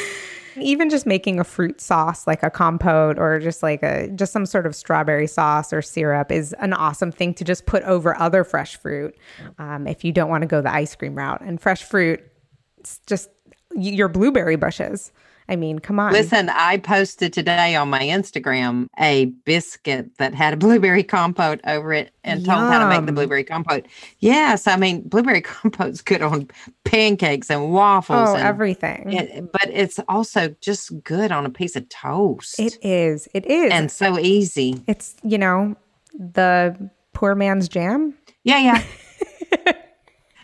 Even 0.58 0.88
just 0.88 1.04
making 1.04 1.38
a 1.38 1.44
fruit 1.44 1.82
sauce 1.82 2.26
like 2.26 2.42
a 2.42 2.48
compote 2.48 3.18
or 3.18 3.38
just 3.40 3.62
like 3.62 3.82
a 3.82 4.08
just 4.14 4.32
some 4.32 4.46
sort 4.46 4.66
of 4.66 4.74
strawberry 4.74 5.26
sauce 5.26 5.70
or 5.70 5.82
syrup 5.82 6.32
is 6.32 6.54
an 6.60 6.72
awesome 6.72 7.12
thing 7.12 7.34
to 7.34 7.44
just 7.44 7.66
put 7.66 7.82
over 7.82 8.18
other 8.18 8.42
fresh 8.42 8.78
fruit 8.78 9.14
um, 9.58 9.86
if 9.86 10.02
you 10.02 10.12
don't 10.12 10.30
want 10.30 10.40
to 10.40 10.46
go 10.46 10.62
the 10.62 10.72
ice 10.72 10.96
cream 10.96 11.14
route. 11.14 11.42
And 11.42 11.60
fresh 11.60 11.82
fruit, 11.82 12.24
it's 12.78 13.00
just 13.06 13.28
your 13.74 14.08
blueberry 14.08 14.56
bushes. 14.56 15.12
I 15.48 15.54
mean, 15.56 15.78
come 15.78 16.00
on. 16.00 16.12
Listen, 16.12 16.48
I 16.48 16.78
posted 16.78 17.32
today 17.32 17.76
on 17.76 17.88
my 17.88 18.00
Instagram 18.00 18.88
a 18.98 19.26
biscuit 19.44 20.16
that 20.18 20.34
had 20.34 20.54
a 20.54 20.56
blueberry 20.66 21.04
compote 21.04 21.60
over 21.66 21.92
it 21.92 22.10
and 22.24 22.44
told 22.44 22.58
how 22.58 22.78
to 22.80 22.88
make 22.88 23.06
the 23.06 23.12
blueberry 23.12 23.44
compote. 23.44 23.86
Yes, 24.18 24.66
I 24.66 24.76
mean 24.76 25.02
blueberry 25.08 25.40
compote's 25.40 26.00
good 26.02 26.20
on 26.22 26.48
pancakes 26.84 27.48
and 27.50 27.72
waffles. 27.72 28.30
Oh, 28.30 28.34
and 28.34 28.42
everything. 28.44 29.12
it- 29.12 29.52
but 29.52 29.70
it's 29.72 30.00
also 30.08 30.54
just 30.60 31.02
good 31.04 31.30
on 31.30 31.46
a 31.46 31.50
piece 31.50 31.76
of 31.76 31.88
toast. 31.88 32.58
it 32.58 32.76
is. 32.82 33.28
It 33.32 33.46
is. 33.46 33.70
and 33.70 33.90
so 33.90 34.18
easy. 34.18 34.82
it's, 34.88 35.14
you 35.22 35.38
know, 35.38 35.76
the 36.18 36.90
poor 37.12 37.34
man's 37.34 37.68
jam. 37.68 38.14
Yeah, 38.42 38.58
yeah. 38.58 39.72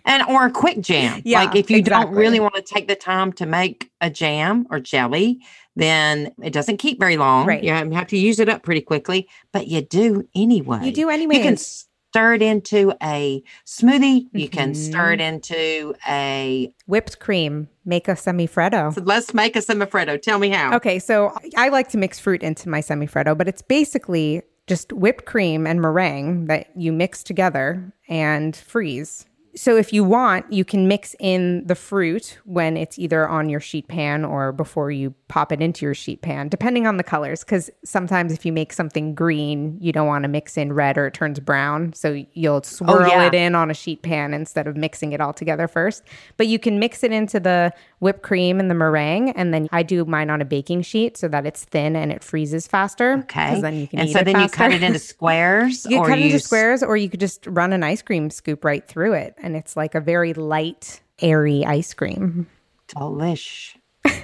and 0.05 0.23
or 0.29 0.47
a 0.47 0.51
quick 0.51 0.81
jam. 0.81 1.23
Yeah, 1.25 1.45
like 1.45 1.57
if 1.57 1.71
you 1.71 1.83
don't 1.83 2.13
really 2.15 2.41
want 2.41 2.55
to 2.55 2.63
take 2.63 2.89
the 2.89 2.97
time 2.97 3.33
to 3.35 3.47
make 3.47 3.91
a 4.01 4.11
jam 4.11 4.67
or 4.71 4.81
jelly, 4.81 5.41
then 5.77 6.33
it 6.43 6.53
doesn't 6.53 6.77
keep 6.79 6.99
very 7.01 7.17
long. 7.17 7.47
Right. 7.47 7.63
You 7.63 7.73
have 7.73 8.07
to 8.09 8.19
use 8.19 8.39
it 8.41 8.49
up 8.49 8.63
pretty 8.63 8.81
quickly, 8.83 9.29
but 9.53 9.69
you 9.69 9.81
do 9.83 10.29
anyway. 10.35 10.81
You 10.85 10.93
do 10.93 11.09
anyway. 11.09 11.37
You 11.37 11.43
can 11.43 11.57
stir 11.57 12.35
it 12.35 12.43
into 12.43 12.93
a 13.03 13.43
smoothie. 13.67 14.27
You 14.33 14.49
can 14.49 14.75
stir 14.75 15.13
it 15.13 15.21
Mm-hmm. 15.21 15.35
into 15.35 15.95
a. 16.07 16.75
Whipped 16.87 17.21
cream, 17.21 17.69
make 17.87 18.07
a 18.09 18.13
semifreddo. 18.13 18.95
So 18.95 19.01
let's 19.03 19.33
make 19.33 19.57
a 19.57 19.61
semifreddo. 19.61 20.21
Tell 20.21 20.39
me 20.39 20.51
how. 20.51 20.75
Okay, 20.77 20.99
so 20.99 21.33
I 21.57 21.69
like 21.71 21.89
to 21.91 21.97
mix 21.99 22.19
fruit 22.19 22.43
into 22.43 22.69
my 22.69 22.81
semifreddo, 22.81 23.39
but 23.39 23.49
it's 23.49 23.63
basically 23.63 24.43
just 24.67 24.93
whipped 24.93 25.25
cream 25.25 25.67
and 25.67 25.81
meringue 25.81 26.47
that 26.47 26.69
you 26.77 26.93
mix 26.93 27.23
together 27.23 27.93
and 28.09 28.55
freeze. 28.55 29.25
So 29.55 29.77
if 29.77 29.93
you 29.93 30.03
want, 30.03 30.51
you 30.51 30.65
can 30.65 30.89
mix 30.89 31.15
in 31.21 31.67
the 31.67 31.75
fruit 31.75 32.39
when 32.45 32.77
it's 32.77 32.99
either 32.99 33.29
on 33.29 33.49
your 33.49 33.61
sheet 33.61 33.87
pan 33.87 34.25
or 34.25 34.51
before 34.53 34.91
you 34.91 35.15
pop 35.33 35.51
it 35.51 35.63
into 35.63 35.87
your 35.87 35.95
sheet 35.95 36.21
pan, 36.21 36.51
depending 36.51 36.87
on 36.87 36.99
the 36.99 37.03
colors. 37.03 37.43
Because 37.43 37.71
sometimes 37.87 38.35
if 38.35 38.45
you 38.45 38.53
make 38.53 38.71
something 38.71 39.15
green, 39.15 39.79
you 39.81 39.91
don't 39.91 40.07
want 40.07 40.25
to 40.25 40.29
mix 40.29 40.59
in 40.59 40.75
red 40.75 40.99
or 40.99 41.07
it 41.07 41.15
turns 41.15 41.41
brown. 41.41 41.95
So 41.95 42.23
you'll 42.35 42.57
oh, 42.57 42.61
swirl 42.61 43.09
yeah. 43.09 43.25
it 43.25 43.35
in 43.35 43.55
on 43.55 43.71
a 43.71 43.75
sheet 43.75 44.03
pan 44.03 44.35
instead 44.35 44.67
of 44.67 44.77
mixing 44.77 45.13
it 45.13 45.23
all 45.23 45.33
together 45.33 45.69
first. 45.69 46.03
But 46.37 46.49
you 46.49 46.59
can 46.59 46.79
mix 46.79 47.03
it 47.03 47.13
into 47.13 47.41
the 47.41 47.73
whipped 48.01 48.21
cream 48.21 48.61
and 48.61 48.71
the 48.71 48.75
meringue. 48.75 49.31
And 49.31 49.55
then 49.55 49.71
I 49.73 49.83
do 49.83 50.05
mine 50.05 50.29
on 50.29 50.43
a 50.43 50.45
baking 50.45 50.83
sheet 50.83 51.17
so 51.17 51.29
that 51.29 51.47
it's 51.47 51.65
thin 51.65 51.97
and 51.97 52.13
it 52.13 52.23
freezes 52.23 52.67
faster. 52.67 53.15
Okay. 53.21 53.59
then 53.59 53.79
you 53.79 53.89
can 53.89 54.01
and 54.01 54.11
so 54.11 54.23
then 54.23 54.39
you 54.39 54.51
cut 54.51 54.71
it 54.71 54.83
into 54.83 54.99
squares. 55.13 55.87
You 55.89 56.01
or 56.01 56.09
cut 56.09 56.19
it 56.19 56.25
into 56.25 56.35
use- 56.35 56.45
squares, 56.45 56.83
or 56.83 56.95
you 56.99 57.09
could 57.09 57.21
just 57.21 57.47
run 57.47 57.73
an 57.73 57.83
ice 57.83 58.03
cream 58.03 58.29
scoop 58.29 58.67
right 58.67 58.87
through 58.87 59.15
it, 59.15 59.35
and 59.39 59.57
it's 59.57 59.79
like 59.79 59.95
a 59.95 60.01
very 60.01 60.35
light, 60.35 61.01
airy 61.23 61.65
ice 61.65 61.95
cream. 61.95 62.49
Delish. 62.89 63.77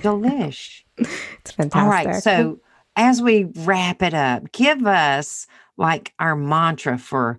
Delish. 0.03 0.83
It's 1.41 1.53
fantastic. 1.53 1.81
All 1.81 1.89
right. 1.89 2.23
So 2.23 2.61
as 2.97 3.23
we 3.23 3.45
wrap 3.59 4.03
it 4.03 4.13
up, 4.13 4.51
give 4.53 4.85
us 4.87 5.47
like 5.77 6.13
our 6.19 6.35
mantra 6.35 6.99
for 6.99 7.39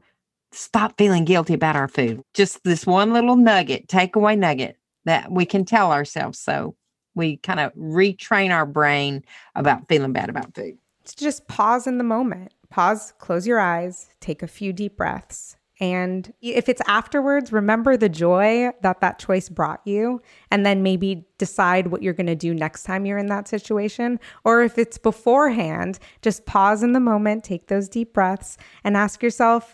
stop 0.51 0.97
feeling 0.97 1.25
guilty 1.25 1.53
about 1.53 1.75
our 1.75 1.89
food. 1.89 2.21
Just 2.33 2.63
this 2.63 2.87
one 2.87 3.13
little 3.13 3.35
nugget, 3.35 3.87
takeaway 3.87 4.37
nugget 4.37 4.77
that 5.05 5.31
we 5.31 5.45
can 5.45 5.65
tell 5.65 5.91
ourselves. 5.91 6.39
So 6.39 6.75
we 7.15 7.37
kind 7.37 7.59
of 7.59 7.73
retrain 7.75 8.51
our 8.51 8.65
brain 8.65 9.23
about 9.55 9.87
feeling 9.89 10.13
bad 10.13 10.29
about 10.29 10.55
food. 10.55 10.77
to 11.05 11.15
just 11.17 11.47
pause 11.47 11.85
in 11.85 11.97
the 11.97 12.03
moment. 12.03 12.53
Pause, 12.69 13.13
close 13.19 13.45
your 13.45 13.59
eyes, 13.59 14.09
take 14.21 14.41
a 14.41 14.47
few 14.47 14.71
deep 14.71 14.95
breaths. 14.95 15.57
And 15.79 16.33
if 16.41 16.67
it's 16.67 16.81
afterwards, 16.87 17.53
remember 17.53 17.95
the 17.95 18.09
joy 18.09 18.71
that 18.81 18.99
that 18.99 19.17
choice 19.17 19.47
brought 19.47 19.79
you, 19.85 20.21
and 20.51 20.65
then 20.65 20.83
maybe 20.83 21.25
decide 21.37 21.87
what 21.87 22.03
you're 22.03 22.13
going 22.13 22.27
to 22.27 22.35
do 22.35 22.53
next 22.53 22.83
time 22.83 23.05
you're 23.05 23.17
in 23.17 23.27
that 23.27 23.47
situation. 23.47 24.19
Or 24.43 24.61
if 24.61 24.77
it's 24.77 24.97
beforehand, 24.97 25.99
just 26.21 26.45
pause 26.45 26.83
in 26.83 26.91
the 26.91 26.99
moment, 26.99 27.45
take 27.45 27.67
those 27.67 27.87
deep 27.87 28.13
breaths, 28.13 28.57
and 28.83 28.97
ask 28.97 29.23
yourself, 29.23 29.73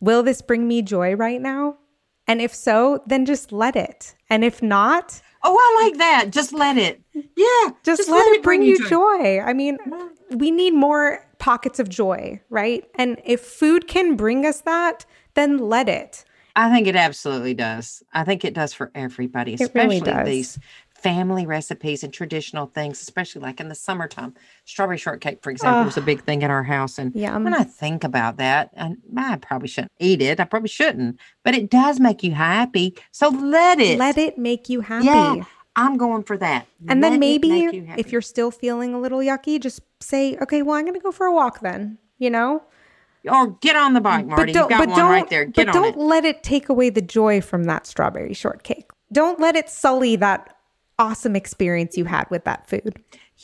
will 0.00 0.22
this 0.22 0.42
bring 0.42 0.68
me 0.68 0.82
joy 0.82 1.14
right 1.14 1.40
now? 1.40 1.78
And 2.26 2.40
if 2.42 2.54
so, 2.54 3.02
then 3.06 3.24
just 3.24 3.52
let 3.52 3.74
it. 3.74 4.14
And 4.28 4.44
if 4.44 4.62
not, 4.62 5.22
Oh, 5.44 5.56
I 5.56 5.84
like 5.84 5.98
that. 5.98 6.30
Just 6.30 6.52
let 6.52 6.78
it. 6.78 7.00
Yeah. 7.12 7.70
just, 7.82 8.08
let, 8.08 8.24
it 8.34 8.42
bring, 8.42 8.62
you 8.62 8.88
joy. 8.88 9.40
I 9.40 9.52
mean, 9.52 9.78
we 10.30 10.50
need 10.50 10.72
more 10.72 11.26
pockets 11.38 11.80
of 11.80 11.88
joy, 11.88 12.40
right? 12.48 12.84
And 12.94 13.20
if 13.24 13.40
food 13.40 13.88
can 13.88 14.14
bring 14.14 14.46
us 14.46 14.60
that, 14.60 15.04
then 15.34 15.58
let 15.58 15.88
it. 15.88 16.24
I 16.54 16.70
think 16.70 16.86
it 16.86 16.96
absolutely 16.96 17.54
does. 17.54 18.02
I 18.12 18.24
think 18.24 18.44
it 18.44 18.54
does 18.54 18.74
for 18.74 18.90
everybody, 18.94 19.54
especially 19.54 20.00
really 20.00 20.24
these 20.24 20.58
family 21.02 21.46
recipes 21.46 22.04
and 22.04 22.12
traditional 22.12 22.66
things, 22.66 23.00
especially 23.00 23.40
like 23.42 23.58
in 23.58 23.68
the 23.68 23.74
summertime. 23.74 24.34
Strawberry 24.64 24.98
shortcake, 24.98 25.42
for 25.42 25.50
example, 25.50 25.84
was 25.84 25.96
a 25.96 26.00
ah. 26.00 26.04
big 26.04 26.22
thing 26.22 26.42
in 26.42 26.50
our 26.50 26.62
house. 26.62 26.98
And 26.98 27.14
Yum. 27.14 27.44
when 27.44 27.54
I 27.54 27.64
think 27.64 28.04
about 28.04 28.36
that, 28.36 28.70
and 28.74 28.98
I 29.16 29.36
probably 29.36 29.68
shouldn't 29.68 29.92
eat 29.98 30.22
it. 30.22 30.38
I 30.38 30.44
probably 30.44 30.68
shouldn't, 30.68 31.18
but 31.42 31.54
it 31.54 31.70
does 31.70 31.98
make 31.98 32.22
you 32.22 32.32
happy. 32.32 32.94
So 33.10 33.28
let 33.28 33.80
it. 33.80 33.98
Let 33.98 34.16
it 34.16 34.38
make 34.38 34.68
you 34.68 34.80
happy. 34.80 35.06
Yeah, 35.06 35.44
I'm 35.74 35.96
going 35.96 36.22
for 36.22 36.36
that. 36.36 36.66
And 36.88 37.00
Let 37.00 37.10
then 37.10 37.20
maybe 37.20 37.48
you 37.48 37.88
if 37.96 38.12
you're 38.12 38.20
still 38.20 38.50
feeling 38.50 38.94
a 38.94 39.00
little 39.00 39.18
yucky, 39.18 39.60
just 39.60 39.80
say, 40.00 40.36
okay, 40.36 40.62
well, 40.62 40.76
I'm 40.76 40.84
going 40.84 40.94
to 40.94 41.00
go 41.00 41.12
for 41.12 41.26
a 41.26 41.34
walk 41.34 41.60
then, 41.60 41.98
you 42.18 42.30
know? 42.30 42.62
Or 43.30 43.52
get 43.60 43.76
on 43.76 43.94
the 43.94 44.00
bike, 44.00 44.26
Marty. 44.26 44.52
You've 44.52 44.68
got 44.68 44.88
one 44.88 44.98
right 44.98 45.28
there. 45.30 45.44
Get 45.44 45.66
but 45.66 45.76
on 45.76 45.82
don't 45.82 45.94
it. 45.94 45.98
let 45.98 46.24
it 46.24 46.42
take 46.42 46.68
away 46.68 46.90
the 46.90 47.02
joy 47.02 47.40
from 47.40 47.64
that 47.64 47.86
strawberry 47.86 48.34
shortcake. 48.34 48.90
Don't 49.12 49.38
let 49.38 49.54
it 49.54 49.68
sully 49.68 50.16
that 50.16 50.56
awesome 50.98 51.36
experience 51.36 51.96
you 51.96 52.04
had 52.04 52.28
with 52.30 52.44
that 52.44 52.68
food. 52.68 53.00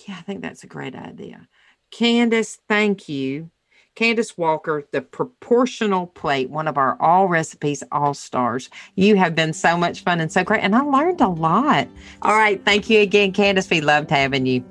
Yeah, 0.06 0.16
I 0.18 0.22
think 0.22 0.42
that's 0.42 0.64
a 0.64 0.66
great 0.66 0.94
idea. 0.94 1.48
Candace, 1.90 2.58
thank 2.68 3.08
you. 3.08 3.50
Candace 3.94 4.38
Walker, 4.38 4.86
the 4.92 5.00
proportional 5.00 6.06
plate, 6.06 6.50
one 6.50 6.68
of 6.68 6.78
our 6.78 6.96
Allrecipes 6.98 7.82
all 7.90 8.14
stars. 8.14 8.70
You 8.94 9.16
have 9.16 9.34
been 9.34 9.52
so 9.52 9.76
much 9.76 10.04
fun 10.04 10.20
and 10.20 10.30
so 10.30 10.44
great. 10.44 10.62
And 10.62 10.76
I 10.76 10.82
learned 10.82 11.20
a 11.20 11.26
lot. 11.28 11.88
All 12.22 12.36
right. 12.36 12.64
Thank 12.64 12.88
you 12.88 13.00
again, 13.00 13.32
Candace. 13.32 13.68
We 13.68 13.80
loved 13.80 14.10
having 14.10 14.46
you. 14.46 14.64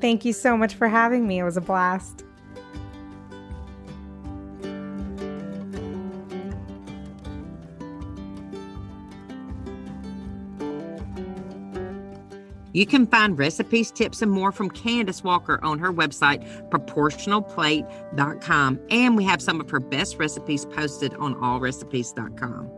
Thank 0.00 0.24
you 0.24 0.32
so 0.32 0.56
much 0.56 0.74
for 0.74 0.86
having 0.86 1.26
me. 1.26 1.40
It 1.40 1.44
was 1.44 1.56
a 1.56 1.60
blast. 1.60 2.24
You 12.72 12.86
can 12.86 13.06
find 13.06 13.38
recipes, 13.38 13.90
tips, 13.90 14.22
and 14.22 14.30
more 14.30 14.52
from 14.52 14.70
Candace 14.70 15.24
Walker 15.24 15.58
on 15.62 15.78
her 15.78 15.92
website, 15.92 16.46
proportionalplate.com. 16.70 18.80
And 18.90 19.16
we 19.16 19.24
have 19.24 19.42
some 19.42 19.60
of 19.60 19.68
her 19.70 19.80
best 19.80 20.18
recipes 20.18 20.64
posted 20.66 21.14
on 21.14 21.34
allrecipes.com. 21.36 22.70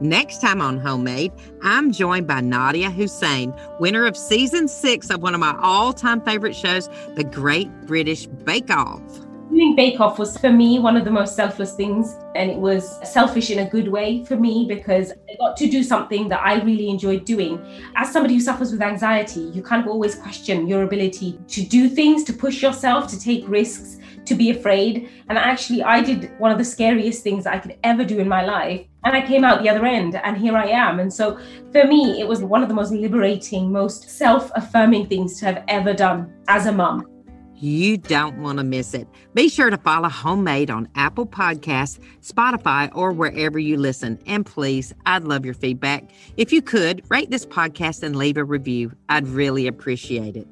Next 0.00 0.42
time 0.42 0.60
on 0.60 0.78
Homemade, 0.78 1.32
I'm 1.62 1.90
joined 1.90 2.26
by 2.26 2.40
Nadiya 2.40 2.92
Hussain, 2.92 3.54
winner 3.80 4.04
of 4.04 4.14
season 4.16 4.68
six 4.68 5.08
of 5.10 5.22
one 5.22 5.34
of 5.34 5.40
my 5.40 5.56
all 5.60 5.94
time 5.94 6.20
favorite 6.20 6.54
shows, 6.54 6.88
The 7.14 7.24
Great 7.24 7.70
British 7.86 8.26
Bake 8.26 8.70
Off. 8.70 9.25
Doing 9.56 9.74
Bake 9.74 10.00
Off 10.00 10.18
was 10.18 10.36
for 10.36 10.52
me 10.52 10.78
one 10.78 10.98
of 10.98 11.04
the 11.06 11.10
most 11.10 11.34
selfless 11.34 11.74
things. 11.74 12.16
And 12.34 12.50
it 12.50 12.58
was 12.58 12.98
selfish 13.10 13.50
in 13.50 13.60
a 13.60 13.70
good 13.70 13.88
way 13.88 14.22
for 14.26 14.36
me 14.36 14.66
because 14.68 15.12
I 15.12 15.36
got 15.38 15.56
to 15.56 15.70
do 15.70 15.82
something 15.82 16.28
that 16.28 16.40
I 16.40 16.62
really 16.62 16.90
enjoyed 16.90 17.24
doing. 17.24 17.58
As 17.96 18.12
somebody 18.12 18.34
who 18.34 18.40
suffers 18.40 18.70
with 18.70 18.82
anxiety, 18.82 19.40
you 19.54 19.62
kind 19.62 19.82
of 19.82 19.88
always 19.88 20.14
question 20.14 20.66
your 20.66 20.82
ability 20.82 21.38
to 21.48 21.62
do 21.62 21.88
things, 21.88 22.22
to 22.24 22.34
push 22.34 22.60
yourself, 22.60 23.08
to 23.08 23.18
take 23.18 23.48
risks, 23.48 23.98
to 24.26 24.34
be 24.34 24.50
afraid. 24.50 25.08
And 25.30 25.38
actually, 25.38 25.82
I 25.82 26.02
did 26.02 26.38
one 26.38 26.52
of 26.52 26.58
the 26.58 26.64
scariest 26.64 27.22
things 27.22 27.46
I 27.46 27.58
could 27.58 27.78
ever 27.82 28.04
do 28.04 28.18
in 28.18 28.28
my 28.28 28.44
life. 28.44 28.86
And 29.04 29.16
I 29.16 29.26
came 29.26 29.44
out 29.44 29.62
the 29.62 29.70
other 29.70 29.86
end, 29.86 30.16
and 30.16 30.36
here 30.36 30.56
I 30.56 30.66
am. 30.66 31.00
And 31.00 31.12
so 31.12 31.38
for 31.72 31.84
me, 31.84 32.20
it 32.20 32.28
was 32.28 32.42
one 32.42 32.62
of 32.62 32.68
the 32.68 32.74
most 32.74 32.92
liberating, 32.92 33.72
most 33.72 34.10
self 34.10 34.50
affirming 34.54 35.06
things 35.06 35.38
to 35.38 35.46
have 35.46 35.64
ever 35.68 35.94
done 35.94 36.34
as 36.48 36.66
a 36.66 36.72
mum. 36.72 37.15
You 37.58 37.96
don't 37.96 38.38
want 38.42 38.58
to 38.58 38.64
miss 38.64 38.92
it. 38.92 39.08
Be 39.32 39.48
sure 39.48 39.70
to 39.70 39.78
follow 39.78 40.08
Homemade 40.08 40.70
on 40.70 40.88
Apple 40.94 41.26
Podcasts, 41.26 41.98
Spotify, 42.22 42.90
or 42.94 43.12
wherever 43.12 43.58
you 43.58 43.78
listen. 43.78 44.18
And 44.26 44.44
please, 44.44 44.92
I'd 45.06 45.24
love 45.24 45.44
your 45.44 45.54
feedback. 45.54 46.10
If 46.36 46.52
you 46.52 46.60
could, 46.60 47.02
rate 47.10 47.30
this 47.30 47.46
podcast 47.46 48.02
and 48.02 48.14
leave 48.14 48.36
a 48.36 48.44
review. 48.44 48.92
I'd 49.08 49.26
really 49.26 49.66
appreciate 49.66 50.36
it. 50.36 50.46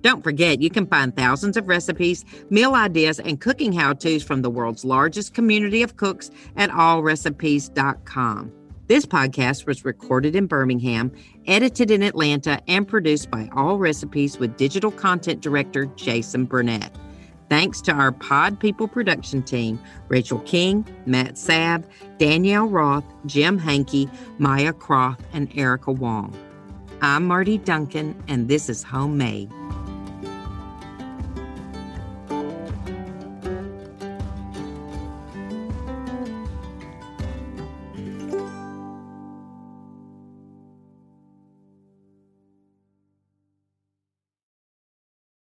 Don't 0.00 0.22
forget, 0.22 0.62
you 0.62 0.70
can 0.70 0.86
find 0.86 1.14
thousands 1.14 1.56
of 1.56 1.68
recipes, 1.68 2.24
meal 2.50 2.74
ideas, 2.74 3.18
and 3.18 3.40
cooking 3.40 3.72
how 3.72 3.92
to's 3.92 4.22
from 4.22 4.42
the 4.42 4.50
world's 4.50 4.84
largest 4.84 5.34
community 5.34 5.82
of 5.82 5.96
cooks 5.96 6.30
at 6.56 6.70
allrecipes.com. 6.70 8.52
This 8.88 9.04
podcast 9.04 9.66
was 9.66 9.84
recorded 9.84 10.34
in 10.34 10.46
Birmingham, 10.46 11.12
edited 11.46 11.90
in 11.90 12.02
Atlanta, 12.02 12.62
and 12.66 12.88
produced 12.88 13.30
by 13.30 13.44
Allrecipes 13.52 14.38
with 14.38 14.56
digital 14.56 14.90
content 14.90 15.42
director 15.42 15.84
Jason 15.96 16.46
Burnett. 16.46 16.90
Thanks 17.50 17.82
to 17.82 17.92
our 17.92 18.12
Pod 18.12 18.58
People 18.58 18.88
production 18.88 19.42
team 19.42 19.78
Rachel 20.08 20.38
King, 20.38 20.86
Matt 21.04 21.34
Sabb, 21.34 21.84
Danielle 22.16 22.66
Roth, 22.66 23.04
Jim 23.26 23.58
Hankey, 23.58 24.08
Maya 24.38 24.72
Croft, 24.72 25.20
and 25.34 25.54
Erica 25.54 25.92
Wong. 25.92 26.34
I'm 27.02 27.26
Marty 27.26 27.58
Duncan, 27.58 28.20
and 28.26 28.48
this 28.48 28.70
is 28.70 28.82
Homemade. 28.82 29.50